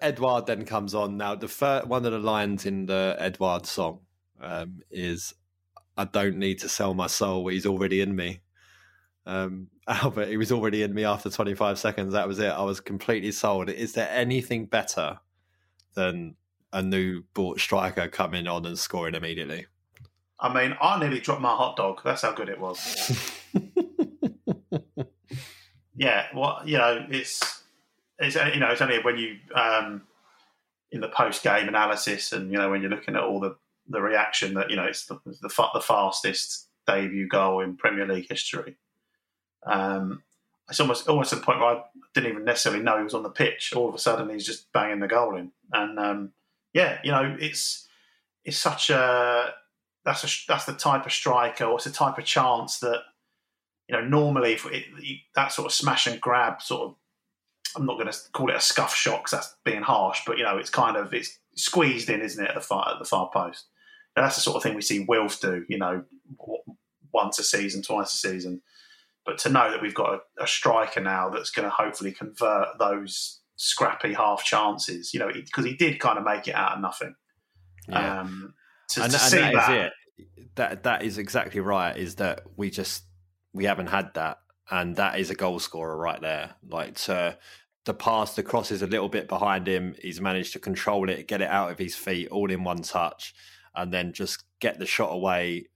Edouard 0.00 0.46
then 0.46 0.64
comes 0.64 0.94
on 0.94 1.16
now. 1.16 1.34
The 1.34 1.48
first, 1.48 1.86
one 1.86 2.04
of 2.04 2.12
the 2.12 2.18
lines 2.18 2.66
in 2.66 2.86
the 2.86 3.16
Edouard 3.18 3.66
song 3.66 4.00
um, 4.40 4.82
is, 4.90 5.34
"I 5.96 6.04
don't 6.04 6.36
need 6.36 6.60
to 6.60 6.68
sell 6.68 6.94
my 6.94 7.08
soul; 7.08 7.48
he's 7.48 7.66
already 7.66 8.00
in 8.00 8.14
me." 8.14 8.40
Um, 9.26 9.68
Albert, 9.88 10.28
he 10.28 10.36
was 10.36 10.52
already 10.52 10.82
in 10.82 10.94
me 10.94 11.04
after 11.04 11.30
25 11.30 11.78
seconds. 11.78 12.12
That 12.12 12.28
was 12.28 12.38
it. 12.38 12.48
I 12.48 12.62
was 12.62 12.80
completely 12.80 13.32
sold. 13.32 13.70
Is 13.70 13.92
there 13.92 14.08
anything 14.10 14.66
better 14.66 15.20
than 15.94 16.36
a 16.72 16.82
new 16.82 17.24
bought 17.34 17.60
striker 17.60 18.08
coming 18.08 18.46
on 18.46 18.64
and 18.66 18.78
scoring 18.78 19.14
immediately? 19.14 19.66
I 20.38 20.52
mean, 20.52 20.76
I 20.80 20.98
nearly 20.98 21.20
dropped 21.20 21.42
my 21.42 21.54
hot 21.54 21.76
dog. 21.76 22.00
That's 22.04 22.22
how 22.22 22.32
good 22.32 22.48
it 22.48 22.58
was. 22.58 23.36
yeah, 25.94 26.26
well, 26.34 26.62
you 26.64 26.78
know, 26.78 27.06
it's 27.10 27.62
it's 28.18 28.36
you 28.36 28.60
know, 28.60 28.70
it's 28.70 28.80
only 28.80 29.02
when 29.02 29.18
you 29.18 29.36
um, 29.54 30.02
in 30.92 31.00
the 31.00 31.08
post 31.08 31.42
game 31.42 31.68
analysis 31.68 32.32
and 32.32 32.50
you 32.50 32.58
know 32.58 32.70
when 32.70 32.80
you're 32.80 32.90
looking 32.90 33.16
at 33.16 33.22
all 33.22 33.40
the 33.40 33.56
the 33.88 34.00
reaction 34.00 34.54
that 34.54 34.70
you 34.70 34.76
know 34.76 34.84
it's 34.84 35.06
the 35.06 35.20
the, 35.26 35.48
the 35.74 35.80
fastest 35.80 36.68
debut 36.86 37.28
goal 37.28 37.60
in 37.60 37.76
Premier 37.76 38.06
League 38.06 38.28
history. 38.28 38.76
Um, 39.66 40.22
it's 40.68 40.80
almost 40.80 41.08
almost 41.08 41.30
to 41.30 41.36
the 41.36 41.42
point 41.42 41.58
where 41.58 41.76
I 41.76 41.82
didn't 42.14 42.30
even 42.30 42.44
necessarily 42.44 42.82
know 42.82 42.98
he 42.98 43.04
was 43.04 43.14
on 43.14 43.22
the 43.22 43.30
pitch. 43.30 43.72
All 43.74 43.88
of 43.88 43.94
a 43.94 43.98
sudden, 43.98 44.30
he's 44.30 44.46
just 44.46 44.72
banging 44.72 45.00
the 45.00 45.08
goal 45.08 45.36
in, 45.36 45.50
and 45.72 45.98
um, 45.98 46.32
yeah, 46.72 46.98
you 47.02 47.10
know, 47.10 47.36
it's 47.38 47.88
it's 48.44 48.56
such 48.56 48.90
a 48.90 49.52
that's 50.04 50.24
a 50.24 50.28
that's 50.48 50.64
the 50.64 50.72
type 50.74 51.06
of 51.06 51.12
striker, 51.12 51.64
or 51.64 51.76
it's 51.76 51.84
the 51.84 51.90
type 51.90 52.18
of 52.18 52.24
chance 52.24 52.78
that 52.78 53.00
you 53.88 53.96
know 53.96 54.04
normally 54.04 54.52
if 54.52 54.66
it, 54.66 54.84
that 55.34 55.52
sort 55.52 55.66
of 55.66 55.72
smash 55.72 56.06
and 56.06 56.20
grab 56.20 56.62
sort 56.62 56.82
of. 56.82 56.94
I'm 57.76 57.86
not 57.86 57.98
going 58.00 58.10
to 58.10 58.18
call 58.32 58.50
it 58.50 58.56
a 58.56 58.60
scuff 58.60 58.92
shot 58.92 59.20
because 59.20 59.30
that's 59.30 59.54
being 59.64 59.82
harsh, 59.82 60.22
but 60.26 60.38
you 60.38 60.42
know, 60.42 60.56
it's 60.56 60.70
kind 60.70 60.96
of 60.96 61.14
it's 61.14 61.38
squeezed 61.54 62.10
in, 62.10 62.20
isn't 62.20 62.42
it, 62.42 62.48
at 62.48 62.54
the 62.56 62.60
far 62.60 62.94
at 62.94 62.98
the 62.98 63.04
far 63.04 63.30
post. 63.32 63.66
And 64.16 64.24
that's 64.24 64.34
the 64.34 64.40
sort 64.40 64.56
of 64.56 64.64
thing 64.64 64.74
we 64.74 64.82
see 64.82 65.04
Wilf 65.08 65.40
do, 65.40 65.64
you 65.68 65.78
know, 65.78 66.02
once 67.12 67.38
a 67.38 67.44
season, 67.44 67.82
twice 67.82 68.12
a 68.12 68.16
season. 68.16 68.62
But 69.24 69.38
to 69.38 69.50
know 69.50 69.70
that 69.70 69.82
we've 69.82 69.94
got 69.94 70.14
a, 70.14 70.44
a 70.44 70.46
striker 70.46 71.00
now 71.00 71.28
that's 71.28 71.50
going 71.50 71.66
to 71.66 71.70
hopefully 71.70 72.12
convert 72.12 72.78
those 72.78 73.40
scrappy 73.56 74.14
half 74.14 74.42
chances, 74.42 75.12
you 75.12 75.20
know, 75.20 75.30
because 75.32 75.64
he, 75.64 75.72
he, 75.72 75.76
did 75.76 76.00
kind 76.00 76.18
of 76.18 76.24
make 76.24 76.48
it 76.48 76.54
out 76.54 76.72
of 76.72 76.80
nothing. 76.80 77.14
Yeah. 77.88 78.20
Um, 78.20 78.54
to, 78.90 79.02
and, 79.02 79.12
to 79.12 79.16
and 79.16 79.34
that, 79.34 79.52
that 79.52 79.70
is 79.70 79.86
it. 79.86 79.92
That 80.56 80.82
that 80.82 81.02
is 81.02 81.18
exactly 81.18 81.60
right. 81.60 81.96
Is 81.96 82.16
that 82.16 82.42
we 82.56 82.70
just 82.70 83.04
we 83.52 83.64
haven't 83.64 83.88
had 83.88 84.14
that, 84.14 84.38
and 84.70 84.96
that 84.96 85.18
is 85.18 85.30
a 85.30 85.34
goal 85.34 85.58
scorer 85.58 85.96
right 85.96 86.20
there. 86.20 86.54
Like 86.68 86.94
to 87.02 87.38
the 87.84 87.94
pass, 87.94 88.34
the 88.34 88.42
cross 88.42 88.70
is 88.70 88.82
a 88.82 88.86
little 88.86 89.08
bit 89.08 89.28
behind 89.28 89.66
him. 89.66 89.94
He's 90.00 90.20
managed 90.20 90.52
to 90.54 90.58
control 90.58 91.08
it, 91.08 91.28
get 91.28 91.40
it 91.40 91.48
out 91.48 91.70
of 91.70 91.78
his 91.78 91.94
feet, 91.94 92.28
all 92.28 92.50
in 92.50 92.64
one 92.64 92.82
touch, 92.82 93.34
and 93.74 93.92
then 93.92 94.12
just 94.12 94.44
get 94.60 94.78
the 94.78 94.86
shot 94.86 95.12
away 95.12 95.66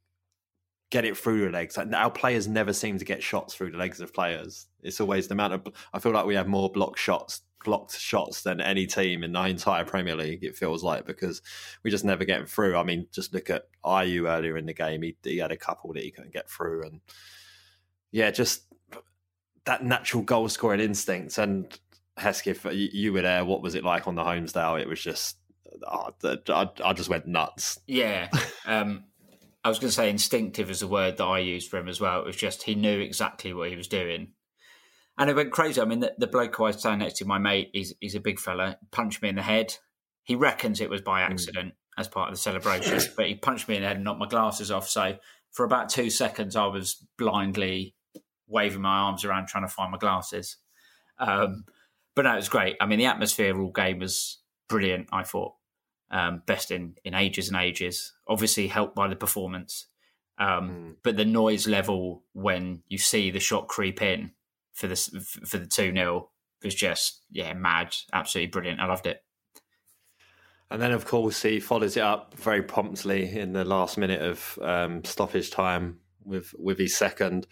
get 0.95 1.05
it 1.05 1.17
through 1.17 1.45
the 1.45 1.51
legs. 1.51 1.77
Our 1.77 2.11
players 2.11 2.47
never 2.47 2.73
seem 2.73 2.99
to 3.01 3.05
get 3.05 3.21
shots 3.21 3.53
through 3.53 3.73
the 3.73 3.79
legs 3.79 4.01
of 4.01 4.15
players. 4.15 4.67
It's 4.81 5.01
always 5.01 5.27
the 5.27 5.35
amount 5.35 5.53
of. 5.55 5.67
I 5.93 5.99
feel 5.99 6.13
like 6.13 6.25
we 6.25 6.37
have 6.37 6.47
more 6.47 6.71
block 6.71 6.97
shots, 6.97 7.41
blocked 7.65 7.99
shots 7.99 8.43
than 8.43 8.61
any 8.61 8.87
team 8.87 9.25
in 9.25 9.33
the 9.33 9.43
entire 9.43 9.85
Premier 9.85 10.15
League. 10.15 10.45
It 10.45 10.57
feels 10.57 10.85
like 10.85 11.05
because 11.05 11.43
we 11.83 11.91
just 11.91 12.05
never 12.05 12.25
get 12.25 12.49
through. 12.49 12.77
I 12.77 12.85
mean, 12.85 13.09
just 13.11 13.35
look 13.35 13.51
at 13.51 13.65
Ayew 13.85 14.29
earlier 14.29 14.57
in 14.57 14.67
the 14.67 14.73
game. 14.73 15.03
He, 15.03 15.17
he 15.25 15.39
had 15.39 15.51
a 15.51 15.57
couple 15.57 15.93
that 15.95 16.05
he 16.05 16.13
couldn't 16.13 16.33
get 16.33 16.49
through, 16.49 16.85
and 16.85 17.01
yeah, 18.13 18.31
just 18.31 18.63
that 19.65 19.83
natural 19.83 20.23
goal 20.23 20.49
scoring 20.49 20.79
instinct. 20.79 21.39
And 21.39 21.77
Hesketh, 22.19 22.65
you, 22.67 22.89
you 22.93 23.13
were 23.13 23.23
there. 23.23 23.45
What 23.45 23.63
was 23.63 23.75
it 23.75 23.83
like 23.83 24.07
on 24.07 24.15
the 24.15 24.23
Holmesdale? 24.23 24.81
It 24.81 24.89
was 24.89 25.03
just. 25.03 25.39
Oh, 25.89 26.11
I, 26.51 26.69
I 26.85 26.93
just 26.93 27.09
went 27.09 27.27
nuts. 27.27 27.81
Yeah. 27.89 28.29
Um, 28.67 29.05
I 29.65 29.69
was 29.71 29.79
going 29.79 29.89
to 29.89 29.95
say 29.95 30.11
instinctive 30.11 30.71
is 30.71 30.83
a 30.83 30.89
word 30.89 31.17
that 31.17 31.25
I 31.25 31.39
used 31.39 31.71
for 31.71 31.79
him 31.79 31.89
as 31.89 32.01
well. 32.01 32.21
It 32.21 32.27
was 32.27 32.37
just 32.37 32.65
he 32.65 32.75
knew 32.75 33.01
exactly 33.01 33.55
what 33.55 33.71
he 33.71 33.77
was 33.77 33.89
doing. 33.89 34.33
And 35.17 35.31
it 35.31 35.37
went 35.37 35.53
crazy. 35.53 35.81
I 35.81 35.87
mean, 35.87 36.01
the, 36.01 36.15
the 36.19 36.27
bloke 36.27 36.57
who 36.57 36.65
I 36.65 36.73
stand 36.73 37.01
next 37.01 37.19
to, 37.19 37.25
my 37.25 37.39
mate, 37.39 37.71
he's, 37.73 37.95
he's 38.01 38.15
a 38.15 38.21
big 38.21 38.39
fella, 38.39 38.77
punched 38.91 39.23
me 39.23 39.31
in 39.31 39.37
the 39.37 39.43
head. 39.43 39.75
He 40.25 40.35
reckons 40.35 40.81
it 40.81 40.91
was 40.91 41.01
by 41.01 41.25
hmm. 41.25 41.33
accident 41.33 41.73
mm. 41.73 41.77
as 42.01 42.09
part 42.09 42.29
of 42.29 42.35
the 42.35 42.41
celebration, 42.41 43.01
but 43.17 43.27
he 43.27 43.37
punched 43.37 43.69
me 43.69 43.77
in 43.77 43.83
the 43.83 43.89
head 43.89 43.97
and 43.97 44.05
knocked 44.05 44.21
my 44.21 44.29
glasses 44.29 44.71
off. 44.71 44.89
So 44.89 45.17
for 45.53 45.65
about 45.65 45.89
two 45.89 46.11
seconds, 46.11 46.57
I 46.57 46.67
was 46.67 47.07
blindly 47.17 47.95
waving 48.47 48.83
my 48.83 48.97
arms 48.97 49.25
around 49.25 49.47
trying 49.47 49.65
to 49.65 49.73
find 49.73 49.93
my 49.93 49.99
glasses. 49.99 50.59
Um, 51.19 51.65
but 52.15 52.23
no, 52.23 52.33
it 52.33 52.37
was 52.37 52.49
great. 52.49 52.77
I 52.81 52.87
mean, 52.87 52.99
the 52.99 53.07
atmosphere 53.07 53.53
of 53.53 53.61
all 53.61 53.71
game 53.71 54.01
was 54.01 54.41
brilliant, 54.69 55.09
I 55.13 55.23
thought 55.23 55.55
um, 56.15 56.43
best 56.47 56.71
in, 56.71 56.95
in 57.05 57.13
ages 57.13 57.49
and 57.49 57.57
ages. 57.59 58.13
Obviously, 58.27 58.69
helped 58.69 58.95
by 58.95 59.09
the 59.09 59.17
performance, 59.17 59.89
um, 60.39 60.71
mm. 60.71 60.95
but 61.03 61.17
the 61.17 61.25
noise 61.25 61.67
level 61.67 62.23
when 62.33 62.83
you 62.89 62.97
see 62.97 63.31
the 63.31 63.41
shot 63.41 63.67
creep 63.67 64.01
in 64.01 64.31
for 64.73 64.87
this 64.87 65.09
for 65.45 65.59
the 65.59 65.67
two 65.67 65.93
0 65.93 66.31
was 66.63 66.75
just 66.75 67.23
yeah 67.31 67.53
mad, 67.53 67.95
absolutely 68.13 68.51
brilliant. 68.51 68.81
I 68.81 68.87
loved 68.87 69.07
it. 69.07 69.23
And 70.71 70.81
then, 70.81 70.93
of 70.93 71.05
course, 71.05 71.43
he 71.43 71.61
follows 71.61 71.97
it 71.97 72.03
up 72.03 72.35
very 72.35 72.63
promptly 72.63 73.39
in 73.39 73.53
the 73.53 73.65
last 73.65 73.99
minute 73.99 74.23
of 74.23 74.59
um, 74.63 75.05
stoppage 75.05 75.51
time 75.51 75.99
with 76.25 76.55
with 76.59 76.79
his 76.79 76.97
second 76.97 77.49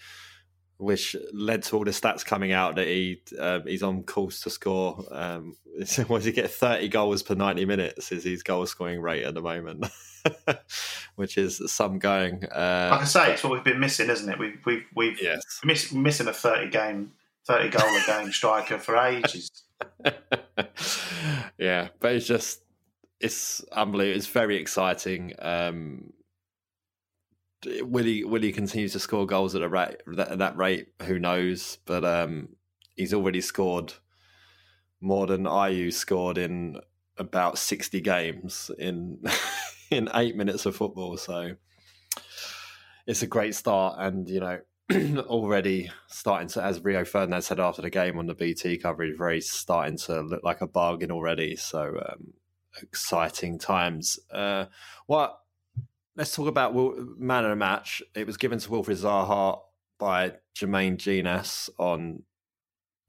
which 0.83 1.15
led 1.33 1.63
to 1.63 1.77
all 1.77 1.85
the 1.85 1.93
stats 1.93 2.25
coming 2.25 2.51
out 2.53 2.75
that 2.75 2.89
he 2.89 3.23
uh, 3.39 3.61
he's 3.61 3.83
on 3.83 4.03
course 4.03 4.41
to 4.41 4.51
score. 4.51 5.05
Um, 5.11 5.57
was 6.09 6.25
he 6.25 6.33
get 6.33 6.51
thirty 6.51 6.89
goals 6.89 7.23
per 7.23 7.35
ninety 7.35 7.65
minutes? 7.65 8.11
Is 8.11 8.25
his 8.25 8.43
goal 8.43 8.67
scoring 8.67 9.01
rate 9.01 9.23
at 9.23 9.35
the 9.35 9.41
moment, 9.41 9.87
which 11.17 11.39
is 11.39 11.63
some 11.73 11.99
going. 11.99 12.45
Uh, 12.45 12.89
like 12.91 13.03
I 13.03 13.05
say, 13.05 13.33
it's 13.33 13.45
what 13.45 13.53
we've 13.53 13.65
been 13.65 13.81
missing, 13.81 14.11
isn't 14.11 14.29
it? 14.29 14.39
We've 14.39 14.59
we've 14.67 14.85
we've 14.95 15.23
yes. 15.23 15.61
miss, 15.65 15.93
missing 15.93 16.27
a 16.27 16.33
thirty 16.33 16.69
game, 16.69 17.13
thirty 17.47 17.69
goal 17.69 17.89
a 17.89 18.03
game 18.07 18.33
striker 18.33 18.79
for 18.79 18.97
ages. 18.97 19.51
yeah, 21.59 21.89
but 22.01 22.17
it's 22.17 22.27
just 22.27 22.61
it's 23.21 23.63
unbelievable. 23.73 24.19
It's 24.19 24.27
very 24.27 24.57
exciting. 24.57 25.35
Um, 25.39 26.13
will 27.81 28.05
he 28.05 28.25
will 28.25 28.43
he 28.43 28.53
continue 28.53 28.89
to 28.89 28.99
score 28.99 29.27
goals 29.27 29.55
at 29.55 29.63
a 29.63 29.69
rate 29.69 29.97
that, 30.07 30.39
that 30.39 30.57
rate? 30.57 30.89
Who 31.03 31.19
knows? 31.19 31.79
But 31.85 32.05
um, 32.05 32.51
he's 32.97 33.15
already 33.15 33.41
scored 33.41 33.95
more 35.01 35.27
than 35.27 35.45
Ayew 35.45 35.93
scored 35.93 36.39
in 36.39 36.81
about 37.19 37.59
sixty 37.59 38.01
games 38.01 38.71
in 38.79 39.23
in 39.91 40.09
eight 40.15 40.37
minutes 40.37 40.67
of 40.67 40.77
football. 40.77 41.17
So 41.17 41.57
it's 43.07 43.23
a 43.23 43.27
great 43.27 43.55
start, 43.55 43.97
and 43.99 44.29
you 44.29 44.41
know 44.41 44.61
already 45.27 45.91
starting 46.09 46.49
to, 46.49 46.63
as 46.63 46.83
Rio 46.83 47.05
Ferdinand 47.05 47.43
said 47.43 47.61
after 47.61 47.83
the 47.83 47.91
game 47.91 48.19
on 48.19 48.27
the 48.27 48.35
BT 48.35 48.79
coverage, 48.79 49.17
very 49.17 49.41
starting 49.41 49.99
to 49.99 50.21
look 50.23 50.43
like 50.43 50.61
a 50.61 50.67
bargain 50.67 51.11
already. 51.11 51.57
So 51.57 52.01
um, 52.09 52.35
exciting 52.81 53.59
times. 53.59 54.19
Uh, 54.33 54.67
what? 55.07 55.39
Let's 56.17 56.35
talk 56.35 56.47
about 56.47 56.75
Wil- 56.75 57.15
man 57.19 57.45
of 57.45 57.51
the 57.51 57.57
match. 57.57 58.03
It 58.15 58.27
was 58.27 58.37
given 58.37 58.59
to 58.59 58.69
Wilfried 58.69 59.03
Zaha 59.03 59.61
by 59.99 60.35
Jermaine 60.57 60.97
Jenas 60.99 61.71
on 61.79 62.23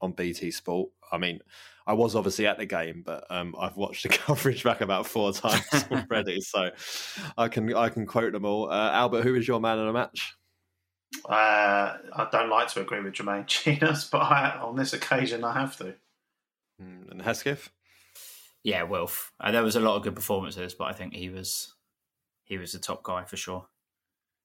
on 0.00 0.12
BT 0.12 0.50
Sport. 0.50 0.90
I 1.12 1.18
mean, 1.18 1.40
I 1.86 1.92
was 1.92 2.14
obviously 2.14 2.46
at 2.46 2.58
the 2.58 2.66
game, 2.66 3.02
but 3.04 3.24
um, 3.30 3.54
I've 3.58 3.76
watched 3.76 4.02
the 4.04 4.08
coverage 4.10 4.64
back 4.64 4.80
about 4.80 5.06
four 5.06 5.32
times 5.32 5.64
already, 5.90 6.40
so 6.40 6.70
I 7.36 7.48
can 7.48 7.74
I 7.74 7.88
can 7.90 8.06
quote 8.06 8.32
them 8.32 8.44
all. 8.46 8.70
Uh, 8.70 8.90
Albert, 8.92 9.22
who 9.22 9.34
is 9.34 9.46
your 9.46 9.60
man 9.60 9.78
of 9.78 9.86
the 9.86 9.92
match? 9.92 10.34
Uh, 11.28 11.96
I 12.16 12.28
don't 12.32 12.50
like 12.50 12.68
to 12.68 12.80
agree 12.80 13.00
with 13.00 13.14
Jermaine 13.14 13.46
Jenas, 13.46 14.08
but 14.10 14.18
I, 14.22 14.58
on 14.60 14.76
this 14.76 14.92
occasion 14.94 15.44
I 15.44 15.52
have 15.52 15.76
to. 15.78 15.94
Mm, 16.82 17.10
And 17.10 17.22
Hesketh? 17.22 17.70
Yeah, 18.64 18.82
Wilf. 18.84 19.30
Uh, 19.38 19.52
there 19.52 19.62
was 19.62 19.76
a 19.76 19.80
lot 19.80 19.96
of 19.96 20.02
good 20.02 20.16
performances, 20.16 20.74
but 20.74 20.84
I 20.86 20.92
think 20.92 21.14
he 21.14 21.28
was 21.28 21.74
he 22.44 22.58
was 22.58 22.72
the 22.72 22.78
top 22.78 23.02
guy 23.02 23.24
for 23.24 23.36
sure. 23.36 23.66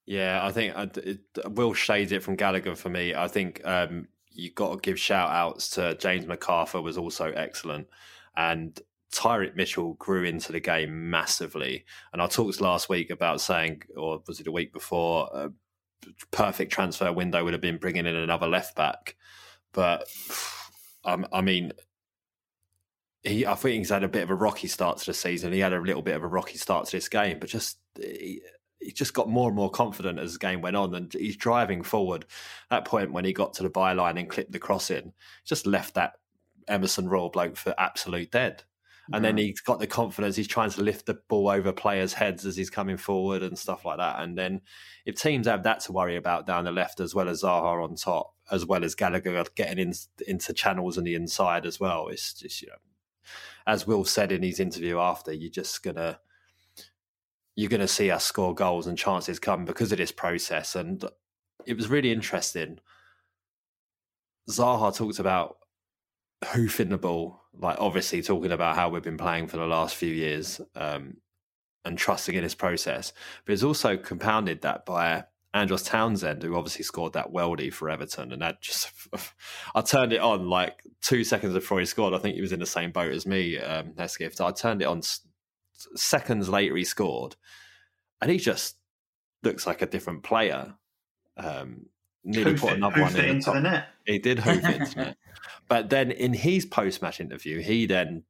Yeah, 0.06 0.40
I 0.44 0.52
think 0.52 0.76
I, 0.76 0.90
it, 0.96 1.20
Will 1.46 1.74
shades 1.74 2.12
it 2.12 2.24
from 2.24 2.36
Gallagher 2.36 2.76
for 2.76 2.90
me. 2.90 3.14
I 3.14 3.28
think 3.28 3.62
um, 3.64 4.08
you 4.32 4.52
got 4.52 4.74
to 4.74 4.80
give 4.80 5.00
shout 5.00 5.30
outs 5.30 5.70
to 5.72 5.96
James 5.96 6.26
McArthur 6.26 6.82
was 6.82 6.98
also 6.98 7.26
excellent, 7.26 7.88
and 8.36 8.80
Tyrick 9.14 9.56
Mitchell 9.56 9.94
grew 9.96 10.24
into 10.24 10.52
the 10.52 10.60
game 10.60 11.10
massively. 11.10 11.86
And 12.12 12.22
I 12.22 12.28
talked 12.28 12.62
last 12.62 12.90
week 12.90 13.10
about 13.10 13.42
saying, 13.42 13.84
or 13.96 14.24
was 14.28 14.40
it 14.40 14.48
a 14.48 14.52
week 14.52 14.74
before, 14.74 15.30
a 15.34 15.52
perfect 16.32 16.72
transfer 16.72 17.12
window 17.12 17.44
would 17.44 17.54
have 17.54 17.62
been 17.62 17.78
bringing 17.78 18.06
in 18.06 18.16
another 18.16 18.48
left 18.48 18.76
back, 18.76 19.16
but 19.74 20.08
I 21.06 21.42
mean. 21.42 21.74
He, 23.24 23.46
I 23.46 23.56
think 23.56 23.80
he's 23.80 23.90
had 23.90 24.04
a 24.04 24.10
bit 24.10 24.24
of 24.24 24.30
a 24.30 24.36
rocky 24.36 24.68
start 24.68 24.98
to 25.00 25.06
the 25.06 25.14
season. 25.14 25.52
He 25.52 25.60
had 25.60 25.74
a 25.74 25.82
little 25.82 26.02
bit 26.02 26.16
of 26.16 26.24
a 26.24 26.28
rocky 26.28 26.58
start 26.58 26.86
to 26.86 26.92
this 26.92 27.10
game, 27.10 27.40
but 27.40 27.50
just 27.50 27.78
he, 27.98 28.42
he 28.80 28.92
just 28.92 29.14
got 29.14 29.28
more 29.28 29.50
and 29.50 29.56
more 29.56 29.70
confident 29.70 30.20
as 30.20 30.34
the 30.34 30.40
game 30.40 30.62
went 30.62 30.78
on, 30.78 30.96
and 30.96 31.12
he's 31.14 31.36
driving 31.36 31.84
forward. 31.84 32.26
That 32.70 32.86
point 32.86 33.12
when 33.12 33.26
he 33.26 33.34
got 33.34 33.54
to 33.56 33.64
the 33.64 33.70
byline 33.70 34.18
and 34.18 34.30
clipped 34.30 34.54
the 34.54 34.60
cross 34.60 34.90
in, 34.90 35.14
just 35.46 35.68
left 35.68 35.96
that 35.96 36.14
Emerson 36.68 37.10
Royal 37.10 37.30
bloke 37.30 37.58
for 37.58 37.76
absolute 37.78 38.32
dead. 38.32 38.64
And 39.12 39.26
then 39.26 39.38
he's 39.38 39.62
got 39.62 39.80
the 39.80 39.88
confidence. 39.88 40.36
He's 40.36 40.48
trying 40.48 40.70
to 40.70 40.84
lift 40.84 41.08
the 41.08 41.20
ball 41.30 41.50
over 41.50 41.72
players' 41.72 42.14
heads 42.14 42.46
as 42.46 42.56
he's 42.56 42.70
coming 42.70 42.98
forward 42.98 43.42
and 43.42 43.58
stuff 43.58 43.84
like 43.84 43.98
that. 43.98 44.22
And 44.22 44.38
then 44.38 44.62
if 45.06 45.16
teams 45.16 45.48
have 45.48 45.64
that 45.64 45.80
to 45.82 45.92
worry 45.92 46.16
about 46.16 46.46
down 46.46 46.66
the 46.66 46.72
left 46.72 47.00
as 47.00 47.16
well 47.16 47.28
as 47.28 47.42
Zaha 47.42 47.84
on 47.84 47.96
top, 47.96 48.36
as 48.52 48.68
well 48.68 48.84
as 48.84 48.94
Gallagher 48.94 49.44
getting 49.56 49.80
in, 49.80 49.94
into 50.28 50.54
channels 50.54 50.98
on 50.98 51.06
the 51.06 51.16
inside 51.16 51.66
as 51.66 51.80
well, 51.80 52.08
it's 52.08 52.34
just 52.34 52.62
you 52.62 52.68
know, 52.68 52.76
as 53.68 53.88
Will 53.88 54.04
said 54.06 54.32
in 54.32 54.44
his 54.44 54.60
interview 54.60 55.00
after, 55.00 55.32
you're 55.34 55.52
just 55.52 55.84
gonna 55.84 56.20
you're 57.56 57.70
to 57.70 57.88
see 57.90 58.10
us 58.10 58.24
score 58.24 58.56
goals 58.56 58.88
and 58.88 58.98
chances 58.98 59.38
come 59.38 59.66
because 59.66 59.92
of 59.92 59.98
this 59.98 60.14
process. 60.14 60.76
And 60.78 61.04
it 61.66 61.76
was 61.76 61.90
really 61.90 62.10
interesting. 62.10 62.80
Zaha 64.50 64.96
talked 64.96 65.20
about 65.20 65.58
hoofing 66.46 66.88
the 66.88 66.98
ball, 66.98 67.42
like 67.54 67.76
obviously 67.78 68.22
talking 68.22 68.54
about 68.54 68.78
how 68.78 68.88
we've 68.88 69.04
been 69.04 69.18
playing 69.18 69.48
for 69.48 69.58
the 69.58 69.66
last 69.66 69.96
few 69.96 70.14
years 70.14 70.62
um, 70.76 71.18
and 71.84 71.98
trusting 71.98 72.34
in 72.34 72.44
this 72.44 72.56
process. 72.56 73.12
But 73.46 73.52
it's 73.52 73.64
also 73.64 73.98
compounded 73.98 74.62
that 74.62 74.86
by 74.86 75.26
Andros 75.54 75.84
Townsend, 75.84 76.44
who 76.44 76.56
obviously 76.56 76.84
scored 76.84 77.14
that 77.14 77.32
weldy 77.32 77.74
for 77.74 77.90
Everton. 77.90 78.32
And 78.32 78.42
that 78.42 78.62
just, 78.62 78.92
I 79.76 79.82
turned 79.82 80.14
it 80.14 80.22
on 80.22 80.48
like 80.48 80.84
two 81.02 81.24
seconds 81.24 81.54
before 81.54 81.80
he 81.80 81.86
scored. 81.86 82.14
I 82.14 82.20
think 82.20 82.36
he 82.36 82.42
was 82.42 82.54
in 82.54 82.60
the 82.60 82.66
same 82.66 82.92
boat 82.92 83.12
as 83.12 83.26
me, 83.26 83.58
um, 83.58 83.94
Hesketh. 83.98 84.40
I 84.42 84.52
turned 84.52 84.82
it 84.82 84.86
on 84.86 85.02
seconds 85.96 86.50
later 86.50 86.76
he 86.76 86.84
scored, 86.84 87.36
and 88.22 88.30
he 88.30 88.38
just 88.38 88.78
looks 89.44 89.66
like 89.66 89.82
a 89.82 89.88
different 89.88 90.24
player. 90.24 90.76
Um, 91.38 91.86
nearly 92.24 92.52
Hoof 92.52 92.62
put 92.62 92.74
another 92.74 93.02
one 93.02 93.16
in 93.16 93.26
into 93.26 93.52
the 93.52 93.62
net. 93.62 93.88
He 94.06 94.20
did 94.20 94.40
hoof 94.40 94.64
it 94.64 94.82
into 94.82 94.98
net. 94.98 95.18
But 95.68 95.92
then 95.92 96.10
in 96.10 96.34
his 96.34 96.66
post-match 96.66 97.20
interview, 97.20 97.60
he 97.60 97.86
then 97.86 98.24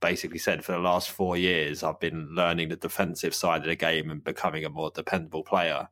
basically 0.00 0.38
said, 0.38 0.64
"For 0.64 0.72
the 0.72 0.78
last 0.78 1.10
four 1.10 1.36
years, 1.36 1.82
I've 1.82 2.00
been 2.00 2.28
learning 2.34 2.68
the 2.68 2.76
defensive 2.76 3.34
side 3.34 3.62
of 3.62 3.66
the 3.66 3.76
game 3.76 4.08
and 4.08 4.22
becoming 4.22 4.64
a 4.64 4.70
more 4.70 4.90
dependable 4.94 5.42
player." 5.42 5.88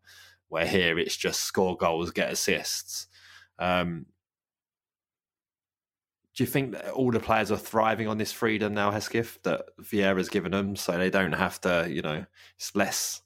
Where 0.55 0.66
here 0.66 1.00
it's 1.00 1.16
just 1.16 1.40
score 1.40 1.76
goals, 1.76 2.12
get 2.12 2.30
assists. 2.30 3.09
Um, 3.59 4.07
do 6.36 6.44
you 6.44 6.46
think 6.46 6.72
that 6.72 6.90
all 6.90 7.11
the 7.11 7.18
players 7.18 7.50
are 7.50 7.57
thriving 7.57 8.07
on 8.07 8.18
this 8.18 8.30
freedom 8.30 8.72
now, 8.72 8.92
Hesketh, 8.92 9.42
that 9.42 9.66
Vieira's 9.80 10.28
given 10.28 10.52
them, 10.52 10.76
so 10.76 10.96
they 10.96 11.11
don't 11.11 11.32
have 11.32 11.61
to, 11.62 11.88
you 11.90 12.02
know, 12.02 12.24
it's 12.57 12.76
less 12.76 13.20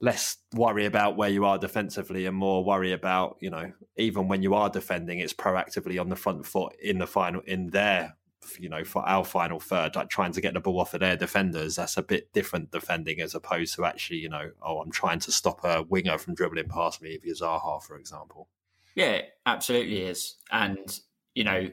less 0.00 0.38
worry 0.54 0.86
about 0.86 1.18
where 1.18 1.28
you 1.28 1.44
are 1.44 1.58
defensively 1.58 2.24
and 2.24 2.34
more 2.34 2.64
worry 2.64 2.92
about, 2.92 3.36
you 3.40 3.50
know, 3.50 3.70
even 3.98 4.28
when 4.28 4.42
you 4.42 4.54
are 4.54 4.70
defending, 4.70 5.18
it's 5.18 5.34
proactively 5.34 6.00
on 6.00 6.08
the 6.08 6.16
front 6.16 6.46
foot 6.46 6.74
in 6.82 6.98
the 6.98 7.06
final 7.06 7.42
in 7.42 7.68
their 7.68 8.16
you 8.58 8.68
know, 8.68 8.84
for 8.84 9.06
our 9.06 9.24
final 9.24 9.60
third, 9.60 9.96
like 9.96 10.08
trying 10.08 10.32
to 10.32 10.40
get 10.40 10.54
the 10.54 10.60
ball 10.60 10.80
off 10.80 10.94
of 10.94 11.00
their 11.00 11.16
defenders, 11.16 11.76
that's 11.76 11.96
a 11.96 12.02
bit 12.02 12.32
different 12.32 12.70
defending 12.70 13.20
as 13.20 13.34
opposed 13.34 13.74
to 13.74 13.84
actually, 13.84 14.18
you 14.18 14.28
know, 14.28 14.50
oh, 14.62 14.80
I'm 14.80 14.90
trying 14.90 15.20
to 15.20 15.32
stop 15.32 15.60
a 15.64 15.82
winger 15.82 16.18
from 16.18 16.34
dribbling 16.34 16.68
past 16.68 17.02
me, 17.02 17.10
if 17.10 17.24
you're 17.24 17.34
Zaha, 17.34 17.82
for 17.82 17.96
example. 17.96 18.48
Yeah, 18.94 19.22
absolutely 19.46 20.02
is. 20.02 20.36
And, 20.50 20.98
you 21.34 21.44
know, 21.44 21.68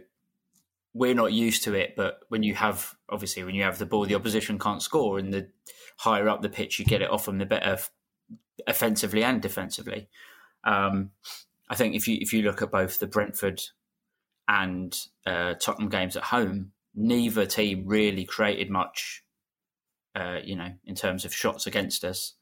we're 0.94 1.14
not 1.14 1.34
used 1.34 1.64
to 1.64 1.74
it, 1.74 1.96
but 1.96 2.22
when 2.30 2.44
you 2.44 2.56
have, 2.56 2.96
obviously, 3.10 3.44
when 3.44 3.56
you 3.56 3.64
have 3.64 3.78
the 3.78 3.86
ball, 3.86 4.06
the 4.06 4.16
opposition 4.16 4.58
can't 4.58 4.82
score, 4.82 5.20
and 5.20 5.34
the 5.34 5.50
higher 5.98 6.30
up 6.30 6.42
the 6.42 6.50
pitch 6.50 6.80
you 6.80 6.86
get 6.86 7.02
it 7.02 7.10
off 7.10 7.26
them, 7.26 7.38
the 7.38 7.46
better 7.46 7.78
offensively 8.68 9.24
and 9.24 9.42
defensively. 9.42 10.08
Um, 10.64 11.12
I 11.70 11.76
think 11.76 11.96
if 11.96 12.08
you 12.08 12.18
if 12.22 12.32
you 12.32 12.44
look 12.44 12.62
at 12.62 12.72
both 12.72 13.00
the 13.00 13.08
Brentford 13.08 13.62
and 14.48 14.98
uh, 15.26 15.56
Tottenham 15.56 15.90
games 15.90 16.16
at 16.16 16.24
home, 16.24 16.72
neither 16.94 17.46
team 17.46 17.84
really 17.86 18.26
created 18.26 18.70
much, 18.70 19.24
uh, 20.16 20.40
you 20.44 20.56
know, 20.56 20.74
in 20.86 20.96
terms 20.96 21.26
of 21.26 21.34
shots 21.34 21.68
against 21.68 22.04
us. 22.04 22.34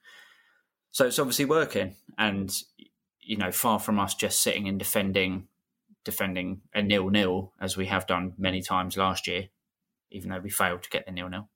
So 0.91 1.05
it's 1.05 1.19
obviously 1.19 1.45
working, 1.45 1.95
and 2.17 2.53
you 3.21 3.37
know, 3.37 3.51
far 3.51 3.79
from 3.79 3.99
us 3.99 4.13
just 4.13 4.41
sitting 4.41 4.67
and 4.67 4.77
defending, 4.77 5.47
defending 6.03 6.61
a 6.73 6.81
nil 6.81 7.09
nil 7.09 7.53
as 7.59 7.77
we 7.77 7.87
have 7.87 8.05
done 8.05 8.33
many 8.37 8.61
times 8.61 8.97
last 8.97 9.27
year, 9.27 9.45
even 10.11 10.29
though 10.29 10.39
we 10.39 10.49
failed 10.49 10.83
to 10.83 10.89
get 10.89 11.05
the 11.05 11.11
nil 11.11 11.29
nil. 11.29 11.49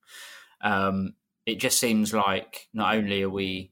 Um, 0.62 1.14
it 1.46 1.60
just 1.60 1.80
seems 1.80 2.14
like 2.14 2.68
not 2.74 2.96
only 2.96 3.22
are 3.22 3.30
we 3.30 3.72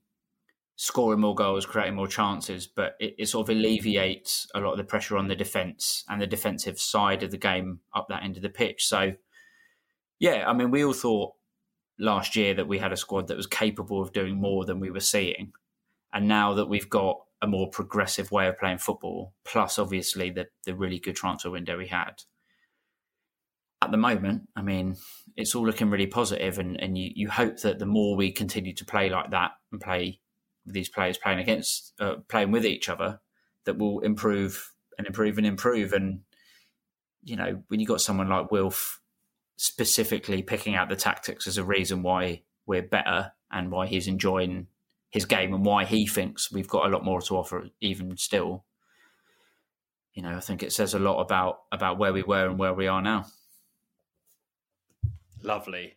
scoring 0.78 1.22
more 1.22 1.36
goals, 1.36 1.66
creating 1.66 1.96
more 1.96 2.08
chances, 2.08 2.68
but 2.68 2.96
it, 3.00 3.16
it 3.18 3.26
sort 3.28 3.48
of 3.48 3.56
alleviates 3.56 4.48
a 4.54 4.60
lot 4.60 4.72
of 4.72 4.78
the 4.78 4.84
pressure 4.84 5.18
on 5.18 5.28
the 5.28 5.36
defence 5.36 6.04
and 6.10 6.22
the 6.22 6.28
defensive 6.28 6.80
side 6.80 7.24
of 7.24 7.32
the 7.32 7.38
game 7.38 7.80
up 7.94 8.08
that 8.10 8.24
end 8.24 8.36
of 8.36 8.44
the 8.44 8.50
pitch. 8.50 8.86
So, 8.86 9.14
yeah, 10.20 10.44
I 10.48 10.54
mean, 10.54 10.72
we 10.72 10.84
all 10.84 10.94
thought 10.94 11.34
last 11.98 12.36
year 12.36 12.54
that 12.54 12.68
we 12.68 12.80
had 12.80 12.92
a 12.92 12.98
squad 12.98 13.28
that 13.28 13.38
was 13.38 13.48
capable 13.48 14.02
of 14.02 14.12
doing 14.12 14.36
more 14.36 14.66
than 14.66 14.80
we 14.80 14.92
were 14.92 15.00
seeing. 15.00 15.54
And 16.14 16.28
now 16.28 16.54
that 16.56 16.68
we've 16.68 16.90
got 16.90 17.20
a 17.42 17.48
more 17.48 17.70
progressive 17.70 18.32
way 18.32 18.48
of 18.48 18.58
playing 18.58 18.80
football, 18.80 19.34
plus 19.46 19.80
obviously 19.80 20.30
the, 20.30 20.48
the 20.66 20.76
really 20.76 21.00
good 21.00 21.16
transfer 21.16 21.50
window 21.50 21.78
we 21.78 21.88
had, 21.88 22.24
at 23.82 23.92
the 23.92 23.98
moment, 23.98 24.50
I 24.56 24.62
mean, 24.62 24.96
it's 25.38 25.54
all 25.54 25.66
looking 25.66 25.90
really 25.90 26.08
positive, 26.08 26.58
and, 26.60 26.80
and 26.82 26.98
you, 26.98 27.12
you 27.14 27.30
hope 27.30 27.60
that 27.62 27.78
the 27.78 27.86
more 27.86 28.16
we 28.16 28.32
continue 28.32 28.74
to 28.74 28.86
play 28.86 29.10
like 29.10 29.32
that 29.32 29.52
and 29.72 29.80
play 29.80 30.22
these 30.66 30.89
players 30.89 31.18
playing 31.18 31.39
against, 31.39 31.93
uh, 31.99 32.16
playing 32.28 32.51
with 32.51 32.66
each 32.66 32.89
other, 32.89 33.20
that 33.66 33.78
will 33.78 33.99
improve 33.99 34.72
and 34.97 35.07
improve 35.07 35.38
and 35.38 35.47
improve. 35.47 35.93
And 35.93 36.22
you 37.24 37.36
know, 37.36 37.63
when 37.68 37.80
you 37.80 37.88
got 37.88 38.01
someone 38.01 38.30
like 38.30 38.51
Wilf 38.51 39.01
specifically 39.57 40.41
picking 40.41 40.76
out 40.76 40.89
the 40.89 40.95
tactics 40.95 41.47
as 41.47 41.57
a 41.57 41.63
reason 41.63 42.03
why 42.03 42.41
we're 42.66 42.82
better 42.82 43.32
and 43.51 43.72
why 43.72 43.88
he's 43.88 44.07
enjoying 44.07 44.68
his 45.09 45.26
game 45.26 45.53
and 45.53 45.66
why 45.66 45.86
he 45.86 46.05
thinks 46.05 46.51
we've 46.51 46.68
got 46.68 46.86
a 46.86 46.89
lot 46.89 47.05
more 47.05 47.22
to 47.22 47.38
offer, 47.38 47.70
even 47.80 48.18
still. 48.18 48.66
You 50.13 50.24
know, 50.24 50.36
I 50.36 50.39
think 50.39 50.63
it 50.63 50.74
says 50.74 50.93
a 50.93 50.99
lot 50.99 51.20
about 51.20 51.61
about 51.72 51.97
where 51.97 52.13
we 52.13 52.24
were 52.24 52.47
and 52.47 52.57
where 52.57 52.74
we 52.74 52.88
are 52.88 53.01
now. 53.01 53.26
Lovely. 55.41 55.93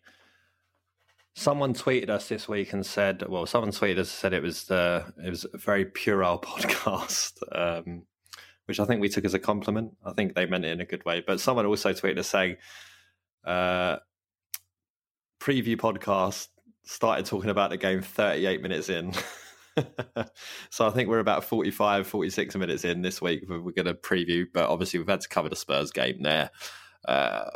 Someone 1.38 1.72
tweeted 1.72 2.10
us 2.10 2.28
this 2.28 2.48
week 2.48 2.72
and 2.72 2.84
said, 2.84 3.22
well, 3.28 3.46
someone 3.46 3.70
tweeted 3.70 3.98
us 3.98 4.10
and 4.10 4.18
said 4.18 4.32
it 4.32 4.42
was 4.42 4.64
the 4.64 5.04
it 5.24 5.30
was 5.30 5.46
a 5.54 5.56
very 5.56 5.84
puerile 5.84 6.40
podcast, 6.42 7.34
um, 7.52 8.02
which 8.64 8.80
I 8.80 8.84
think 8.84 9.00
we 9.00 9.08
took 9.08 9.24
as 9.24 9.34
a 9.34 9.38
compliment. 9.38 9.92
I 10.04 10.14
think 10.14 10.34
they 10.34 10.46
meant 10.46 10.64
it 10.64 10.72
in 10.72 10.80
a 10.80 10.84
good 10.84 11.04
way. 11.04 11.22
But 11.24 11.38
someone 11.38 11.64
also 11.64 11.92
tweeted 11.92 12.18
us 12.18 12.26
saying, 12.26 12.56
uh, 13.44 13.98
preview 15.40 15.76
podcast 15.76 16.48
started 16.82 17.24
talking 17.24 17.50
about 17.50 17.70
the 17.70 17.76
game 17.76 18.02
38 18.02 18.60
minutes 18.60 18.88
in. 18.88 19.12
so 20.70 20.88
I 20.88 20.90
think 20.90 21.08
we're 21.08 21.20
about 21.20 21.44
45, 21.44 22.08
46 22.08 22.56
minutes 22.56 22.84
in 22.84 23.02
this 23.02 23.22
week. 23.22 23.44
We're 23.48 23.60
going 23.60 23.84
to 23.84 23.94
preview, 23.94 24.46
but 24.52 24.68
obviously 24.68 24.98
we've 24.98 25.08
had 25.08 25.20
to 25.20 25.28
cover 25.28 25.48
the 25.48 25.54
Spurs 25.54 25.92
game 25.92 26.20
there. 26.20 26.50
Uh, 27.06 27.48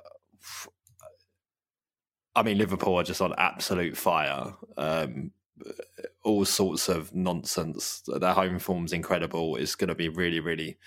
I 2.35 2.43
mean, 2.43 2.59
Liverpool 2.59 2.99
are 2.99 3.05
just 3.05 3.21
on 3.21 3.35
absolute 3.37 3.97
fire. 3.97 4.55
Um, 4.77 5.33
all 6.25 6.45
sorts 6.45 6.89
of 6.89 7.15
nonsense. 7.15 8.03
Their 8.07 8.33
home 8.33 8.59
form's 8.59 8.93
incredible. 8.93 9.57
It's 9.57 9.75
going 9.75 9.89
to 9.89 9.95
be 9.95 10.09
really, 10.09 10.41
really, 10.41 10.79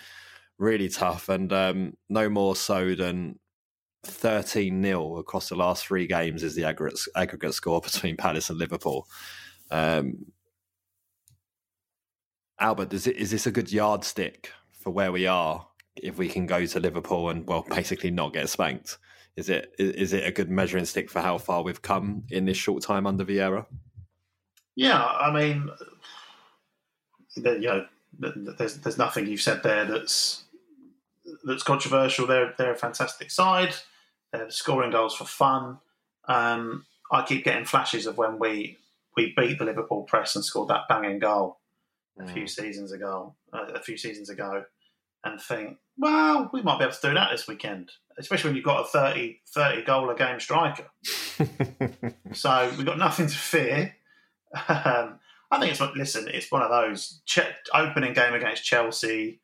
really 0.58 0.90
tough. 0.90 1.30
And 1.30 1.52
um, 1.54 1.98
no 2.10 2.30
more 2.30 2.56
so 2.56 2.96
than 2.96 3.40
13 4.04 4.82
0 4.84 5.18
across 5.18 5.50
the 5.50 5.56
last 5.56 5.86
three 5.86 6.08
games 6.08 6.44
is 6.44 6.56
the 6.56 6.66
aggregate, 6.66 7.00
aggregate 7.16 7.54
score 7.54 7.82
between 7.84 8.18
Palace 8.18 8.50
and 8.50 8.60
Liverpool. 8.60 9.08
Um, 9.72 10.28
Albert, 12.60 12.94
is, 12.94 13.08
it, 13.08 13.18
is 13.18 13.32
this 13.32 13.46
a 13.46 13.52
good 13.52 13.72
yardstick 13.72 14.52
for 14.72 14.92
where 14.92 15.12
we 15.12 15.28
are 15.28 15.68
if 15.96 16.18
we 16.18 16.30
can 16.30 16.46
go 16.46 16.66
to 16.66 16.80
Liverpool 16.80 17.30
and, 17.30 17.46
well, 17.48 17.66
basically 17.70 18.12
not 18.12 18.34
get 18.34 18.50
spanked? 18.50 18.98
Is 19.36 19.50
it 19.50 19.76
is 19.78 20.14
it 20.14 20.26
a 20.26 20.32
good 20.32 20.50
measuring 20.50 20.86
stick 20.86 21.10
for 21.10 21.22
how 21.22 21.38
far 21.38 21.62
we've 21.62 21.82
come 21.82 22.24
in 22.30 22.46
this 22.46 22.58
short 22.58 22.84
time 22.84 23.06
under 23.06 23.26
Vieira? 23.26 23.66
Yeah, 24.76 25.04
I 25.04 25.32
mean, 25.32 25.70
you 27.36 27.60
know, 27.60 27.86
there's 28.20 28.78
there's 28.78 28.98
nothing 28.98 29.28
you've 29.28 29.42
said 29.42 29.62
there 29.64 29.86
that's 29.86 30.44
that's 31.44 31.64
controversial. 31.64 32.28
They're 32.28 32.54
they're 32.58 32.74
a 32.74 32.78
fantastic 32.78 33.30
side. 33.30 33.76
They're 34.32 34.50
scoring 34.50 34.92
goals 34.92 35.16
for 35.16 35.26
fun. 35.26 35.80
Um, 36.28 36.86
I 37.12 37.24
keep 37.24 37.44
getting 37.44 37.66
flashes 37.66 38.06
of 38.06 38.18
when 38.18 38.40
we 38.40 38.78
we 39.18 39.34
beat 39.36 39.60
the 39.60 39.66
Liverpool 39.66 40.04
press 40.04 40.36
and 40.36 40.46
scored 40.46 40.70
that 40.70 40.88
banging 40.88 41.20
goal 41.20 41.60
a 42.20 42.28
few 42.28 42.44
mm. 42.44 42.50
seasons 42.50 42.92
ago. 42.92 43.36
Uh, 43.52 43.66
a 43.74 43.82
few 43.82 43.98
seasons 43.98 44.30
ago, 44.30 44.64
and 45.24 45.42
think, 45.42 45.78
well, 45.98 46.50
we 46.54 46.62
might 46.62 46.78
be 46.80 46.86
able 46.86 46.96
to 46.96 47.08
do 47.08 47.14
that 47.14 47.30
this 47.32 47.48
weekend, 47.48 47.92
especially 48.18 48.50
when 48.50 48.56
you've 48.56 48.66
got 48.66 48.86
a 48.86 48.88
30, 48.88 49.40
30 49.48 49.84
goal 49.84 50.10
a 50.10 50.16
game 50.16 50.40
striker. 50.40 50.86
so 52.34 52.72
we've 52.78 52.86
got 52.86 52.98
nothing 52.98 53.28
to 53.28 53.36
fear. 53.36 53.96
Um, 54.68 55.20
I 55.52 55.60
think 55.60 55.72
it's 55.72 55.82
listen, 55.96 56.28
it's 56.28 56.52
one 56.52 56.62
of 56.62 56.70
those 56.70 57.22
opening 57.74 58.14
game 58.14 58.34
against 58.34 58.64
Chelsea, 58.64 59.42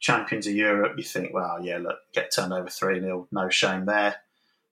champions 0.00 0.46
of 0.46 0.54
Europe. 0.54 0.94
You 0.96 1.04
think, 1.04 1.32
well, 1.34 1.58
yeah, 1.62 1.78
look, 1.78 1.98
get 2.12 2.30
turned 2.30 2.52
over 2.52 2.68
three 2.68 3.00
0 3.00 3.28
no 3.32 3.48
shame 3.48 3.86
there. 3.86 4.16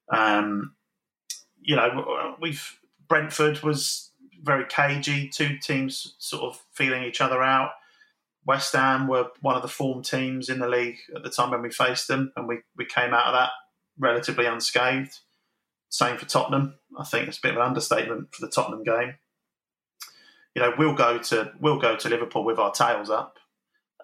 Um, 0.08 0.74
you 1.60 1.76
know, 1.76 2.36
we've 2.40 2.78
Brentford 3.08 3.62
was 3.62 4.10
very 4.42 4.64
cagey, 4.68 5.28
two 5.28 5.58
teams 5.58 6.14
sort 6.18 6.42
of 6.44 6.62
feeling 6.72 7.02
each 7.02 7.20
other 7.20 7.42
out. 7.42 7.70
West 8.46 8.72
Ham 8.72 9.06
were 9.06 9.28
one 9.40 9.56
of 9.56 9.62
the 9.62 9.68
form 9.68 10.02
teams 10.02 10.48
in 10.48 10.58
the 10.58 10.68
league 10.68 10.98
at 11.14 11.22
the 11.22 11.30
time 11.30 11.50
when 11.50 11.62
we 11.62 11.70
faced 11.70 12.08
them, 12.08 12.32
and 12.36 12.48
we, 12.48 12.58
we 12.76 12.84
came 12.84 13.12
out 13.12 13.26
of 13.26 13.34
that 13.34 13.50
relatively 13.98 14.46
unscathed. 14.46 15.18
Same 15.90 16.16
for 16.16 16.26
Tottenham. 16.26 16.74
I 16.98 17.04
think 17.04 17.28
it's 17.28 17.38
a 17.38 17.42
bit 17.42 17.52
of 17.52 17.58
an 17.58 17.66
understatement 17.66 18.34
for 18.34 18.44
the 18.44 18.50
Tottenham 18.50 18.82
game. 18.82 19.14
You 20.54 20.62
know, 20.62 20.72
we'll 20.78 20.94
go 20.94 21.18
to 21.18 21.52
we'll 21.60 21.78
go 21.78 21.96
to 21.96 22.08
Liverpool 22.08 22.44
with 22.44 22.58
our 22.58 22.72
tails 22.72 23.10
up, 23.10 23.38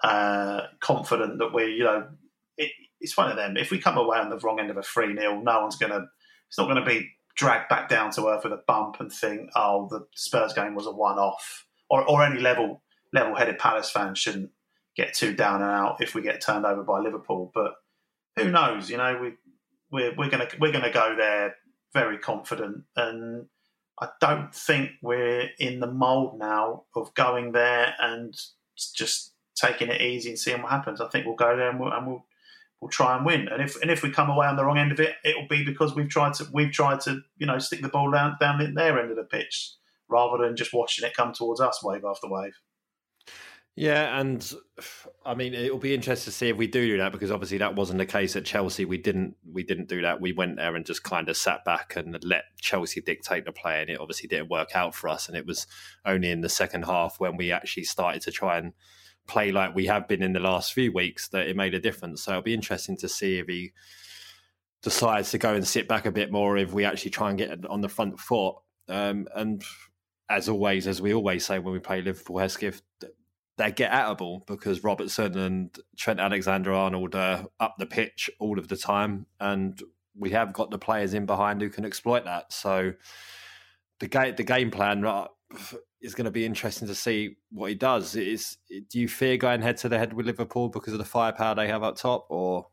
uh, 0.02 0.62
confident 0.80 1.38
that 1.38 1.52
we, 1.52 1.74
you 1.74 1.84
know, 1.84 2.08
it, 2.56 2.70
it's 3.00 3.16
one 3.16 3.30
of 3.30 3.36
them. 3.36 3.56
If 3.56 3.70
we 3.70 3.80
come 3.80 3.96
away 3.96 4.18
on 4.18 4.30
the 4.30 4.38
wrong 4.38 4.60
end 4.60 4.70
of 4.70 4.76
a 4.76 4.82
three 4.82 5.16
0 5.16 5.40
no 5.40 5.60
one's 5.62 5.76
gonna. 5.76 6.06
It's 6.48 6.58
not 6.58 6.66
going 6.66 6.76
to 6.76 6.88
be 6.88 7.10
dragged 7.34 7.68
back 7.68 7.88
down 7.88 8.12
to 8.12 8.28
earth 8.28 8.44
with 8.44 8.52
a 8.52 8.62
bump 8.68 9.00
and 9.00 9.12
think, 9.12 9.50
oh, 9.56 9.88
the 9.90 10.06
Spurs 10.14 10.52
game 10.52 10.76
was 10.76 10.86
a 10.86 10.92
one 10.92 11.18
off, 11.18 11.66
or 11.90 12.08
or 12.08 12.22
any 12.22 12.40
level 12.40 12.82
level-headed 13.12 13.58
Palace 13.58 13.90
fans 13.90 14.18
shouldn't 14.18 14.50
get 14.96 15.14
too 15.14 15.34
down 15.34 15.62
and 15.62 15.70
out 15.70 16.00
if 16.00 16.14
we 16.14 16.22
get 16.22 16.40
turned 16.40 16.66
over 16.66 16.82
by 16.82 17.00
Liverpool. 17.00 17.50
But 17.54 17.74
who 18.36 18.50
knows? 18.50 18.90
You 18.90 18.96
know, 18.96 19.18
we 19.20 19.34
we're 19.90 20.14
we're 20.16 20.30
gonna 20.30 20.48
we're 20.58 20.72
gonna 20.72 20.92
go 20.92 21.14
there 21.16 21.56
very 21.92 22.18
confident, 22.18 22.84
and 22.96 23.46
I 24.00 24.08
don't 24.20 24.54
think 24.54 24.90
we're 25.02 25.48
in 25.58 25.80
the 25.80 25.90
mould 25.90 26.38
now 26.38 26.84
of 26.94 27.14
going 27.14 27.52
there 27.52 27.94
and 27.98 28.34
just 28.94 29.32
taking 29.54 29.88
it 29.88 30.00
easy 30.00 30.30
and 30.30 30.38
seeing 30.38 30.62
what 30.62 30.70
happens. 30.70 31.00
I 31.00 31.08
think 31.08 31.26
we'll 31.26 31.34
go 31.34 31.56
there 31.56 31.70
and 31.70 31.80
we'll, 31.80 31.92
and 31.92 32.06
we'll 32.06 32.24
we'll 32.80 32.90
try 32.90 33.16
and 33.16 33.24
win. 33.24 33.48
And 33.48 33.62
if 33.62 33.80
and 33.80 33.90
if 33.90 34.02
we 34.02 34.10
come 34.10 34.30
away 34.30 34.46
on 34.46 34.56
the 34.56 34.64
wrong 34.64 34.78
end 34.78 34.92
of 34.92 35.00
it, 35.00 35.16
it'll 35.24 35.48
be 35.48 35.64
because 35.64 35.94
we've 35.94 36.08
tried 36.08 36.34
to 36.34 36.46
we've 36.52 36.72
tried 36.72 37.00
to 37.02 37.20
you 37.38 37.46
know 37.46 37.58
stick 37.58 37.82
the 37.82 37.88
ball 37.88 38.10
down 38.10 38.36
down 38.40 38.74
their 38.74 39.00
end 39.00 39.10
of 39.10 39.16
the 39.16 39.24
pitch 39.24 39.72
rather 40.08 40.44
than 40.44 40.56
just 40.56 40.72
watching 40.72 41.04
it 41.04 41.16
come 41.16 41.32
towards 41.32 41.60
us 41.60 41.82
wave 41.82 42.04
after 42.04 42.28
wave. 42.28 42.54
Yeah, 43.78 44.18
and 44.18 44.52
I 45.26 45.34
mean 45.34 45.52
it'll 45.52 45.78
be 45.78 45.92
interesting 45.92 46.32
to 46.32 46.36
see 46.36 46.48
if 46.48 46.56
we 46.56 46.66
do 46.66 46.86
do 46.86 46.96
that 46.96 47.12
because 47.12 47.30
obviously 47.30 47.58
that 47.58 47.76
wasn't 47.76 47.98
the 47.98 48.06
case 48.06 48.34
at 48.34 48.46
Chelsea. 48.46 48.86
We 48.86 48.96
didn't 48.96 49.36
we 49.52 49.64
didn't 49.64 49.90
do 49.90 50.00
that. 50.00 50.18
We 50.18 50.32
went 50.32 50.56
there 50.56 50.74
and 50.74 50.86
just 50.86 51.04
kind 51.04 51.28
of 51.28 51.36
sat 51.36 51.62
back 51.66 51.94
and 51.94 52.16
let 52.24 52.44
Chelsea 52.58 53.02
dictate 53.02 53.44
the 53.44 53.52
play, 53.52 53.82
and 53.82 53.90
it 53.90 54.00
obviously 54.00 54.28
didn't 54.28 54.48
work 54.48 54.74
out 54.74 54.94
for 54.94 55.10
us. 55.10 55.28
And 55.28 55.36
it 55.36 55.44
was 55.44 55.66
only 56.06 56.30
in 56.30 56.40
the 56.40 56.48
second 56.48 56.86
half 56.86 57.20
when 57.20 57.36
we 57.36 57.52
actually 57.52 57.84
started 57.84 58.22
to 58.22 58.32
try 58.32 58.56
and 58.56 58.72
play 59.26 59.52
like 59.52 59.74
we 59.74 59.86
have 59.86 60.08
been 60.08 60.22
in 60.22 60.32
the 60.32 60.40
last 60.40 60.72
few 60.72 60.90
weeks 60.90 61.28
that 61.28 61.46
it 61.46 61.54
made 61.54 61.74
a 61.74 61.80
difference. 61.80 62.22
So 62.22 62.30
it'll 62.30 62.42
be 62.42 62.54
interesting 62.54 62.96
to 62.98 63.10
see 63.10 63.40
if 63.40 63.46
he 63.46 63.72
decides 64.82 65.32
to 65.32 65.38
go 65.38 65.52
and 65.52 65.66
sit 65.66 65.86
back 65.86 66.06
a 66.06 66.12
bit 66.12 66.32
more, 66.32 66.56
if 66.56 66.72
we 66.72 66.86
actually 66.86 67.10
try 67.10 67.28
and 67.28 67.36
get 67.36 67.66
on 67.66 67.82
the 67.82 67.88
front 67.90 68.18
foot. 68.20 68.54
Um, 68.88 69.26
and 69.34 69.62
as 70.30 70.48
always, 70.48 70.86
as 70.86 71.02
we 71.02 71.12
always 71.12 71.44
say 71.44 71.58
when 71.58 71.74
we 71.74 71.80
play 71.80 72.00
Liverpool 72.00 72.38
Hesketh, 72.38 72.80
they 73.56 73.72
get 73.72 73.90
atable 73.90 74.46
because 74.46 74.84
Robertson 74.84 75.38
and 75.38 75.78
Trent 75.96 76.20
Alexander 76.20 76.72
Arnold 76.72 77.14
are 77.14 77.46
up 77.58 77.76
the 77.78 77.86
pitch 77.86 78.30
all 78.38 78.58
of 78.58 78.68
the 78.68 78.76
time, 78.76 79.26
and 79.40 79.80
we 80.18 80.30
have 80.30 80.52
got 80.52 80.70
the 80.70 80.78
players 80.78 81.14
in 81.14 81.26
behind 81.26 81.60
who 81.60 81.70
can 81.70 81.84
exploit 81.84 82.24
that. 82.24 82.52
So 82.52 82.92
the 83.98 84.08
game, 84.08 84.34
the 84.36 84.44
game 84.44 84.70
plan 84.70 85.04
uh, 85.04 85.28
is 86.00 86.14
going 86.14 86.26
to 86.26 86.30
be 86.30 86.44
interesting 86.44 86.88
to 86.88 86.94
see 86.94 87.36
what 87.50 87.70
he 87.70 87.74
does. 87.74 88.14
Is 88.14 88.58
do 88.90 88.98
you 88.98 89.08
fear 89.08 89.36
going 89.36 89.62
head 89.62 89.78
to 89.78 89.88
head 89.98 90.12
with 90.12 90.26
Liverpool 90.26 90.68
because 90.68 90.92
of 90.92 90.98
the 90.98 91.04
firepower 91.04 91.54
they 91.54 91.68
have 91.68 91.82
up 91.82 91.96
top, 91.96 92.26
or 92.28 92.66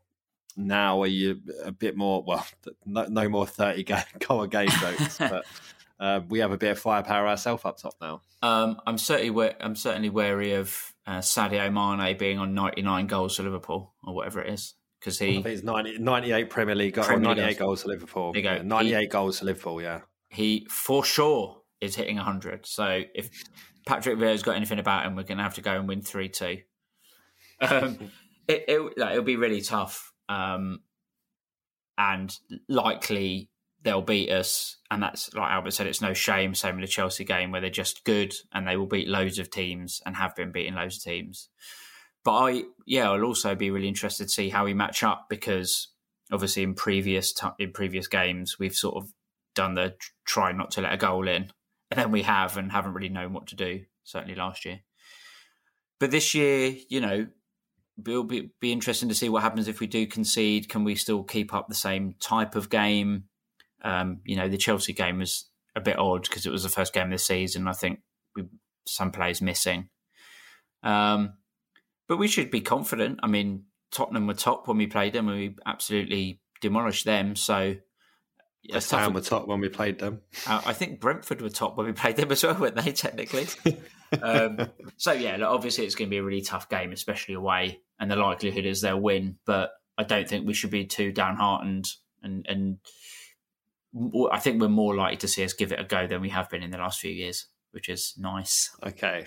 now 0.56 1.02
are 1.02 1.06
you 1.06 1.40
a 1.64 1.72
bit 1.72 1.96
more? 1.96 2.22
Well, 2.26 2.46
no, 2.84 3.06
no 3.06 3.28
more 3.28 3.46
thirty 3.46 3.84
goal 4.18 4.42
a 4.42 4.48
game 4.48 4.68
jokes, 4.68 5.16
but 5.18 5.46
uh, 6.00 6.20
we 6.28 6.40
have 6.40 6.52
a 6.52 6.58
bit 6.58 6.72
of 6.72 6.78
firepower 6.78 7.28
ourselves 7.28 7.64
up 7.64 7.78
top 7.78 7.94
now. 8.00 8.20
Um, 8.42 8.80
I'm 8.86 8.98
certainly 8.98 9.54
I'm 9.60 9.76
certainly 9.76 10.10
wary 10.10 10.54
of 10.54 10.92
uh, 11.06 11.18
Sadio 11.18 11.72
Mane 11.72 12.16
being 12.16 12.38
on 12.38 12.54
99 12.54 13.06
goals 13.06 13.36
for 13.36 13.42
Liverpool 13.42 13.94
or 14.02 14.14
whatever 14.14 14.42
it 14.42 14.52
is 14.52 14.74
because 15.00 15.18
he 15.18 15.38
I 15.38 15.42
think 15.42 15.46
it's 15.46 15.62
90, 15.62 15.98
98 15.98 16.50
Premier 16.50 16.74
League 16.74 16.94
goals, 16.94 17.08
98 17.08 17.58
goals 17.58 17.82
for 17.82 17.88
Liverpool. 17.88 18.32
There 18.32 18.42
you 18.42 18.48
go. 18.48 18.54
Yeah, 18.56 18.62
98 18.62 19.00
he, 19.00 19.06
goals 19.06 19.38
for 19.38 19.44
Liverpool. 19.44 19.82
Yeah, 19.82 20.00
he 20.28 20.66
for 20.70 21.04
sure 21.04 21.62
is 21.80 21.94
hitting 21.94 22.16
100. 22.16 22.66
So 22.66 23.02
if 23.14 23.30
Patrick 23.86 24.18
Vieira's 24.18 24.42
got 24.42 24.56
anything 24.56 24.78
about 24.78 25.06
him, 25.06 25.14
we're 25.14 25.24
going 25.24 25.38
to 25.38 25.44
have 25.44 25.54
to 25.54 25.60
go 25.60 25.72
and 25.72 25.86
win 25.86 26.02
three 26.02 26.28
two. 26.28 26.58
Um, 27.60 28.10
it, 28.48 28.64
it 28.66 28.98
like, 28.98 29.12
it'll 29.12 29.22
be 29.22 29.36
really 29.36 29.60
tough, 29.60 30.12
um, 30.28 30.80
and 31.96 32.36
likely 32.68 33.48
they'll 33.84 34.02
beat 34.02 34.30
us. 34.30 34.76
And 34.90 35.02
that's 35.02 35.32
like 35.34 35.50
Albert 35.50 35.72
said, 35.72 35.86
it's 35.86 36.00
no 36.00 36.14
shame. 36.14 36.54
Same 36.54 36.76
in 36.76 36.80
the 36.80 36.86
Chelsea 36.86 37.24
game 37.24 37.52
where 37.52 37.60
they're 37.60 37.70
just 37.70 38.04
good 38.04 38.34
and 38.52 38.66
they 38.66 38.76
will 38.76 38.86
beat 38.86 39.08
loads 39.08 39.38
of 39.38 39.50
teams 39.50 40.00
and 40.04 40.16
have 40.16 40.34
been 40.34 40.52
beating 40.52 40.74
loads 40.74 40.96
of 40.96 41.02
teams. 41.02 41.48
But 42.24 42.32
I, 42.32 42.62
yeah, 42.86 43.10
I'll 43.10 43.24
also 43.24 43.54
be 43.54 43.70
really 43.70 43.88
interested 43.88 44.24
to 44.24 44.30
see 44.30 44.48
how 44.48 44.64
we 44.64 44.74
match 44.74 45.02
up 45.02 45.26
because 45.28 45.88
obviously 46.32 46.62
in 46.62 46.74
previous 46.74 47.34
in 47.58 47.72
previous 47.72 48.08
games 48.08 48.58
we've 48.58 48.74
sort 48.74 48.96
of 48.96 49.12
done 49.54 49.74
the 49.74 49.94
try 50.24 50.52
not 50.52 50.70
to 50.72 50.80
let 50.80 50.92
a 50.92 50.96
goal 50.96 51.28
in, 51.28 51.50
and 51.90 52.00
then 52.00 52.10
we 52.10 52.22
have 52.22 52.56
and 52.56 52.72
haven't 52.72 52.94
really 52.94 53.10
known 53.10 53.32
what 53.32 53.48
to 53.48 53.56
do. 53.56 53.84
Certainly 54.04 54.34
last 54.36 54.64
year, 54.64 54.80
but 56.00 56.10
this 56.10 56.34
year, 56.34 56.74
you 56.88 57.00
know, 57.00 57.26
it'll 58.06 58.24
be, 58.24 58.50
be 58.60 58.72
interesting 58.72 59.08
to 59.08 59.14
see 59.14 59.28
what 59.28 59.42
happens 59.42 59.68
if 59.68 59.80
we 59.80 59.86
do 59.86 60.06
concede. 60.06 60.68
Can 60.68 60.84
we 60.84 60.94
still 60.94 61.22
keep 61.22 61.54
up 61.54 61.68
the 61.68 61.74
same 61.74 62.14
type 62.20 62.54
of 62.54 62.68
game? 62.68 63.24
Um, 63.84 64.20
you 64.24 64.36
know, 64.36 64.48
the 64.48 64.56
Chelsea 64.56 64.92
game 64.92 65.18
was 65.18 65.48
a 65.76 65.80
bit 65.80 65.98
odd 65.98 66.22
because 66.22 66.46
it 66.46 66.52
was 66.52 66.62
the 66.62 66.68
first 66.68 66.92
game 66.92 67.04
of 67.04 67.10
the 67.10 67.18
season. 67.18 67.68
I 67.68 67.72
think 67.72 68.00
we, 68.34 68.44
some 68.86 69.12
players 69.12 69.42
missing. 69.42 69.88
Um, 70.82 71.34
but 72.08 72.16
we 72.16 72.28
should 72.28 72.50
be 72.50 72.60
confident. 72.60 73.20
I 73.22 73.26
mean, 73.26 73.64
Tottenham 73.92 74.26
were 74.26 74.34
top 74.34 74.66
when 74.68 74.76
we 74.76 74.86
played 74.86 75.12
them, 75.12 75.28
and 75.28 75.38
we 75.38 75.56
absolutely 75.64 76.40
demolished 76.60 77.04
them. 77.04 77.36
So 77.36 77.76
West 78.72 78.90
Ham 78.90 79.12
were 79.12 79.20
top 79.20 79.46
when 79.46 79.60
we 79.60 79.68
played 79.68 79.98
them. 79.98 80.20
Uh, 80.46 80.60
I 80.66 80.72
think 80.74 81.00
Brentford 81.00 81.40
were 81.40 81.48
top 81.48 81.76
when 81.76 81.86
we 81.86 81.92
played 81.92 82.16
them 82.16 82.30
as 82.30 82.44
well, 82.44 82.54
weren't 82.54 82.76
they? 82.76 82.92
Technically. 82.92 83.46
um, 84.22 84.58
so 84.96 85.12
yeah, 85.12 85.36
look, 85.36 85.48
obviously 85.48 85.86
it's 85.86 85.94
going 85.94 86.08
to 86.08 86.10
be 86.10 86.18
a 86.18 86.22
really 86.22 86.42
tough 86.42 86.68
game, 86.68 86.92
especially 86.92 87.34
away, 87.34 87.80
and 87.98 88.10
the 88.10 88.16
likelihood 88.16 88.66
is 88.66 88.82
they'll 88.82 89.00
win. 89.00 89.38
But 89.46 89.70
I 89.96 90.04
don't 90.04 90.28
think 90.28 90.46
we 90.46 90.52
should 90.52 90.70
be 90.70 90.84
too 90.84 91.12
downhearted 91.12 91.86
and 92.22 92.46
and 92.46 92.78
I 94.32 94.38
think 94.40 94.60
we're 94.60 94.68
more 94.68 94.94
likely 94.94 95.16
to 95.18 95.28
see 95.28 95.44
us 95.44 95.52
give 95.52 95.70
it 95.72 95.80
a 95.80 95.84
go 95.84 96.06
than 96.06 96.20
we 96.20 96.30
have 96.30 96.50
been 96.50 96.62
in 96.62 96.70
the 96.70 96.78
last 96.78 97.00
few 97.00 97.12
years, 97.12 97.46
which 97.70 97.88
is 97.88 98.14
nice. 98.18 98.76
Okay. 98.84 99.26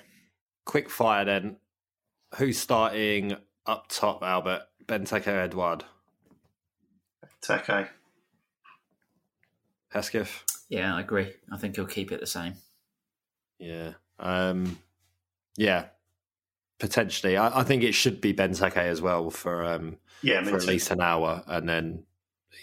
quick 0.66 0.90
fire 0.90 1.24
then. 1.26 1.58
Who's 2.36 2.58
starting 2.58 3.38
up 3.66 3.88
top, 3.88 4.24
Albert? 4.24 4.64
Benteke 4.86 5.28
or 5.28 5.40
Edouard? 5.40 5.86
Teke. 7.42 7.88
Hesketh? 9.94 10.44
Yeah, 10.70 10.96
I 10.96 11.02
agree. 11.02 11.32
I 11.52 11.58
think 11.58 11.76
he'll 11.76 11.86
keep 11.86 12.12
it 12.12 12.20
the 12.20 12.28
same. 12.28 12.56
Yeah. 13.60 13.94
Um, 14.20 14.80
yeah. 15.56 15.86
Potentially. 16.80 17.38
I, 17.38 17.62
I 17.62 17.64
think 17.64 17.84
it 17.84 17.94
should 17.94 18.20
be 18.20 18.34
Benteke 18.34 18.76
as 18.78 19.02
well 19.02 19.30
for 19.30 19.64
um, 19.64 19.98
Yeah, 20.22 20.44
for 20.44 20.58
at 20.58 20.66
least 20.66 20.92
an 20.92 21.00
hour 21.02 21.44
and 21.48 21.68
then 21.68 22.04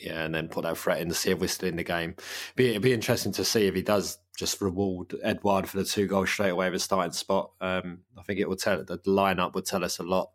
yeah, 0.02 0.24
and 0.24 0.34
then 0.34 0.48
put 0.48 0.64
that 0.64 0.78
threat 0.78 1.00
in 1.00 1.08
to 1.08 1.14
see 1.14 1.30
if 1.30 1.40
we're 1.40 1.46
still 1.46 1.68
in 1.68 1.76
the 1.76 1.84
game. 1.84 2.14
Be 2.56 2.70
it'd 2.70 2.82
be 2.82 2.92
interesting 2.92 3.32
to 3.32 3.44
see 3.44 3.66
if 3.66 3.74
he 3.74 3.82
does 3.82 4.18
just 4.36 4.60
reward 4.60 5.14
Edouard 5.22 5.68
for 5.68 5.76
the 5.76 5.84
two 5.84 6.06
goals 6.06 6.30
straight 6.30 6.50
away 6.50 6.66
of 6.66 6.74
a 6.74 6.78
starting 6.78 7.12
spot. 7.12 7.50
Um, 7.60 8.00
I 8.18 8.22
think 8.22 8.40
it 8.40 8.48
will 8.48 8.56
tell 8.56 8.82
the 8.82 8.98
lineup 8.98 9.54
would 9.54 9.66
tell 9.66 9.84
us 9.84 9.98
a 9.98 10.02
lot 10.02 10.30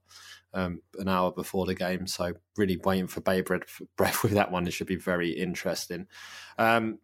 um, 0.54 0.82
an 0.98 1.08
hour 1.08 1.32
before 1.32 1.66
the 1.66 1.76
game. 1.76 2.08
So 2.08 2.34
really 2.58 2.78
waiting 2.84 3.08
for 3.08 3.22
Bay 3.22 3.42
Breath, 3.42 3.82
breath 3.98 4.24
with 4.24 4.34
that 4.34 4.52
one. 4.52 4.68
It 4.68 4.72
should 4.72 4.88
be 4.88 4.96
very 4.96 5.32
interesting. 5.32 6.08
Um, 6.58 7.00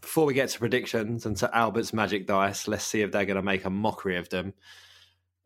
before 0.00 0.26
we 0.26 0.34
get 0.34 0.48
to 0.50 0.58
predictions 0.58 1.24
and 1.24 1.36
to 1.38 1.56
Albert's 1.56 1.92
magic 1.92 2.26
dice, 2.26 2.66
let's 2.68 2.84
see 2.84 3.02
if 3.02 3.12
they're 3.12 3.24
going 3.24 3.36
to 3.36 3.42
make 3.42 3.64
a 3.64 3.70
mockery 3.70 4.16
of 4.16 4.28
them. 4.28 4.54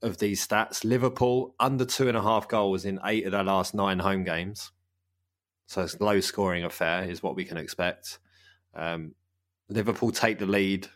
Of 0.01 0.19
these 0.19 0.47
stats, 0.47 0.85
Liverpool 0.85 1.57
under 1.59 1.85
two 1.85 2.07
and 2.09 2.17
a 2.17 2.23
half 2.23 2.49
goals 2.49 2.85
in 2.85 3.01
eight 3.05 3.27
of 3.27 3.33
their 3.33 3.43
last 3.43 3.75
nine 3.75 3.99
home 3.99 4.23
games. 4.23 4.71
So 5.69 5.83
it's 5.83 6.01
low 6.01 6.19
scoring 6.21 6.65
affair 6.65 7.05
is 7.05 7.23
what 7.23 7.37
we 7.37 7.45
can 7.45 7.59
expect. 7.59 8.21
Um, 8.75 9.15
Liverpool 9.69 10.11
take 10.11 10.39
the 10.39 10.47
lead 10.47 10.89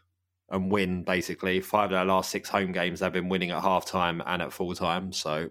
and 0.48 0.72
win 0.72 1.04
basically. 1.04 1.60
Five 1.60 1.86
of 1.86 1.90
their 1.90 2.06
last 2.06 2.30
six 2.30 2.48
home 2.48 2.72
games 2.72 3.00
they've 3.00 3.12
been 3.12 3.28
winning 3.28 3.50
at 3.50 3.62
half 3.62 3.84
time 3.84 4.22
and 4.24 4.40
at 4.40 4.50
full 4.50 4.74
time. 4.74 5.12
So 5.12 5.50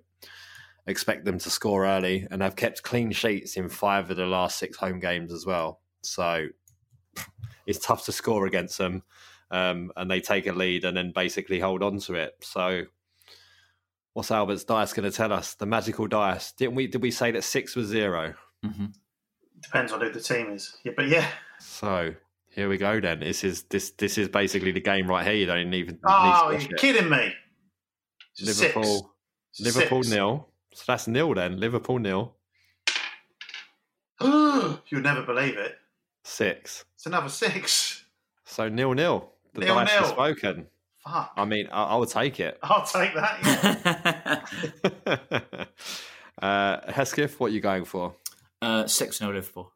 expect 0.87 1.23
them 1.23 1.37
to 1.37 1.51
score 1.51 1.85
early. 1.85 2.27
And 2.31 2.41
they've 2.41 2.55
kept 2.55 2.81
clean 2.81 3.11
sheets 3.11 3.57
in 3.57 3.69
five 3.69 4.09
of 4.09 4.17
the 4.17 4.25
last 4.25 4.57
six 4.57 4.75
home 4.75 4.99
games 4.99 5.31
as 5.31 5.45
well. 5.45 5.81
So 6.01 6.47
it's 7.67 7.85
tough 7.85 8.05
to 8.05 8.11
score 8.11 8.47
against 8.47 8.79
them. 8.79 9.03
Um, 9.51 9.91
and 9.97 10.09
they 10.09 10.19
take 10.19 10.47
a 10.47 10.51
lead 10.51 10.83
and 10.83 10.97
then 10.97 11.11
basically 11.13 11.59
hold 11.59 11.83
on 11.83 11.99
to 11.99 12.15
it. 12.15 12.33
So 12.41 12.85
what's 14.13 14.31
Albert's 14.31 14.63
dice 14.63 14.93
going 14.93 15.07
to 15.07 15.15
tell 15.15 15.31
us? 15.31 15.53
The 15.53 15.67
magical 15.67 16.07
dice. 16.07 16.53
Didn't 16.53 16.73
we? 16.73 16.87
Did 16.87 17.03
we 17.03 17.11
say 17.11 17.29
that 17.29 17.43
six 17.43 17.75
was 17.75 17.85
0 17.85 18.33
hmm 18.63 18.85
Depends 19.61 19.91
on 19.91 20.01
who 20.01 20.09
the 20.11 20.19
team 20.19 20.51
is. 20.51 20.75
Yeah, 20.83 20.93
but 20.95 21.07
yeah. 21.07 21.27
So 21.59 22.13
here 22.49 22.67
we 22.69 22.77
go. 22.77 22.99
Then 22.99 23.19
this 23.19 23.43
is 23.43 23.63
this 23.63 23.91
this 23.91 24.17
is 24.17 24.27
basically 24.29 24.71
the 24.71 24.81
game 24.81 25.07
right 25.07 25.25
here. 25.25 25.35
You 25.35 25.45
don't 25.45 25.73
even 25.73 25.99
Oh, 26.05 26.49
you're 26.51 26.59
it. 26.61 26.77
kidding 26.77 27.09
me. 27.09 27.33
Liverpool, 28.41 29.11
Six. 29.51 29.75
Liverpool 29.75 30.03
Six. 30.03 30.15
nil. 30.15 30.47
So 30.73 30.83
that's 30.87 31.07
nil 31.07 31.33
then. 31.33 31.59
Liverpool 31.59 31.99
nil 31.99 32.33
You'll 34.21 35.01
never 35.01 35.21
believe 35.23 35.57
it. 35.57 35.77
six. 36.23 36.85
It's 36.95 37.05
another 37.05 37.29
six. 37.29 38.05
So 38.45 38.69
nil 38.69 38.93
nil. 38.93 39.29
The 39.53 39.61
Nil, 39.61 39.75
dice 39.75 39.99
nil. 40.01 40.09
spoken. 40.09 40.67
Fuck. 41.03 41.31
I 41.35 41.45
mean, 41.45 41.67
I, 41.71 41.83
I 41.83 41.95
would 41.95 42.09
take 42.09 42.39
it. 42.39 42.57
I'll 42.63 42.85
take 42.85 43.13
that. 43.15 44.47
Yeah. 45.05 45.65
uh, 46.41 46.91
Hesketh, 46.91 47.39
what 47.39 47.47
are 47.51 47.53
you 47.53 47.59
going 47.61 47.83
for? 47.85 48.13
Uh, 48.61 48.87
six 48.87 49.17
0 49.17 49.33
Liverpool. 49.33 49.73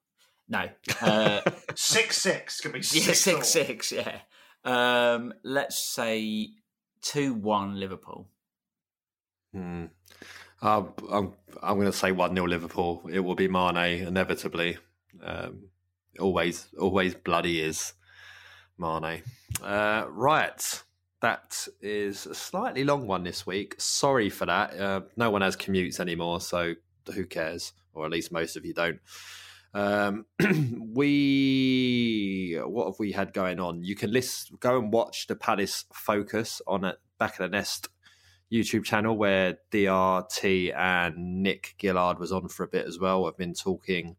No, 0.47 0.69
uh, 1.01 1.41
six 1.75 2.17
six 2.21 2.61
could 2.61 2.73
be 2.73 2.83
six 2.83 3.07
yeah, 3.07 3.13
six. 3.13 3.47
six 3.47 3.87
six. 3.87 3.91
Yeah. 3.91 4.19
Um, 4.63 5.33
let's 5.43 5.79
say 5.79 6.49
two 7.01 7.33
one 7.33 7.79
Liverpool. 7.79 8.27
Hmm. 9.53 9.85
Um, 10.61 10.93
I'm 11.11 11.33
I'm 11.61 11.75
going 11.75 11.91
to 11.91 11.97
say 11.97 12.11
one 12.11 12.35
0 12.35 12.47
Liverpool. 12.47 13.07
It 13.11 13.19
will 13.19 13.35
be 13.35 13.47
Mane 13.47 14.07
inevitably. 14.07 14.77
Um, 15.23 15.69
always 16.19 16.67
always 16.79 17.15
bloody 17.15 17.61
is 17.61 17.93
Mane. 18.77 19.23
Uh, 19.63 20.05
right, 20.09 20.83
that 21.21 21.67
is 21.81 22.25
a 22.25 22.35
slightly 22.35 22.83
long 22.83 23.07
one 23.07 23.23
this 23.23 23.47
week. 23.47 23.75
Sorry 23.79 24.29
for 24.29 24.45
that. 24.45 24.79
Uh, 24.79 25.01
no 25.15 25.31
one 25.31 25.41
has 25.41 25.55
commutes 25.55 25.99
anymore, 25.99 26.41
so 26.41 26.75
who 27.13 27.25
cares? 27.25 27.73
Or 27.95 28.05
at 28.05 28.11
least 28.11 28.31
most 28.31 28.55
of 28.55 28.65
you 28.65 28.73
don't. 28.73 28.99
Um, 29.73 30.25
we 30.93 32.59
what 32.65 32.85
have 32.85 32.99
we 32.99 33.11
had 33.11 33.33
going 33.33 33.59
on? 33.59 33.83
You 33.83 33.95
can 33.95 34.11
list 34.11 34.51
go 34.59 34.77
and 34.77 34.91
watch 34.91 35.27
the 35.27 35.35
Palace 35.35 35.85
Focus 35.93 36.61
on 36.65 36.85
at 36.85 36.97
Back 37.17 37.33
of 37.33 37.49
the 37.51 37.57
Nest 37.57 37.89
YouTube 38.51 38.85
channel 38.85 39.17
where 39.17 39.57
DRT 39.71 40.73
and 40.75 41.43
Nick 41.43 41.75
Gillard 41.81 42.19
was 42.19 42.31
on 42.31 42.47
for 42.47 42.63
a 42.63 42.67
bit 42.67 42.85
as 42.85 42.99
well. 42.99 43.25
I've 43.25 43.37
been 43.37 43.53
talking 43.53 44.15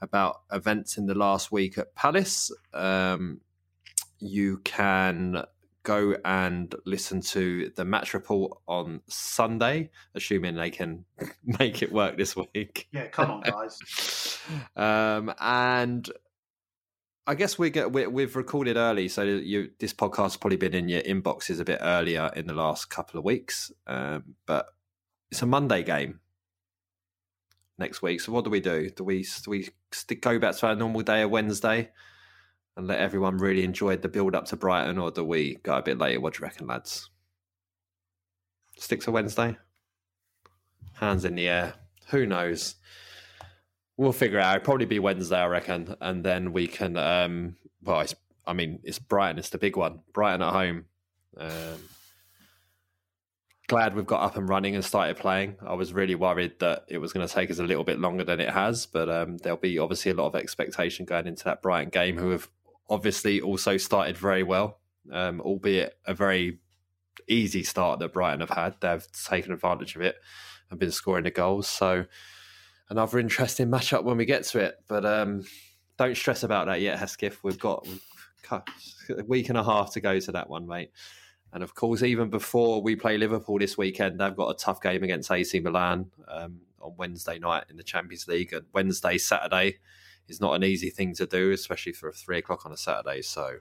about 0.00 0.40
events 0.52 0.96
in 0.98 1.06
the 1.06 1.14
last 1.14 1.52
week 1.52 1.78
at 1.78 1.94
Palace. 1.94 2.50
Um, 2.72 3.40
you 4.18 4.58
can 4.64 5.42
go 5.86 6.16
and 6.24 6.74
listen 6.84 7.20
to 7.20 7.70
the 7.76 7.84
match 7.84 8.12
report 8.12 8.58
on 8.66 9.00
Sunday, 9.06 9.90
assuming 10.16 10.56
they 10.56 10.70
can 10.70 11.04
make 11.44 11.80
it 11.80 11.92
work 11.92 12.18
this 12.18 12.34
week. 12.36 12.88
Yeah, 12.92 13.06
come 13.06 13.30
on, 13.30 13.40
guys. 13.42 14.38
um, 14.76 15.32
and 15.40 16.10
I 17.24 17.36
guess 17.36 17.56
we 17.56 17.70
get 17.70 17.92
we, 17.92 18.06
we've 18.08 18.34
recorded 18.34 18.76
early, 18.76 19.06
so 19.06 19.22
you 19.22 19.70
this 19.78 19.94
podcast 19.94 20.22
has 20.22 20.36
probably 20.36 20.56
been 20.56 20.74
in 20.74 20.88
your 20.88 21.02
inboxes 21.02 21.60
a 21.60 21.64
bit 21.64 21.78
earlier 21.80 22.30
in 22.34 22.48
the 22.48 22.54
last 22.54 22.90
couple 22.90 23.18
of 23.18 23.24
weeks. 23.24 23.70
Um, 23.86 24.34
but 24.44 24.66
it's 25.30 25.42
a 25.42 25.46
Monday 25.46 25.84
game 25.84 26.18
next 27.78 28.02
week. 28.02 28.20
So 28.20 28.32
what 28.32 28.42
do 28.42 28.50
we 28.50 28.60
do? 28.60 28.90
Do 28.90 29.04
we 29.04 29.22
do 29.44 29.50
we 29.50 29.68
go 30.20 30.40
back 30.40 30.56
to 30.56 30.66
our 30.66 30.74
normal 30.74 31.02
day 31.02 31.22
of 31.22 31.30
Wednesday 31.30 31.90
and 32.76 32.86
let 32.86 33.00
everyone 33.00 33.38
really 33.38 33.64
enjoy 33.64 33.96
the 33.96 34.08
build 34.08 34.34
up 34.34 34.44
to 34.46 34.56
Brighton, 34.56 34.98
or 34.98 35.10
do 35.10 35.24
we 35.24 35.56
go 35.62 35.76
a 35.76 35.82
bit 35.82 35.98
later? 35.98 36.20
What 36.20 36.34
do 36.34 36.38
you 36.40 36.44
reckon, 36.44 36.66
lads? 36.66 37.10
Stick 38.76 39.00
to 39.02 39.10
Wednesday. 39.10 39.56
Hands 40.94 41.24
in 41.24 41.34
the 41.34 41.48
air. 41.48 41.74
Who 42.08 42.26
knows? 42.26 42.76
We'll 43.96 44.12
figure 44.12 44.38
it 44.38 44.44
out. 44.44 44.56
It'll 44.56 44.64
probably 44.64 44.86
be 44.86 44.98
Wednesday, 44.98 45.38
I 45.38 45.46
reckon, 45.46 45.96
and 46.00 46.22
then 46.22 46.52
we 46.52 46.66
can. 46.66 46.96
Um, 46.98 47.56
well, 47.82 48.00
it's, 48.00 48.14
I 48.46 48.52
mean, 48.52 48.80
it's 48.84 48.98
Brighton. 48.98 49.38
It's 49.38 49.48
the 49.48 49.58
big 49.58 49.76
one. 49.76 50.00
Brighton 50.12 50.42
at 50.42 50.52
home. 50.52 50.84
Um, 51.38 51.88
glad 53.68 53.96
we've 53.96 54.06
got 54.06 54.22
up 54.22 54.36
and 54.36 54.48
running 54.48 54.74
and 54.74 54.84
started 54.84 55.16
playing. 55.16 55.56
I 55.66 55.74
was 55.74 55.92
really 55.92 56.14
worried 56.14 56.58
that 56.60 56.84
it 56.88 56.98
was 56.98 57.12
going 57.12 57.26
to 57.26 57.32
take 57.32 57.50
us 57.50 57.58
a 57.58 57.64
little 57.64 57.84
bit 57.84 57.98
longer 57.98 58.24
than 58.24 58.40
it 58.40 58.50
has, 58.50 58.86
but 58.86 59.08
um, 59.08 59.38
there'll 59.38 59.58
be 59.58 59.78
obviously 59.78 60.12
a 60.12 60.14
lot 60.14 60.26
of 60.26 60.34
expectation 60.36 61.06
going 61.06 61.26
into 61.26 61.44
that 61.44 61.62
Brighton 61.62 61.90
game, 61.90 62.18
who 62.18 62.30
have 62.30 62.50
obviously 62.88 63.40
also 63.40 63.76
started 63.76 64.16
very 64.16 64.42
well, 64.42 64.78
um, 65.12 65.40
albeit 65.40 65.94
a 66.06 66.14
very 66.14 66.58
easy 67.28 67.62
start 67.62 67.98
that 67.98 68.12
Brighton 68.12 68.40
have 68.40 68.50
had. 68.50 68.76
They've 68.80 69.06
taken 69.12 69.52
advantage 69.52 69.96
of 69.96 70.02
it 70.02 70.16
and 70.70 70.78
been 70.78 70.92
scoring 70.92 71.24
the 71.24 71.30
goals. 71.30 71.68
So 71.68 72.06
another 72.88 73.18
interesting 73.18 73.68
matchup 73.68 74.04
when 74.04 74.16
we 74.16 74.24
get 74.24 74.44
to 74.44 74.60
it. 74.60 74.76
But 74.88 75.04
um, 75.04 75.44
don't 75.96 76.16
stress 76.16 76.42
about 76.42 76.66
that 76.66 76.80
yet, 76.80 76.98
Hesketh. 76.98 77.42
We've 77.42 77.58
got 77.58 77.86
a 78.50 78.62
week 79.26 79.48
and 79.48 79.58
a 79.58 79.64
half 79.64 79.92
to 79.94 80.00
go 80.00 80.18
to 80.20 80.32
that 80.32 80.48
one, 80.48 80.66
mate. 80.66 80.90
And 81.52 81.62
of 81.62 81.74
course, 81.74 82.02
even 82.02 82.28
before 82.28 82.82
we 82.82 82.96
play 82.96 83.16
Liverpool 83.16 83.58
this 83.58 83.78
weekend, 83.78 84.20
they've 84.20 84.36
got 84.36 84.50
a 84.50 84.54
tough 84.54 84.80
game 84.80 85.02
against 85.02 85.30
AC 85.30 85.58
Milan 85.60 86.10
um, 86.28 86.60
on 86.80 86.94
Wednesday 86.96 87.38
night 87.38 87.64
in 87.70 87.76
the 87.76 87.82
Champions 87.82 88.28
League. 88.28 88.52
And 88.52 88.66
Wednesday, 88.72 89.16
Saturday 89.16 89.78
is 90.28 90.40
not 90.40 90.54
an 90.54 90.64
easy 90.64 90.90
thing 90.90 91.14
to 91.14 91.26
do, 91.26 91.52
especially 91.52 91.92
for 91.92 92.10
three 92.12 92.38
o'clock 92.38 92.66
on 92.66 92.72
a 92.72 92.76
Saturday. 92.76 93.22
So 93.22 93.56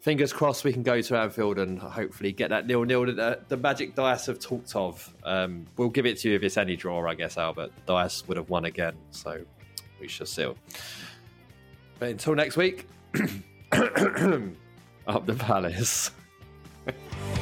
fingers 0.00 0.32
crossed 0.32 0.64
we 0.64 0.72
can 0.72 0.82
go 0.82 1.00
to 1.00 1.16
Anfield 1.16 1.58
and 1.58 1.78
hopefully 1.78 2.32
get 2.32 2.50
that 2.50 2.66
nil 2.66 2.82
nil 2.84 3.06
that 3.06 3.16
the, 3.16 3.40
the 3.48 3.56
magic 3.56 3.94
dice 3.94 4.26
have 4.26 4.38
talked 4.38 4.74
of. 4.74 5.14
Um, 5.24 5.66
we'll 5.76 5.90
give 5.90 6.06
it 6.06 6.18
to 6.18 6.30
you 6.30 6.36
if 6.36 6.42
it's 6.42 6.56
any 6.56 6.76
draw, 6.76 7.08
I 7.08 7.14
guess, 7.14 7.38
Albert. 7.38 7.72
Dice 7.86 8.26
would 8.26 8.36
have 8.36 8.50
won 8.50 8.64
again, 8.64 8.96
so 9.10 9.44
we 10.00 10.08
shall 10.08 10.26
see. 10.26 10.52
But 11.98 12.08
until 12.10 12.34
next 12.34 12.56
week, 12.56 12.86
up 13.72 15.26
the 15.26 15.34
palace. 15.38 16.10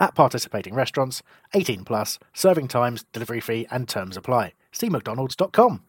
At 0.00 0.14
participating 0.14 0.74
restaurants, 0.74 1.22
18 1.54 1.84
plus, 1.84 2.18
serving 2.32 2.68
times, 2.68 3.04
delivery 3.12 3.40
fee, 3.40 3.66
and 3.70 3.88
terms 3.88 4.16
apply. 4.16 4.52
See 4.72 4.88
McDonald's.com. 4.88 5.82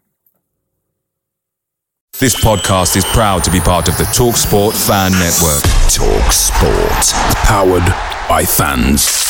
This 2.20 2.36
podcast 2.44 2.98
is 2.98 3.06
proud 3.06 3.44
to 3.46 3.52
be 3.52 3.60
part 3.60 3.88
of 3.88 3.98
the 3.98 4.04
TalkSport 4.06 4.74
Fan 4.88 5.12
Network. 5.14 5.64
Talk 5.94 6.32
Sport. 6.34 7.46
Powered 7.46 7.86
by 8.28 8.44
fans. 8.44 9.29